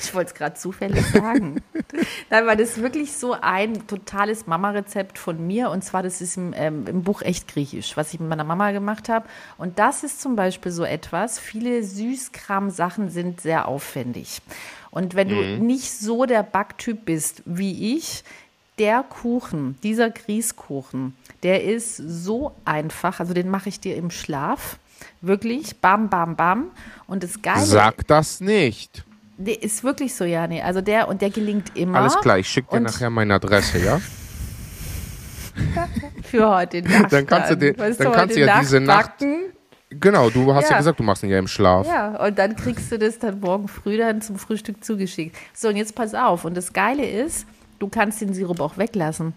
Ich 0.00 0.14
wollte 0.14 0.28
es 0.30 0.34
gerade 0.34 0.54
zufällig 0.54 1.04
sagen. 1.06 1.60
Nein, 2.30 2.46
weil 2.46 2.56
das 2.56 2.70
ist 2.70 2.82
wirklich 2.82 3.12
so 3.12 3.36
ein 3.38 3.86
totales 3.88 4.46
Mama-Rezept 4.46 5.18
von 5.18 5.46
mir. 5.46 5.68
Und 5.70 5.84
zwar, 5.84 6.02
das 6.02 6.22
ist 6.22 6.36
im, 6.38 6.54
ähm, 6.56 6.86
im 6.86 7.02
Buch 7.02 7.20
Echt 7.20 7.48
Griechisch, 7.48 7.94
was 7.96 8.14
ich 8.14 8.20
mit 8.20 8.28
meiner 8.30 8.44
Mama 8.44 8.70
gemacht 8.70 9.08
habe. 9.10 9.26
Und 9.58 9.78
das 9.78 10.04
ist 10.04 10.22
zum 10.22 10.34
Beispiel 10.34 10.72
so 10.72 10.84
etwas. 10.84 11.38
Viele 11.38 11.82
Süßkram-Sachen 11.82 13.10
sind 13.10 13.40
sehr 13.40 13.68
aufwendig. 13.68 14.40
Und 14.90 15.14
wenn 15.14 15.28
du 15.28 15.34
Mhm. 15.34 15.66
nicht 15.66 15.92
so 15.92 16.24
der 16.24 16.42
Backtyp 16.42 17.04
bist 17.04 17.42
wie 17.44 17.96
ich, 17.96 18.24
der 18.78 19.02
Kuchen, 19.02 19.76
dieser 19.82 20.08
Grießkuchen, 20.08 21.14
der 21.42 21.64
ist 21.64 21.96
so 21.96 22.52
einfach. 22.64 23.20
Also 23.20 23.34
den 23.34 23.50
mache 23.50 23.68
ich 23.68 23.80
dir 23.80 23.96
im 23.96 24.10
Schlaf. 24.10 24.78
Wirklich, 25.20 25.76
bam, 25.80 26.08
bam, 26.08 26.36
bam. 26.36 26.70
Und 27.06 27.22
das 27.22 27.40
Geile 27.42 27.64
Sag 27.64 28.06
das 28.06 28.40
nicht. 28.40 29.04
Nee, 29.36 29.52
ist 29.52 29.84
wirklich 29.84 30.14
so, 30.14 30.24
ja, 30.24 30.46
nee. 30.46 30.62
Also 30.62 30.80
der 30.80 31.08
und 31.08 31.22
der 31.22 31.30
gelingt 31.30 31.76
immer. 31.76 31.98
Alles 32.00 32.18
klar, 32.20 32.38
ich 32.38 32.48
schicke 32.48 32.76
dir 32.76 32.80
nachher 32.80 33.10
meine 33.10 33.34
Adresse, 33.34 33.78
ja? 33.78 34.00
Für 36.22 36.54
heute 36.56 36.82
Nacht. 36.82 37.12
Dann 37.12 37.26
kannst 37.26 37.50
du 37.50 37.56
den- 37.56 37.78
Weißt 37.78 38.00
dann 38.00 38.06
du, 38.08 38.12
kannst 38.12 38.36
du 38.36 38.40
ja 38.40 38.60
diese 38.60 38.80
Nacht- 38.80 39.18
backen. 39.18 39.44
Genau, 39.90 40.28
du 40.28 40.52
hast 40.54 40.64
ja, 40.64 40.72
Ja. 40.72 40.78
gesagt, 40.78 40.98
du 41.00 41.02
machst 41.02 41.22
ihn 41.22 41.30
ja 41.30 41.38
im 41.38 41.48
Schlaf. 41.48 41.86
Ja, 41.86 42.22
und 42.26 42.38
dann 42.38 42.54
kriegst 42.56 42.92
du 42.92 42.98
das 42.98 43.18
dann 43.18 43.40
morgen 43.40 43.68
früh 43.68 43.96
dann 43.96 44.20
zum 44.20 44.36
Frühstück 44.36 44.84
zugeschickt. 44.84 45.34
So, 45.54 45.68
und 45.68 45.76
jetzt 45.76 45.94
pass 45.94 46.14
auf. 46.14 46.44
Und 46.44 46.56
das 46.56 46.72
Geile 46.74 47.06
ist, 47.08 47.46
du 47.78 47.88
kannst 47.88 48.20
den 48.20 48.34
Sirup 48.34 48.60
auch 48.60 48.76
weglassen. 48.76 49.32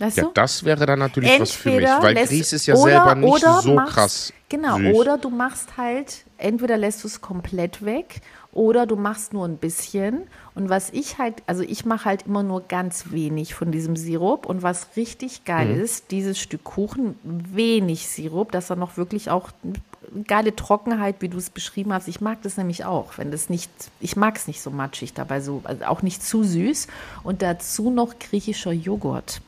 Weißt 0.00 0.16
Ja, 0.16 0.24
du? 0.24 0.30
das 0.34 0.64
wäre 0.64 0.86
dann 0.86 0.98
natürlich 0.98 1.38
was 1.40 1.52
für 1.52 1.68
mich, 1.70 1.78
Entweder 1.86 2.02
weil 2.02 2.26
Grieß 2.26 2.52
ist 2.52 2.66
ja 2.66 2.74
oder- 2.74 2.90
selber 2.90 3.14
nicht 3.14 3.44
so 3.62 3.74
machst- 3.74 3.94
krass. 3.94 4.32
Genau, 4.48 4.78
süß. 4.78 4.94
oder 4.96 5.18
du 5.18 5.30
machst 5.30 5.76
halt, 5.76 6.24
entweder 6.38 6.76
lässt 6.76 7.04
du 7.04 7.06
es 7.08 7.20
komplett 7.20 7.84
weg 7.84 8.20
oder 8.52 8.84
du 8.86 8.96
machst 8.96 9.32
nur 9.32 9.44
ein 9.46 9.58
bisschen. 9.58 10.22
Und 10.56 10.68
was 10.68 10.90
ich 10.90 11.18
halt, 11.18 11.42
also 11.46 11.62
ich 11.62 11.84
mache 11.84 12.06
halt 12.06 12.26
immer 12.26 12.42
nur 12.42 12.62
ganz 12.62 13.12
wenig 13.12 13.54
von 13.54 13.70
diesem 13.70 13.94
Sirup. 13.94 14.46
Und 14.46 14.62
was 14.64 14.88
richtig 14.96 15.44
geil 15.44 15.74
Mhm. 15.76 15.80
ist, 15.82 16.10
dieses 16.10 16.40
Stück 16.40 16.64
Kuchen, 16.64 17.16
wenig 17.22 18.08
Sirup, 18.08 18.50
dass 18.50 18.70
er 18.70 18.76
noch 18.76 18.96
wirklich 18.96 19.30
auch 19.30 19.50
eine 19.62 20.24
geile 20.24 20.56
Trockenheit, 20.56 21.16
wie 21.20 21.28
du 21.28 21.38
es 21.38 21.50
beschrieben 21.50 21.92
hast. 21.92 22.08
Ich 22.08 22.20
mag 22.20 22.42
das 22.42 22.56
nämlich 22.56 22.84
auch, 22.84 23.18
wenn 23.18 23.30
das 23.30 23.50
nicht, 23.50 23.70
ich 24.00 24.16
mag 24.16 24.34
es 24.36 24.48
nicht 24.48 24.60
so 24.62 24.70
matschig 24.70 25.14
dabei, 25.14 25.40
so, 25.40 25.60
also 25.62 25.84
auch 25.84 26.02
nicht 26.02 26.24
zu 26.24 26.42
süß. 26.42 26.88
Und 27.22 27.42
dazu 27.42 27.90
noch 27.90 28.18
griechischer 28.18 28.72
Joghurt. 28.72 29.40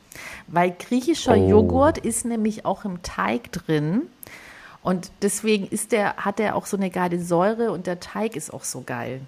Weil 0.47 0.71
griechischer 0.77 1.35
Oh. 1.37 1.49
Joghurt 1.49 1.97
ist 1.97 2.25
nämlich 2.25 2.65
auch 2.65 2.85
im 2.85 3.01
Teig 3.03 3.51
drin. 3.51 4.03
Und 4.81 5.11
deswegen 5.21 5.67
ist 5.67 5.91
der, 5.93 6.17
hat 6.17 6.39
er 6.39 6.55
auch 6.55 6.65
so 6.65 6.75
eine 6.75 6.89
geile 6.89 7.19
Säure 7.21 7.71
und 7.71 7.87
der 7.87 7.99
Teig 7.99 8.35
ist 8.35 8.53
auch 8.53 8.63
so 8.65 8.81
geil. 8.85 9.21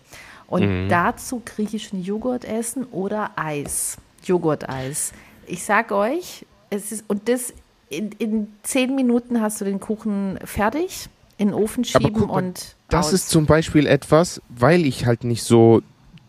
Und 0.47 0.89
dazu 0.89 1.41
griechischen 1.43 2.03
Joghurt 2.03 2.45
essen 2.45 2.83
oder 2.85 3.31
Eis, 3.35 3.97
Joghurteis. 4.23 5.11
Ich 5.47 5.63
sag 5.63 5.91
euch, 5.91 6.45
es 6.69 6.91
ist, 6.91 7.05
und 7.07 7.29
das 7.29 7.53
in, 7.89 8.11
in 8.19 8.47
zehn 8.63 8.95
Minuten 8.95 9.41
hast 9.41 9.61
du 9.61 9.65
den 9.65 9.79
Kuchen 9.79 10.37
fertig, 10.43 11.07
in 11.37 11.49
den 11.49 11.53
Ofen 11.55 11.83
schieben 11.85 12.13
guck 12.13 12.29
und 12.31 12.75
Das 12.89 13.07
aus. 13.07 13.13
ist 13.13 13.29
zum 13.29 13.45
Beispiel 13.45 13.87
etwas, 13.87 14.41
weil 14.49 14.85
ich 14.85 15.05
halt 15.05 15.23
nicht 15.23 15.43
so 15.43 15.81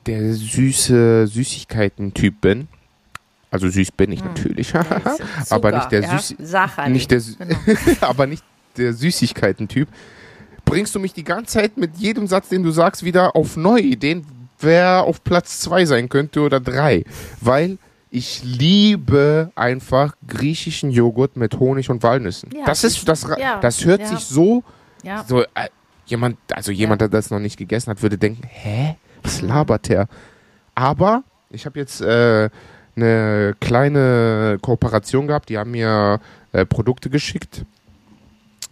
der 0.07 0.35
süße 0.35 1.27
Süßigkeiten-Typ 1.27 2.41
bin. 2.41 2.69
Also 3.51 3.69
süß 3.69 3.93
bin 3.93 4.13
ich 4.13 4.23
natürlich, 4.25 4.73
Hm. 4.75 4.85
Ja, 4.91 5.15
ist 5.43 5.53
aber 5.53 5.73
nicht 5.73 5.91
der 5.93 6.03
ja? 6.03 6.19
Süß, 6.19 6.35
Sacherli. 6.41 6.93
nicht 6.93 7.11
der, 7.11 7.21
Sü- 7.21 7.37
Genau. 7.39 7.57
aber 8.01 8.27
nicht 8.27 8.45
der 8.77 8.93
Süßigkeiten-Typ. 8.93 9.89
Bringst 10.65 10.95
du 10.95 10.99
mich 11.01 11.13
die 11.13 11.25
ganze 11.25 11.55
Zeit 11.61 11.77
mit 11.77 11.97
jedem 11.97 12.27
Satz, 12.27 12.49
den 12.49 12.63
du 12.65 12.71
sagst, 12.73 13.05
wieder 13.05 13.37
auf 13.37 13.57
neue 13.57 13.83
Ideen, 13.83 14.27
wer 14.59 15.05
auf 15.05 15.23
Platz 15.23 15.61
zwei 15.61 15.85
sein 15.85 16.09
könnte 16.09 16.41
oder 16.41 16.59
drei, 16.61 17.05
weil 17.41 17.79
ich 18.11 18.43
liebe 18.45 19.51
einfach 19.55 20.17
griechischen 20.27 20.91
Joghurt 20.91 21.37
mit 21.37 21.59
Honig 21.59 21.89
und 21.91 22.03
Walnüssen. 22.03 22.51
Ja, 22.55 22.65
das 22.65 22.83
ist 22.85 23.07
das, 23.09 23.27
ja, 23.39 23.61
das 23.61 23.85
hört 23.85 24.01
ja. 24.01 24.07
sich 24.09 24.21
so 24.21 24.65
Ja. 25.03 25.25
so, 25.29 25.43
äh, 25.43 25.47
jemand, 26.07 26.39
also 26.53 26.73
jemand, 26.73 27.01
der 27.01 27.09
das 27.09 27.31
noch 27.31 27.39
nicht 27.41 27.57
gegessen 27.57 27.91
hat, 27.91 28.03
würde 28.03 28.17
denken, 28.19 28.43
hä, 28.49 28.97
was 29.23 29.41
labert 29.43 29.89
der? 29.89 30.09
Aber 30.75 31.23
ich 31.51 31.67
habe 31.67 31.79
jetzt 31.79 32.01
äh, 32.01 32.49
eine 32.97 33.55
kleine 33.61 34.59
Kooperation 34.61 35.27
gehabt, 35.27 35.49
die 35.49 35.59
haben 35.59 35.73
mir 35.73 36.21
äh, 36.53 36.65
Produkte 36.65 37.11
geschickt, 37.11 37.65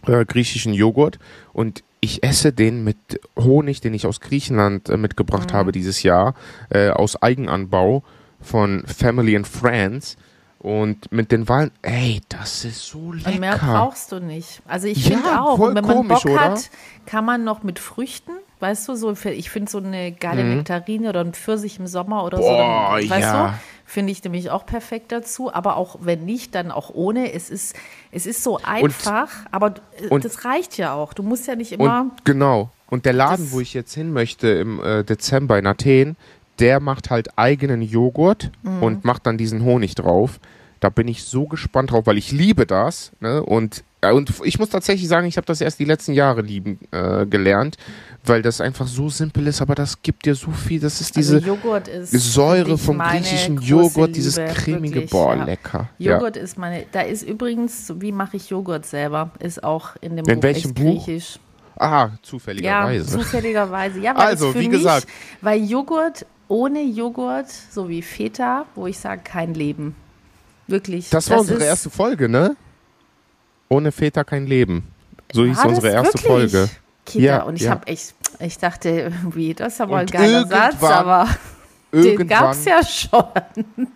äh, 0.07 0.25
griechischen 0.25 0.73
Joghurt 0.73 1.19
und 1.53 1.83
ich 2.01 2.23
esse 2.23 2.51
den 2.53 2.83
mit 2.83 2.97
Honig, 3.39 3.81
den 3.81 3.93
ich 3.93 4.05
aus 4.05 4.19
Griechenland 4.19 4.89
äh, 4.89 4.97
mitgebracht 4.97 5.53
habe 5.53 5.71
dieses 5.71 6.03
Jahr, 6.03 6.35
äh, 6.69 6.89
aus 6.89 7.21
Eigenanbau 7.21 8.03
von 8.41 8.83
Family 8.85 9.35
and 9.35 9.47
Friends. 9.47 10.17
Und 10.59 11.11
mit 11.11 11.31
den 11.31 11.47
Wahlen, 11.47 11.69
ey, 11.83 12.21
das 12.27 12.65
ist 12.65 12.87
so 12.87 13.11
lecker. 13.13 13.29
Und 13.29 13.39
mehr 13.39 13.55
brauchst 13.55 14.11
du 14.11 14.19
nicht. 14.19 14.63
Also 14.67 14.87
ich 14.87 15.07
Ja, 15.07 15.15
finde 15.15 15.39
auch, 15.41 15.59
wenn 15.59 15.73
man 15.75 15.85
komisch, 15.85 16.23
Bock 16.23 16.31
oder? 16.31 16.41
hat, 16.41 16.71
kann 17.05 17.23
man 17.23 17.43
noch 17.43 17.61
mit 17.61 17.77
Früchten, 17.77 18.31
weißt 18.61 18.87
du, 18.87 18.95
so 18.95 19.13
für, 19.13 19.29
ich 19.29 19.51
finde 19.51 19.69
so 19.69 19.77
eine 19.77 20.11
geile 20.11 20.43
Nektarine 20.43 21.09
oder 21.09 21.21
ein 21.21 21.33
Pfirsich 21.33 21.77
im 21.77 21.85
Sommer 21.85 22.23
oder 22.23 22.39
Mhm. 22.39 22.41
Boah, 22.41 22.97
so, 22.99 23.01
dann, 23.01 23.09
weißt 23.11 23.21
ja. 23.21 23.47
du, 23.47 23.53
finde 23.85 24.11
ich 24.11 24.23
nämlich 24.23 24.49
auch 24.49 24.65
perfekt 24.65 25.11
dazu. 25.11 25.53
Aber 25.53 25.77
auch 25.77 25.97
wenn 26.01 26.25
nicht, 26.25 26.53
dann 26.55 26.71
auch 26.71 26.89
ohne. 26.93 27.31
Es 27.33 27.49
ist, 27.49 27.75
es 28.11 28.25
ist 28.25 28.43
so 28.43 28.59
einfach, 28.63 29.29
aber 29.51 29.75
äh, 30.01 30.07
und- 30.09 30.25
das 30.25 30.43
reicht 30.45 30.77
ja 30.77 30.93
auch. 30.93 31.13
Du 31.13 31.23
musst 31.23 31.47
ja 31.47 31.55
nicht 31.55 31.71
immer. 31.71 32.01
Und 32.01 32.25
genau. 32.25 32.69
Und 32.87 33.05
der 33.05 33.13
Laden, 33.13 33.51
wo 33.51 33.59
ich 33.61 33.73
jetzt 33.73 33.93
hin 33.93 34.13
möchte 34.13 34.47
im 34.47 34.83
äh, 34.83 35.03
Dezember 35.03 35.57
in 35.57 35.65
Athen, 35.67 36.15
der 36.59 36.79
macht 36.79 37.09
halt 37.09 37.37
eigenen 37.37 37.81
Joghurt 37.81 38.51
Mhm. 38.63 38.83
und 38.83 39.05
macht 39.05 39.25
dann 39.25 39.37
diesen 39.37 39.63
Honig 39.63 39.95
drauf. 39.95 40.39
Da 40.79 40.89
bin 40.89 41.07
ich 41.07 41.23
so 41.23 41.45
gespannt 41.45 41.91
drauf, 41.91 42.05
weil 42.05 42.17
ich 42.17 42.31
liebe 42.31 42.65
das. 42.65 43.11
Ne? 43.19 43.41
Und, 43.43 43.83
äh, 44.01 44.11
und 44.11 44.31
ich 44.43 44.59
muss 44.59 44.69
tatsächlich 44.69 45.07
sagen, 45.07 45.25
ich 45.25 45.37
habe 45.37 45.47
das 45.47 45.61
erst 45.61 45.79
die 45.79 45.85
letzten 45.85 46.13
Jahre 46.13 46.41
lieben 46.41 46.79
äh, 46.91 47.25
gelernt, 47.25 47.77
weil 48.27 48.41
das 48.41 48.61
einfach 48.61 48.87
so 48.87 49.09
simpel 49.09 49.47
ist, 49.47 49.61
aber 49.61 49.75
das 49.75 50.01
gibt 50.01 50.25
dir 50.25 50.35
so 50.35 50.51
viel. 50.51 50.79
Das 50.79 51.01
ist 51.01 51.15
diese 51.15 51.35
also 51.37 51.75
ist 52.11 52.33
Säure 52.33 52.77
vom 52.77 52.99
griechischen 52.99 53.59
Joghurt, 53.61 54.15
dieses 54.15 54.37
Liebe, 54.37 54.53
cremige, 54.53 54.95
wirklich, 54.95 55.11
boah, 55.11 55.35
ja. 55.35 55.43
lecker. 55.43 55.89
Ja. 55.97 56.13
Joghurt 56.13 56.37
ist 56.37 56.57
meine, 56.57 56.85
da 56.91 57.01
ist 57.01 57.23
übrigens, 57.23 57.91
wie 57.99 58.11
mache 58.11 58.37
ich 58.37 58.49
Joghurt 58.49 58.85
selber, 58.85 59.31
ist 59.39 59.63
auch 59.63 59.95
in 60.01 60.15
dem 60.15 60.25
In 60.25 60.35
Buch 60.35 60.43
welchem 60.43 60.73
Buch? 60.73 61.05
griechisch. 61.05 61.39
Ah, 61.77 61.89
Ja, 61.89 62.11
zufälligerweise. 62.21 63.17
zufälligerweise. 63.17 63.99
Ja, 63.99 64.15
weil 64.15 64.27
Also, 64.27 64.53
wie 64.55 64.59
mich, 64.59 64.69
gesagt. 64.71 65.07
weil 65.41 65.63
Joghurt 65.63 66.25
ohne 66.47 66.83
Joghurt, 66.83 67.47
so 67.49 67.89
wie 67.89 68.01
Feta, 68.01 68.65
wo 68.75 68.87
ich 68.87 68.97
sage, 68.97 69.21
kein 69.23 69.53
Leben. 69.53 69.95
Wirklich. 70.67 71.09
Das 71.09 71.29
war 71.29 71.39
unsere 71.41 71.59
ist- 71.59 71.65
erste 71.65 71.89
Folge, 71.89 72.29
ne? 72.29 72.55
Ohne 73.67 73.91
Väter 73.91 74.23
kein 74.23 74.45
Leben. 74.47 74.83
So 75.33 75.43
hieß 75.43 75.57
unsere 75.65 75.87
das 75.87 75.93
erste 76.05 76.23
wirklich? 76.23 76.51
Folge. 76.51 76.69
Kinder. 77.05 77.25
Ja, 77.27 77.43
und 77.43 77.55
ich 77.55 77.63
ja. 77.63 77.71
habe 77.71 77.87
echt, 77.87 78.13
ich 78.39 78.57
dachte 78.57 78.89
irgendwie, 78.89 79.53
das 79.53 79.73
ist 79.73 79.81
aber 79.81 79.93
Und 79.93 79.99
ein 79.99 80.05
geiler 80.07 80.45
Satz, 80.47 80.73
irgendwann- 80.73 80.91
aber 80.93 81.29
den 81.93 82.27
gab 82.27 82.51
es 82.51 82.65
Irgendwann, 82.65 82.81
ja 82.83 82.85
schon. 82.85 83.23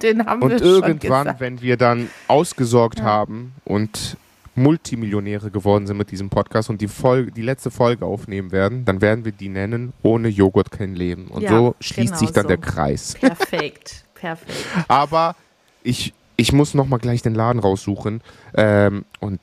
Den 0.01 0.25
haben 0.25 0.41
wir 0.41 0.45
und 0.45 0.59
schon 0.59 0.67
irgendwann, 0.67 1.23
gesagt. 1.25 1.39
wenn 1.41 1.61
wir 1.61 1.75
dann 1.75 2.09
ausgesorgt 2.29 3.01
haben 3.01 3.53
und 3.65 4.15
Multimillionäre 4.55 5.51
geworden 5.51 5.87
sind 5.87 5.97
mit 5.97 6.11
diesem 6.11 6.29
Podcast 6.29 6.69
und 6.69 6.81
die 6.81 6.87
Folge, 6.87 7.31
die 7.31 7.41
letzte 7.41 7.71
Folge 7.71 8.05
aufnehmen 8.05 8.51
werden, 8.51 8.85
dann 8.85 9.01
werden 9.01 9.25
wir 9.25 9.31
die 9.31 9.49
nennen 9.49 9.93
Ohne 10.01 10.27
Joghurt 10.27 10.71
kein 10.71 10.95
Leben. 10.95 11.27
Und 11.27 11.41
Ja, 11.43 11.49
so 11.51 11.75
schließt 11.79 12.13
genau 12.13 12.19
sich 12.19 12.31
dann 12.31 12.43
so. 12.43 12.47
der 12.49 12.57
Kreis. 12.57 13.15
Perfekt, 13.19 14.05
perfekt. 14.15 14.65
Aber 14.87 15.35
ich, 15.83 16.13
ich 16.39 16.51
muss 16.53 16.73
nochmal 16.73 16.99
gleich 16.99 17.21
den 17.21 17.35
Laden 17.35 17.59
raussuchen 17.59 18.21
ähm, 18.55 19.05
und 19.19 19.39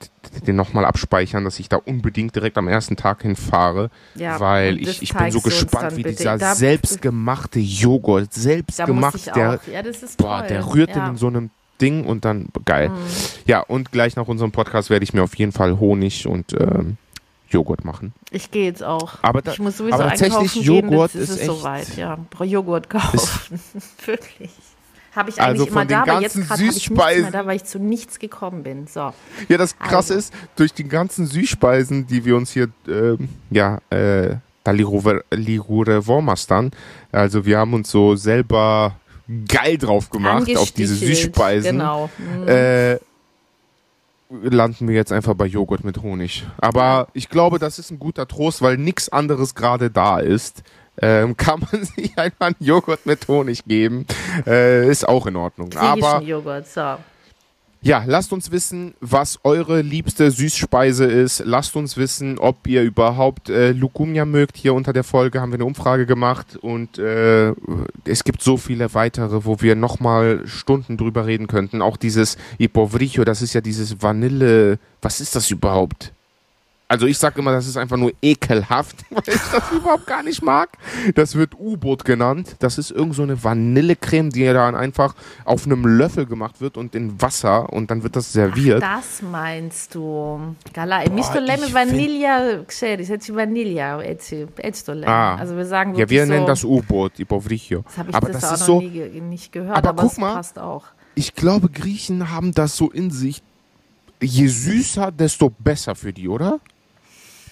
den 0.47 0.57
nochmal 0.57 0.85
abspeichern, 0.85 1.45
dass 1.45 1.59
ich 1.61 1.69
da 1.69 1.77
unbedingt 1.77 2.35
direkt 2.35 2.59
am 2.59 2.69
ersten 2.69 2.97
Tag 2.97 3.23
hinfahre, 3.23 3.91
Ja, 4.15 4.41
weil 4.41 4.79
ich, 4.81 5.03
ich 5.03 5.15
bin 5.15 5.31
so 5.31 5.41
gespannt, 5.41 5.97
wie 5.97 6.03
dieser 6.03 6.39
Da- 6.39 6.55
selbstgemachte 6.55 7.59
Joghurt, 7.61 8.33
selbstgemacht, 8.33 9.27
der. 9.37 9.61
Ja, 9.73 9.83
boah, 10.19 10.43
der 10.43 10.67
rührt 10.75 10.91
ja. 10.91 10.97
Mhm. 10.97 11.01
den 11.05 11.11
in 11.13 11.17
so 11.17 11.27
einem 11.29 11.51
Ding 11.81 12.05
und 12.07 12.25
dann 12.25 12.49
geil. 12.65 12.91
Ja, 13.47 13.61
und 13.61 13.93
gleich 13.93 14.17
nach 14.17 14.27
unserem 14.29 14.51
Podcast 14.53 14.89
werde 14.91 15.05
ich 15.05 15.13
mir 15.13 15.23
auf 15.23 15.37
jeden 15.37 15.53
Fall 15.53 15.79
Honig 15.79 16.27
und 16.27 16.55
ähm, 16.59 16.97
Joghurt 17.51 17.85
machen. 17.85 18.13
Ich 18.31 18.51
gehe 18.51 18.65
jetzt 18.65 18.83
auch. 18.83 19.19
Aber 19.23 19.43
da- 19.43 19.53
ich 19.53 19.59
muss 19.59 19.77
sowieso 19.77 19.95
aber 19.97 20.09
tatsächlich, 20.09 20.39
einkaufen 20.39 20.63
Joghurt 20.63 21.13
gehen, 21.13 21.21
ist, 21.23 21.29
ist 21.29 21.35
es 21.37 21.39
echt- 21.41 21.47
soweit. 21.47 21.97
Ja, 21.97 22.19
brauche 22.31 22.45
Joghurt 22.47 22.89
kaufen. 22.91 23.61
Wirklich. 24.07 24.51
Habe 25.17 25.31
ich 25.31 25.41
Also 25.41 25.63
eigentlich 25.63 25.69
immer 25.69 25.81
von 25.81 25.89
da, 25.89 26.03
aber 26.03 26.21
jetzt 26.21 26.35
gerade 26.35 26.49
habe 26.51 26.63
ich 26.63 26.75
nichts 26.75 26.91
mehr 26.91 27.31
da, 27.31 27.47
weil 27.47 27.57
ich 27.57 27.65
zu 27.65 27.79
nichts 27.79 28.19
gekommen 28.19 28.63
bin. 28.63 28.87
So. 28.87 29.13
Ja, 29.49 29.57
das 29.59 29.79
Krasse 29.79 30.15
Also. 30.15 30.29
ist, 30.29 30.35
durch 30.57 30.73
die 30.75 30.85
ganzen 30.85 31.27
Süßspeisen, 31.27 32.07
die 32.07 32.25
wir 32.25 32.37
uns 32.37 32.51
hier, 32.53 32.69
ähm, 32.87 33.31
ja, 33.51 33.81
äh, 33.91 34.37
da 34.63 34.73
Ligure 34.73 36.07
Wormastern, 36.07 36.71
also 37.13 37.47
wir 37.47 37.59
haben 37.59 37.73
uns 37.73 37.91
so 37.91 38.17
selber 38.17 38.97
geil 39.49 39.79
drauf 39.79 40.11
gemacht 40.11 40.55
auf 40.57 40.71
diese 40.71 40.95
Süßspeisen. 40.95 41.79
Genau. 41.79 42.11
Mhm. 42.19 42.49
Äh, 42.49 42.99
landen 44.29 44.89
wir 44.89 44.95
jetzt 44.95 45.13
einfach 45.13 45.35
bei 45.35 45.47
Joghurt 45.47 45.85
mit 45.85 46.03
Honig. 46.03 46.47
Aber 46.59 47.09
ich 47.13 47.29
glaube, 47.29 47.59
das 47.59 47.79
ist 47.79 47.91
ein 47.91 47.99
guter 47.99 48.27
Trost, 48.27 48.61
weil 48.61 48.77
nichts 48.77 49.09
anderes 49.09 49.55
gerade 49.55 49.91
da 49.91 50.19
ist. 50.19 50.63
Ähm, 51.01 51.37
kann 51.37 51.61
man 51.71 51.85
sich 51.85 52.17
einfach 52.19 52.47
einen 52.47 52.57
Joghurt 52.61 53.07
mit 53.07 53.27
Honig 53.29 53.65
geben. 53.65 54.07
Äh, 54.47 54.89
ist 54.89 55.07
auch 55.07 55.27
in 55.27 55.37
Ordnung. 55.37 55.73
Aber 55.77 56.23
Joghurt, 56.23 56.67
so. 56.67 56.97
Ja, 57.87 58.03
lasst 58.05 58.33
uns 58.33 58.51
wissen, 58.51 58.95
was 59.01 59.39
eure 59.45 59.81
liebste 59.81 60.33
Süßspeise 60.33 61.05
ist. 61.05 61.43
Lasst 61.45 61.77
uns 61.77 61.97
wissen, 61.97 62.37
ob 62.37 62.67
ihr 62.67 62.83
überhaupt 62.83 63.49
äh, 63.49 63.71
Lugumia 63.71 64.25
mögt. 64.25 64.57
Hier 64.57 64.75
unter 64.75 64.93
der 64.93 65.05
Folge 65.05 65.41
haben 65.41 65.53
wir 65.53 65.59
eine 65.59 65.67
Umfrage 65.67 66.05
gemacht 66.05 66.57
und 66.57 66.99
äh, 66.99 67.53
es 68.05 68.25
gibt 68.25 68.43
so 68.43 68.57
viele 68.57 68.93
weitere, 68.95 69.45
wo 69.45 69.61
wir 69.61 69.77
nochmal 69.77 70.49
Stunden 70.49 70.97
drüber 70.97 71.27
reden 71.27 71.47
könnten. 71.47 71.81
Auch 71.81 71.97
dieses 71.97 72.37
Ipovricho, 72.59 73.25
das 73.25 73.41
ist 73.41 73.53
ja 73.53 73.61
dieses 73.61 74.03
Vanille. 74.03 74.81
Was 75.01 75.21
ist 75.21 75.37
das 75.37 75.49
überhaupt? 75.53 76.13
Also 76.89 77.07
ich 77.07 77.19
sage 77.19 77.41
immer, 77.41 77.51
das 77.51 77.67
ist 77.67 77.77
einfach 77.77 77.97
nur 77.97 78.13
ekelhaft, 78.23 79.05
weil 79.11 79.23
ich 79.27 79.41
das 79.51 79.73
überhaupt 79.73 80.07
gar 80.07 80.23
nicht 80.23 80.41
mag. 80.41 80.69
Das 81.17 81.35
wird 81.35 81.59
U-Boot 81.59 82.05
genannt. 82.05 82.55
Das 82.61 82.79
ist 82.79 82.93
irgend 82.93 83.17
so 83.17 83.25
eine 83.25 83.43
Vanillecreme, 83.43 84.31
die 84.31 84.45
dann 84.45 84.77
einfach 84.77 85.15
auf 85.45 85.67
einem 85.67 85.85
Löffel 85.85 86.27
gemacht 86.27 86.61
wird 86.61 86.77
und 86.77 86.95
in 86.95 87.21
Wasser 87.21 87.73
und 87.73 87.91
dann 87.91 88.05
wird 88.05 88.15
das 88.15 88.33
serviert. 88.33 88.85
Ach, 88.85 88.99
das 89.01 89.21
meinst 89.23 89.97
du? 89.97 90.55
Gala, 90.73 91.05
e 91.05 91.11
misto 91.11 91.41
leme 91.41 91.73
vaniglia, 91.75 92.63
xeri, 92.65 93.05
setzi 93.05 93.35
vaniglia, 93.35 94.01
etzi, 94.01 94.47
ah. 95.07 95.35
Also 95.35 95.57
wir 95.57 95.67
sagen 95.67 95.97
Ja, 95.97 96.09
wir 96.09 96.25
so, 96.25 96.33
nennen 96.33 96.47
das 96.47 96.63
U-Boot, 96.63 97.19
Ipovricho. 97.19 97.83
Das 97.83 97.99
habe 97.99 98.11
ich 98.11 98.15
aber 98.15 98.29
das, 98.29 98.43
das 98.43 98.51
auch 98.51 98.55
ist 98.55 98.61
noch 98.61 98.67
so, 98.67 98.81
nie, 98.81 99.21
nicht 99.21 99.51
gehört, 99.51 99.77
aber, 99.77 99.89
aber 99.89 100.03
guck 100.05 100.19
mal, 100.19 100.35
passt 100.35 100.59
auch. 100.59 100.85
Ich 101.17 101.35
glaube, 101.35 101.69
Griechen 101.69 102.31
haben 102.31 102.53
das 102.53 102.77
so 102.77 102.91
in 102.91 103.11
sich. 103.11 103.43
Je 104.21 104.47
süßer, 104.47 105.11
desto 105.11 105.51
besser 105.51 105.95
für 105.95 106.13
die, 106.13 106.29
oder? 106.29 106.61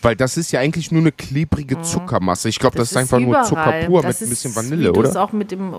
Weil 0.03 0.17
das 0.17 0.37
ist 0.37 0.53
ja 0.53 0.61
eigentlich 0.61 0.91
nur 0.93 1.01
eine 1.01 1.13
klebrige 1.13 1.79
mhm. 1.79 1.85
Zuckermasse. 1.85 2.49
Ich 2.49 2.59
glaube, 2.59 2.77
das, 2.77 2.91
das, 2.91 2.93
ist 2.93 2.97
einfach 2.99 3.19
überall. 3.19 3.41
nur 3.41 3.49
Zucker 3.49 3.73
pur 3.87 4.03
das 4.03 4.21
mit 4.21 4.29
ein 4.29 4.31
bisschen 4.31 4.57
Vanille, 4.57 4.93
oder? 4.93 5.03
Das 5.03 5.17
auch 5.17 5.33
mit 5.33 5.51
dem, 5.51 5.73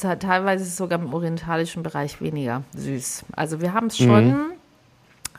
teilweise 0.00 0.64
ist 0.64 0.70
es 0.70 0.76
sogar 0.76 1.00
im 1.00 1.12
orientalischen 1.14 1.82
Bereich 1.82 2.20
weniger 2.20 2.62
süß. 2.76 3.24
Also 3.32 3.60
wir 3.60 3.72
haben 3.72 3.86
es 3.86 3.98
schon. 3.98 4.28
Mhm. 4.28 4.52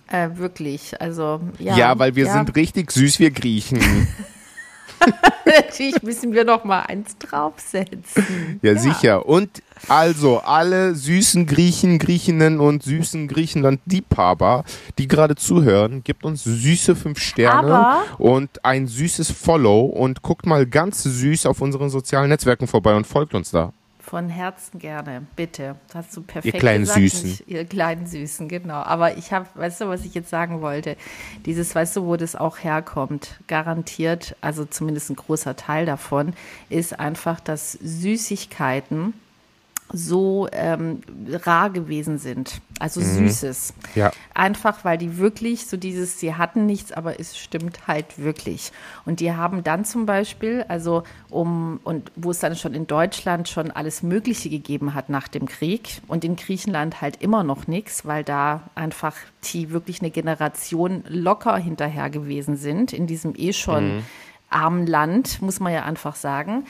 Äh, 0.07 0.29
wirklich, 0.37 0.99
also 0.99 1.39
ja. 1.59 1.77
Ja, 1.77 1.99
weil 1.99 2.15
wir 2.15 2.25
ja. 2.25 2.33
sind 2.33 2.55
richtig 2.55 2.91
süß, 2.91 3.19
wir 3.19 3.29
Griechen. 3.29 3.79
Natürlich 5.55 6.01
müssen 6.03 6.33
wir 6.33 6.43
noch 6.43 6.63
mal 6.63 6.81
eins 6.81 7.17
draufsetzen. 7.17 8.59
Ja, 8.61 8.73
ja, 8.73 8.79
sicher. 8.79 9.25
Und 9.25 9.61
also 9.87 10.39
alle 10.39 10.95
süßen 10.95 11.45
Griechen, 11.45 11.99
Griechinnen 11.99 12.59
und 12.59 12.83
süßen 12.83 13.27
Griechenland-Liebhaber, 13.27 14.65
die 14.97 15.07
gerade 15.07 15.35
zuhören, 15.35 16.03
gebt 16.03 16.25
uns 16.25 16.43
süße 16.43 16.95
fünf 16.95 17.19
Sterne 17.19 17.73
Aber 17.73 18.03
und 18.17 18.65
ein 18.65 18.87
süßes 18.87 19.31
Follow 19.31 19.85
und 19.85 20.21
guckt 20.21 20.45
mal 20.45 20.65
ganz 20.65 21.03
süß 21.03 21.45
auf 21.45 21.61
unseren 21.61 21.89
sozialen 21.89 22.29
Netzwerken 22.29 22.67
vorbei 22.67 22.95
und 22.95 23.07
folgt 23.07 23.33
uns 23.33 23.51
da. 23.51 23.73
Von 24.09 24.27
Herzen 24.27 24.79
gerne, 24.79 25.27
bitte. 25.35 25.75
Das 25.85 26.07
hast 26.07 26.17
du 26.17 26.23
perfekt 26.23 26.55
ihr 26.55 26.59
kleinen 26.59 26.79
gesagt. 26.79 26.99
Süßen. 26.99 27.39
Ihr 27.45 27.63
kleinen 27.63 28.07
Süßen, 28.07 28.47
genau. 28.47 28.81
Aber 28.81 29.15
ich 29.19 29.31
habe, 29.31 29.45
weißt 29.53 29.81
du, 29.81 29.87
was 29.87 30.03
ich 30.03 30.15
jetzt 30.15 30.31
sagen 30.31 30.61
wollte? 30.61 30.97
Dieses, 31.45 31.75
weißt 31.75 31.95
du, 31.95 32.05
wo 32.07 32.15
das 32.15 32.35
auch 32.35 32.57
herkommt, 32.57 33.39
garantiert, 33.45 34.35
also 34.41 34.65
zumindest 34.65 35.11
ein 35.11 35.15
großer 35.15 35.55
Teil 35.55 35.85
davon, 35.85 36.33
ist 36.71 36.99
einfach, 36.99 37.39
dass 37.39 37.73
Süßigkeiten 37.73 39.13
so 39.91 40.47
ähm, 40.51 41.01
rar 41.45 41.69
gewesen 41.69 42.17
sind. 42.17 42.61
Also 42.79 43.01
mhm. 43.01 43.27
Süßes. 43.27 43.73
Ja. 43.95 44.11
Einfach, 44.33 44.85
weil 44.85 44.97
die 44.97 45.17
wirklich 45.17 45.65
so 45.65 45.77
dieses, 45.77 46.19
sie 46.19 46.35
hatten 46.35 46.65
nichts, 46.65 46.91
aber 46.91 47.19
es 47.19 47.37
stimmt 47.37 47.87
halt 47.87 48.19
wirklich. 48.19 48.71
Und 49.05 49.19
die 49.19 49.33
haben 49.33 49.63
dann 49.63 49.85
zum 49.85 50.05
Beispiel, 50.05 50.63
also 50.67 51.03
um, 51.29 51.79
und 51.83 52.11
wo 52.15 52.31
es 52.31 52.39
dann 52.39 52.55
schon 52.55 52.73
in 52.73 52.87
Deutschland 52.87 53.49
schon 53.49 53.71
alles 53.71 54.03
Mögliche 54.03 54.49
gegeben 54.49 54.93
hat 54.93 55.09
nach 55.09 55.27
dem 55.27 55.47
Krieg 55.47 56.01
und 56.07 56.23
in 56.23 56.35
Griechenland 56.35 57.01
halt 57.01 57.21
immer 57.21 57.43
noch 57.43 57.67
nichts, 57.67 58.05
weil 58.05 58.23
da 58.23 58.69
einfach 58.75 59.15
die 59.45 59.71
wirklich 59.71 60.01
eine 60.01 60.11
Generation 60.11 61.03
locker 61.07 61.57
hinterher 61.57 62.09
gewesen 62.09 62.55
sind, 62.55 62.93
in 62.93 63.07
diesem 63.07 63.33
eh 63.35 63.53
schon 63.53 63.97
mhm. 63.97 64.05
armen 64.49 64.85
Land, 64.85 65.41
muss 65.41 65.59
man 65.59 65.73
ja 65.73 65.83
einfach 65.83 66.15
sagen 66.15 66.65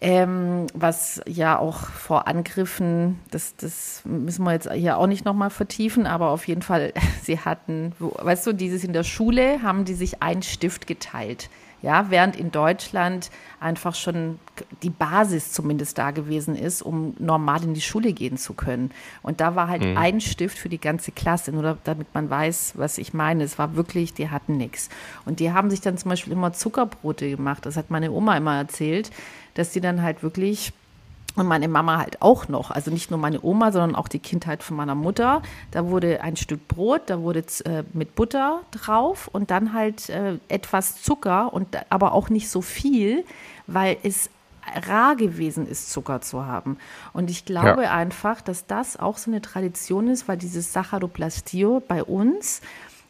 ähm, 0.00 0.66
was 0.72 1.20
ja 1.26 1.58
auch 1.58 1.78
vor 1.78 2.26
Angriffen, 2.26 3.18
das, 3.30 3.54
das 3.56 4.02
müssen 4.04 4.44
wir 4.44 4.52
jetzt 4.52 4.70
hier 4.72 4.96
auch 4.96 5.06
nicht 5.06 5.26
nochmal 5.26 5.50
vertiefen, 5.50 6.06
aber 6.06 6.30
auf 6.30 6.48
jeden 6.48 6.62
Fall, 6.62 6.94
sie 7.22 7.38
hatten, 7.38 7.92
weißt 7.98 8.46
du, 8.46 8.52
dieses 8.54 8.82
in 8.82 8.94
der 8.94 9.04
Schule 9.04 9.62
haben 9.62 9.84
die 9.84 9.94
sich 9.94 10.22
einen 10.22 10.42
Stift 10.42 10.86
geteilt. 10.86 11.50
Ja, 11.82 12.10
während 12.10 12.36
in 12.36 12.50
Deutschland 12.50 13.30
einfach 13.58 13.94
schon 13.94 14.38
die 14.82 14.90
Basis 14.90 15.52
zumindest 15.52 15.96
da 15.96 16.10
gewesen 16.10 16.54
ist, 16.54 16.82
um 16.82 17.14
normal 17.18 17.64
in 17.64 17.72
die 17.72 17.80
Schule 17.80 18.12
gehen 18.12 18.36
zu 18.36 18.52
können. 18.52 18.90
Und 19.22 19.40
da 19.40 19.56
war 19.56 19.68
halt 19.68 19.82
mhm. 19.82 19.96
ein 19.96 20.20
Stift 20.20 20.58
für 20.58 20.68
die 20.68 20.80
ganze 20.80 21.10
Klasse, 21.10 21.52
nur 21.52 21.78
damit 21.84 22.08
man 22.12 22.28
weiß, 22.28 22.74
was 22.76 22.98
ich 22.98 23.14
meine. 23.14 23.44
Es 23.44 23.58
war 23.58 23.76
wirklich, 23.76 24.12
die 24.12 24.28
hatten 24.28 24.58
nichts. 24.58 24.90
Und 25.24 25.40
die 25.40 25.52
haben 25.52 25.70
sich 25.70 25.80
dann 25.80 25.96
zum 25.96 26.10
Beispiel 26.10 26.34
immer 26.34 26.52
Zuckerbrote 26.52 27.30
gemacht. 27.30 27.64
Das 27.64 27.78
hat 27.78 27.90
meine 27.90 28.12
Oma 28.12 28.36
immer 28.36 28.58
erzählt 28.58 29.10
dass 29.54 29.70
die 29.70 29.80
dann 29.80 30.02
halt 30.02 30.22
wirklich 30.22 30.72
und 31.36 31.46
meine 31.46 31.68
Mama 31.68 31.98
halt 31.98 32.22
auch 32.22 32.48
noch, 32.48 32.70
also 32.70 32.90
nicht 32.90 33.10
nur 33.10 33.18
meine 33.18 33.40
Oma, 33.42 33.70
sondern 33.70 33.94
auch 33.94 34.08
die 34.08 34.18
Kindheit 34.18 34.62
von 34.62 34.76
meiner 34.76 34.96
Mutter. 34.96 35.42
Da 35.70 35.86
wurde 35.86 36.22
ein 36.22 36.36
Stück 36.36 36.66
Brot, 36.66 37.02
da 37.06 37.20
wurde 37.20 37.44
äh, 37.64 37.84
mit 37.92 38.16
Butter 38.16 38.60
drauf 38.72 39.28
und 39.28 39.50
dann 39.50 39.72
halt 39.72 40.08
äh, 40.08 40.38
etwas 40.48 41.02
Zucker 41.02 41.52
und 41.52 41.68
aber 41.88 42.12
auch 42.12 42.30
nicht 42.30 42.50
so 42.50 42.62
viel, 42.62 43.24
weil 43.66 43.96
es 44.02 44.28
rar 44.88 45.16
gewesen 45.16 45.66
ist, 45.66 45.90
Zucker 45.90 46.20
zu 46.20 46.46
haben. 46.46 46.78
Und 47.12 47.30
ich 47.30 47.44
glaube 47.44 47.84
ja. 47.84 47.92
einfach, 47.92 48.40
dass 48.40 48.66
das 48.66 48.98
auch 48.98 49.16
so 49.16 49.30
eine 49.30 49.40
Tradition 49.40 50.08
ist, 50.08 50.28
weil 50.28 50.36
dieses 50.36 50.72
Sacharoplastio 50.72 51.82
bei 51.86 52.02
uns 52.04 52.60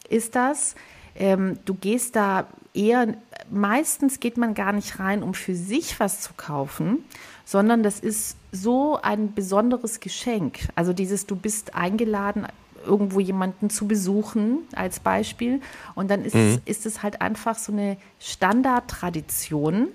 ist 0.09 0.37
das, 0.37 0.75
ähm, 1.21 1.59
du 1.67 1.75
gehst 1.75 2.17
da 2.17 2.49
eher, 2.75 3.15
meistens 3.51 4.19
geht 4.21 4.37
man 4.37 4.55
gar 4.55 4.73
nicht 4.73 4.99
rein, 4.99 5.23
um 5.23 5.35
für 5.35 5.55
sich 5.55 6.01
was 6.01 6.23
zu 6.23 6.33
kaufen, 6.37 7.05
sondern 7.45 7.83
das 7.83 8.01
ist 8.01 8.37
so 8.53 8.99
ein 9.01 9.35
besonderes 9.35 10.01
Geschenk. 10.01 10.69
Also 10.75 10.93
dieses, 10.93 11.27
du 11.27 11.37
bist 11.37 11.75
eingeladen, 11.75 12.47
irgendwo 12.87 13.21
jemanden 13.21 13.69
zu 13.69 13.87
besuchen, 13.87 14.61
als 14.75 15.01
Beispiel. 15.01 15.61
Und 15.95 16.11
dann 16.11 16.25
ist, 16.25 16.35
mhm. 16.35 16.61
ist 16.65 16.87
es 16.87 17.03
halt 17.03 17.21
einfach 17.21 17.59
so 17.59 17.73
eine 17.73 17.99
Standardtradition, 18.19 19.89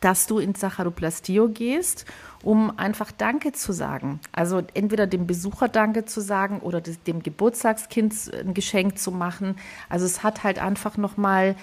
dass 0.00 0.26
du 0.26 0.38
ins 0.38 0.60
Sacharoplastio 0.60 1.48
gehst, 1.48 2.06
um 2.42 2.76
einfach 2.78 3.12
Danke 3.12 3.52
zu 3.52 3.72
sagen. 3.72 4.20
Also 4.32 4.62
entweder 4.74 5.06
dem 5.06 5.26
Besucher 5.26 5.68
Danke 5.68 6.06
zu 6.06 6.20
sagen 6.20 6.60
oder 6.60 6.80
dem 6.80 7.22
Geburtstagskind 7.22 8.14
ein 8.32 8.54
Geschenk 8.54 8.98
zu 8.98 9.10
machen. 9.10 9.56
Also 9.88 10.06
es 10.06 10.22
hat 10.22 10.42
halt 10.42 10.58
einfach 10.58 10.96
nochmal 10.96 11.54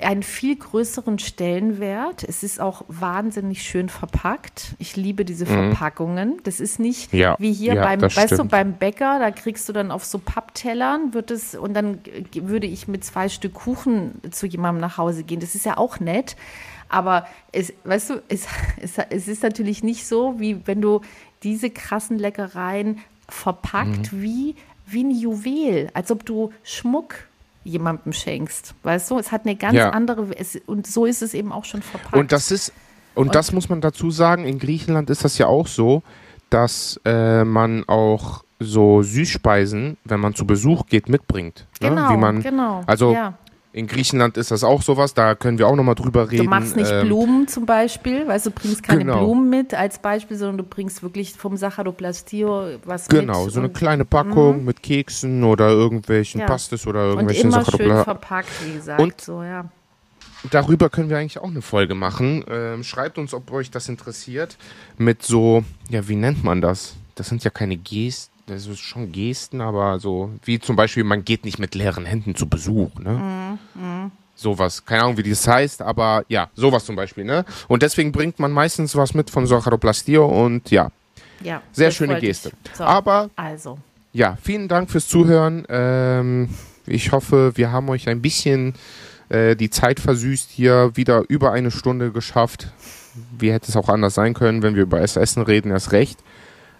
einen 0.00 0.22
viel 0.22 0.56
größeren 0.56 1.18
Stellenwert. 1.18 2.22
Es 2.22 2.42
ist 2.42 2.60
auch 2.60 2.84
wahnsinnig 2.88 3.62
schön 3.62 3.88
verpackt. 3.88 4.76
Ich 4.78 4.96
liebe 4.96 5.24
diese 5.24 5.44
mhm. 5.44 5.72
Verpackungen. 5.72 6.40
Das 6.44 6.60
ist 6.60 6.78
nicht 6.78 7.12
ja, 7.12 7.36
wie 7.38 7.52
hier 7.52 7.74
ja, 7.74 7.82
beim, 7.82 8.02
weißt 8.02 8.18
stimmt. 8.18 8.40
du, 8.40 8.44
beim 8.44 8.74
Bäcker, 8.74 9.18
da 9.18 9.30
kriegst 9.30 9.68
du 9.68 9.72
dann 9.72 9.90
auf 9.90 10.04
so 10.04 10.18
Papptellern, 10.18 11.14
wird 11.14 11.30
es, 11.30 11.54
und 11.54 11.74
dann 11.74 11.98
würde 12.32 12.66
ich 12.66 12.86
mit 12.86 13.04
zwei 13.04 13.28
Stück 13.28 13.54
Kuchen 13.54 14.20
zu 14.30 14.46
jemandem 14.46 14.80
nach 14.80 14.98
Hause 14.98 15.24
gehen. 15.24 15.40
Das 15.40 15.54
ist 15.54 15.66
ja 15.66 15.76
auch 15.76 16.00
nett. 16.00 16.36
Aber 16.88 17.26
es, 17.52 17.72
weißt 17.84 18.10
du, 18.10 18.22
es, 18.28 18.46
es, 18.80 18.98
es 19.10 19.28
ist 19.28 19.42
natürlich 19.42 19.82
nicht 19.82 20.06
so, 20.06 20.38
wie 20.38 20.66
wenn 20.66 20.80
du 20.80 21.00
diese 21.42 21.70
krassen 21.70 22.18
Leckereien 22.18 22.98
verpackt 23.28 24.12
mhm. 24.12 24.22
wie, 24.22 24.56
wie 24.86 25.04
ein 25.04 25.10
Juwel, 25.10 25.90
als 25.94 26.10
ob 26.10 26.24
du 26.24 26.52
Schmuck 26.62 27.14
jemandem 27.64 28.12
schenkst. 28.12 28.74
Weißt 28.82 29.10
du, 29.10 29.18
es 29.18 29.30
hat 29.30 29.44
eine 29.44 29.56
ganz 29.56 29.74
ja. 29.74 29.90
andere, 29.90 30.36
es, 30.36 30.58
und 30.66 30.86
so 30.86 31.04
ist 31.04 31.22
es 31.22 31.34
eben 31.34 31.52
auch 31.52 31.64
schon 31.64 31.82
verpackt. 31.82 32.16
Und 32.16 32.32
das 32.32 32.50
ist, 32.50 32.72
und, 33.14 33.28
und 33.28 33.34
das 33.34 33.52
muss 33.52 33.68
man 33.68 33.80
dazu 33.80 34.10
sagen, 34.10 34.44
in 34.44 34.58
Griechenland 34.58 35.10
ist 35.10 35.24
das 35.24 35.36
ja 35.38 35.46
auch 35.46 35.66
so, 35.66 36.02
dass 36.50 36.98
äh, 37.04 37.44
man 37.44 37.84
auch 37.86 38.44
so 38.58 39.02
Süßspeisen, 39.02 39.98
wenn 40.04 40.20
man 40.20 40.34
zu 40.34 40.46
Besuch 40.46 40.86
geht, 40.86 41.08
mitbringt. 41.08 41.66
Ne? 41.80 41.90
Genau, 41.90 42.10
Wie 42.10 42.16
man, 42.16 42.42
genau. 42.42 42.82
Also 42.86 43.12
ja. 43.12 43.34
In 43.72 43.86
Griechenland 43.86 44.38
ist 44.38 44.50
das 44.50 44.64
auch 44.64 44.80
sowas, 44.80 45.12
da 45.12 45.34
können 45.34 45.58
wir 45.58 45.68
auch 45.68 45.76
nochmal 45.76 45.94
drüber 45.94 46.30
reden. 46.30 46.44
Du 46.44 46.50
machst 46.50 46.74
nicht 46.74 46.90
ähm, 46.90 47.06
Blumen 47.06 47.48
zum 47.48 47.66
Beispiel, 47.66 48.26
weißt 48.26 48.46
du, 48.46 48.50
bringst 48.50 48.82
keine 48.82 49.00
genau. 49.00 49.18
Blumen 49.18 49.50
mit 49.50 49.74
als 49.74 49.98
Beispiel, 49.98 50.38
sondern 50.38 50.58
du 50.58 50.64
bringst 50.64 51.02
wirklich 51.02 51.34
vom 51.34 51.56
Sacharoplastio 51.56 52.78
was 52.84 53.08
genau, 53.08 53.20
mit. 53.20 53.28
Genau, 53.28 53.48
so 53.50 53.60
eine 53.60 53.68
kleine 53.68 54.06
Packung 54.06 54.58
mh. 54.58 54.62
mit 54.64 54.82
Keksen 54.82 55.44
oder 55.44 55.68
irgendwelchen 55.68 56.40
ja. 56.40 56.46
Pastis 56.46 56.86
oder 56.86 57.08
irgendwelchen 57.08 57.52
Und 57.52 57.54
immer 57.54 57.76
schön 57.76 58.04
verpackt, 58.04 58.48
wie 58.64 58.72
gesagt. 58.72 59.00
Und 59.00 59.20
so, 59.20 59.42
ja. 59.42 59.66
Darüber 60.50 60.88
können 60.88 61.10
wir 61.10 61.18
eigentlich 61.18 61.38
auch 61.38 61.48
eine 61.48 61.62
Folge 61.62 61.94
machen. 61.94 62.44
Ähm, 62.48 62.84
schreibt 62.84 63.18
uns, 63.18 63.34
ob 63.34 63.50
euch 63.52 63.70
das 63.70 63.88
interessiert. 63.88 64.56
Mit 64.96 65.22
so, 65.22 65.64
ja, 65.90 66.08
wie 66.08 66.16
nennt 66.16 66.42
man 66.42 66.62
das? 66.62 66.96
Das 67.16 67.28
sind 67.28 67.44
ja 67.44 67.50
keine 67.50 67.76
Gesten 67.76 68.37
das 68.48 68.66
ist 68.66 68.80
schon 68.80 69.12
Gesten, 69.12 69.60
aber 69.60 69.98
so, 69.98 70.30
wie 70.44 70.58
zum 70.58 70.76
Beispiel, 70.76 71.04
man 71.04 71.24
geht 71.24 71.44
nicht 71.44 71.58
mit 71.58 71.74
leeren 71.74 72.04
Händen 72.06 72.34
zu 72.34 72.48
Besuch, 72.48 72.98
ne? 72.98 73.58
Mhm. 73.74 74.10
Sowas, 74.34 74.84
keine 74.84 75.02
Ahnung, 75.02 75.16
wie 75.16 75.28
das 75.28 75.46
heißt, 75.46 75.82
aber 75.82 76.24
ja, 76.28 76.48
sowas 76.54 76.84
zum 76.84 76.96
Beispiel, 76.96 77.24
ne? 77.24 77.44
Und 77.66 77.82
deswegen 77.82 78.12
bringt 78.12 78.38
man 78.38 78.52
meistens 78.52 78.94
was 78.96 79.12
mit 79.14 79.30
von 79.30 79.46
Socharoplastio 79.46 80.24
und 80.26 80.70
ja, 80.70 80.90
Ja. 81.42 81.62
sehr 81.72 81.90
schöne 81.90 82.20
Geste. 82.20 82.52
So, 82.74 82.84
Aber 82.84 83.30
also, 83.36 83.78
ja, 84.12 84.38
vielen 84.42 84.68
Dank 84.68 84.90
fürs 84.90 85.08
Zuhören. 85.08 85.66
Ähm, 85.68 86.48
ich 86.86 87.12
hoffe, 87.12 87.52
wir 87.56 87.70
haben 87.72 87.88
euch 87.90 88.08
ein 88.08 88.22
bisschen 88.22 88.74
äh, 89.28 89.56
die 89.56 89.70
Zeit 89.70 90.00
versüßt 90.00 90.50
hier, 90.50 90.92
wieder 90.94 91.24
über 91.28 91.52
eine 91.52 91.70
Stunde 91.70 92.12
geschafft. 92.12 92.68
Wie 93.36 93.52
hätte 93.52 93.68
es 93.68 93.76
auch 93.76 93.88
anders 93.88 94.14
sein 94.14 94.32
können, 94.34 94.62
wenn 94.62 94.74
wir 94.76 94.82
über 94.82 95.00
das 95.00 95.16
Essen 95.16 95.42
reden, 95.42 95.70
erst 95.72 95.92
recht. 95.92 96.18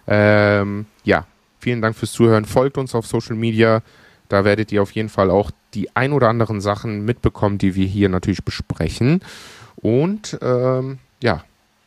Ähm, 0.07 0.85
ja, 1.03 1.25
vielen 1.59 1.81
Dank 1.81 1.95
fürs 1.95 2.11
Zuhören. 2.11 2.45
Folgt 2.45 2.77
uns 2.77 2.95
auf 2.95 3.05
Social 3.05 3.35
Media. 3.35 3.81
Da 4.29 4.45
werdet 4.45 4.71
ihr 4.71 4.81
auf 4.81 4.91
jeden 4.91 5.09
Fall 5.09 5.29
auch 5.29 5.51
die 5.73 5.95
ein 5.95 6.13
oder 6.13 6.29
anderen 6.29 6.61
Sachen 6.61 7.05
mitbekommen, 7.05 7.57
die 7.57 7.75
wir 7.75 7.85
hier 7.85 8.09
natürlich 8.09 8.43
besprechen. 8.43 9.21
Und 9.75 10.37
ähm, 10.41 10.99
ja, 11.21 11.43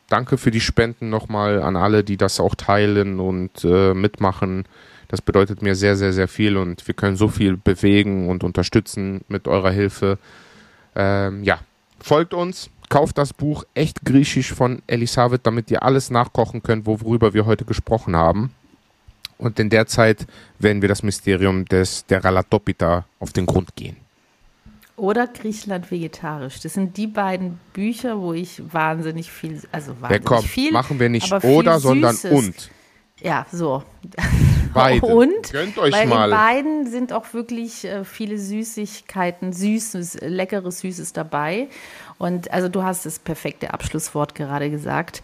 danke 0.09 0.39
für 0.39 0.51
die 0.51 0.61
Spenden 0.61 1.09
nochmal 1.09 1.63
an 1.63 1.77
alle, 1.77 2.05
die 2.05 2.17
das 2.17 2.41
auch 2.41 2.55
teilen 2.55 3.21
und 3.21 3.65
äh, 3.65 3.95
mitmachen. 3.95 4.65
Das 5.09 5.21
bedeutet 5.21 5.63
mir 5.63 5.75
sehr, 5.75 5.97
sehr, 5.97 6.13
sehr 6.13 6.29
viel 6.29 6.57
und 6.57 6.87
wir 6.87 6.95
können 6.95 7.17
so 7.17 7.29
viel 7.29 7.57
bewegen 7.57 8.29
und 8.29 8.45
unterstützen 8.45 9.23
mit 9.29 9.47
eurer 9.47 9.71
Hilfe. 9.71 10.19
Ähm, 10.95 11.45
ja, 11.45 11.61
folgt 12.01 12.35
uns, 12.35 12.71
kauft 12.89 13.19
das 13.19 13.35
Buch 13.35 13.65
Echt 13.75 14.05
Griechisch 14.05 14.53
von 14.53 14.83
Elisabeth, 14.87 15.43
damit 15.45 15.71
ihr 15.71 15.83
alles 15.83 16.11
nachkochen 16.11 16.63
könnt, 16.63 16.87
worüber 16.87 17.35
wir 17.35 17.47
heute 17.47 17.65
gesprochen 17.65 18.17
haben. 18.17 18.53
Und 19.43 19.59
in 19.59 19.71
der 19.71 19.87
Zeit 19.87 20.27
werden 20.61 20.83
wir 20.83 20.89
das 20.89 21.03
Mysterium 21.03 21.65
des, 21.65 22.07
der 22.07 22.25
Ralatopita 22.25 23.05
auf 23.19 23.33
den 23.33 23.47
Grund 23.47 23.75
gehen. 23.75 23.97
Oder 24.95 25.27
Griechenland 25.27 25.91
vegetarisch. 25.91 26.61
Das 26.61 26.75
sind 26.75 26.97
die 26.97 27.09
beiden 27.09 27.59
Bücher, 27.73 28.21
wo 28.21 28.35
ich 28.35 28.63
wahnsinnig 28.73 29.33
viel, 29.33 29.61
also 29.73 30.01
wahnsinnig 30.01 30.31
ja, 30.31 30.37
komm, 30.37 30.45
viel. 30.45 30.71
Machen 30.71 31.01
wir 31.01 31.09
nicht 31.09 31.33
oder, 31.43 31.81
sondern 31.81 32.17
und. 32.31 32.71
Ja, 33.21 33.47
so. 33.51 33.83
Beide. 34.75 35.05
Und 35.05 35.51
Gönnt 35.51 35.77
euch 35.77 35.93
weil 35.93 36.07
mal. 36.07 36.27
in 36.27 36.31
beiden 36.31 36.91
sind 36.91 37.13
auch 37.13 37.35
wirklich 37.35 37.85
äh, 37.85 38.05
viele 38.05 38.39
Süßigkeiten, 38.39 39.53
Süßes, 39.53 40.19
leckeres 40.23 40.81
Süßes 40.81 41.13
dabei. 41.13 41.69
Und 42.19 42.53
also 42.53 42.69
du 42.69 42.83
hast 42.83 43.05
das 43.07 43.19
perfekte 43.19 43.75
Abschlusswort 43.75 44.35
gerade 44.35 44.71
gesagt. 44.71 45.23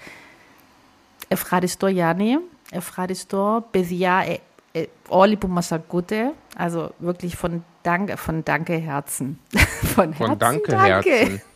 Efradis 1.31 1.79
Dojani, 1.79 2.39
ευχαριστώ 2.72 3.66
παιδιά 3.72 4.26
ε, 4.72 4.80
ε, 4.80 4.86
όλοι 5.08 5.36
που 5.36 5.48
μας 5.48 5.72
ακούτε. 5.72 6.34
Also 6.58 6.90
wirklich 7.06 7.36
von 7.36 7.64
Danke, 7.84 8.18
von 8.26 8.44
Danke 8.44 8.76
Herzen. 8.90 9.40
Von, 9.96 10.14
Von 10.14 10.28
Herzen 10.28 10.40
Danke, 10.40 10.72
danke. 10.72 11.10
Herzen. 11.10 11.42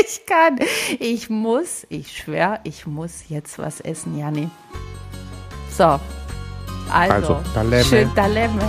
Ich 0.00 0.26
kann, 0.26 0.58
ich 0.98 1.30
muss, 1.30 1.86
ich 1.88 2.06
schwör, 2.16 2.60
ich 2.62 2.86
muss 2.86 3.14
jetzt 3.28 3.58
was 3.58 3.80
essen, 3.80 4.18
Janni. 4.18 4.50
So, 5.70 5.98
also, 6.92 7.14
Also, 7.14 7.40
Dalemme. 7.54 7.84
schön 7.84 8.10
Dalemme. 8.14 8.68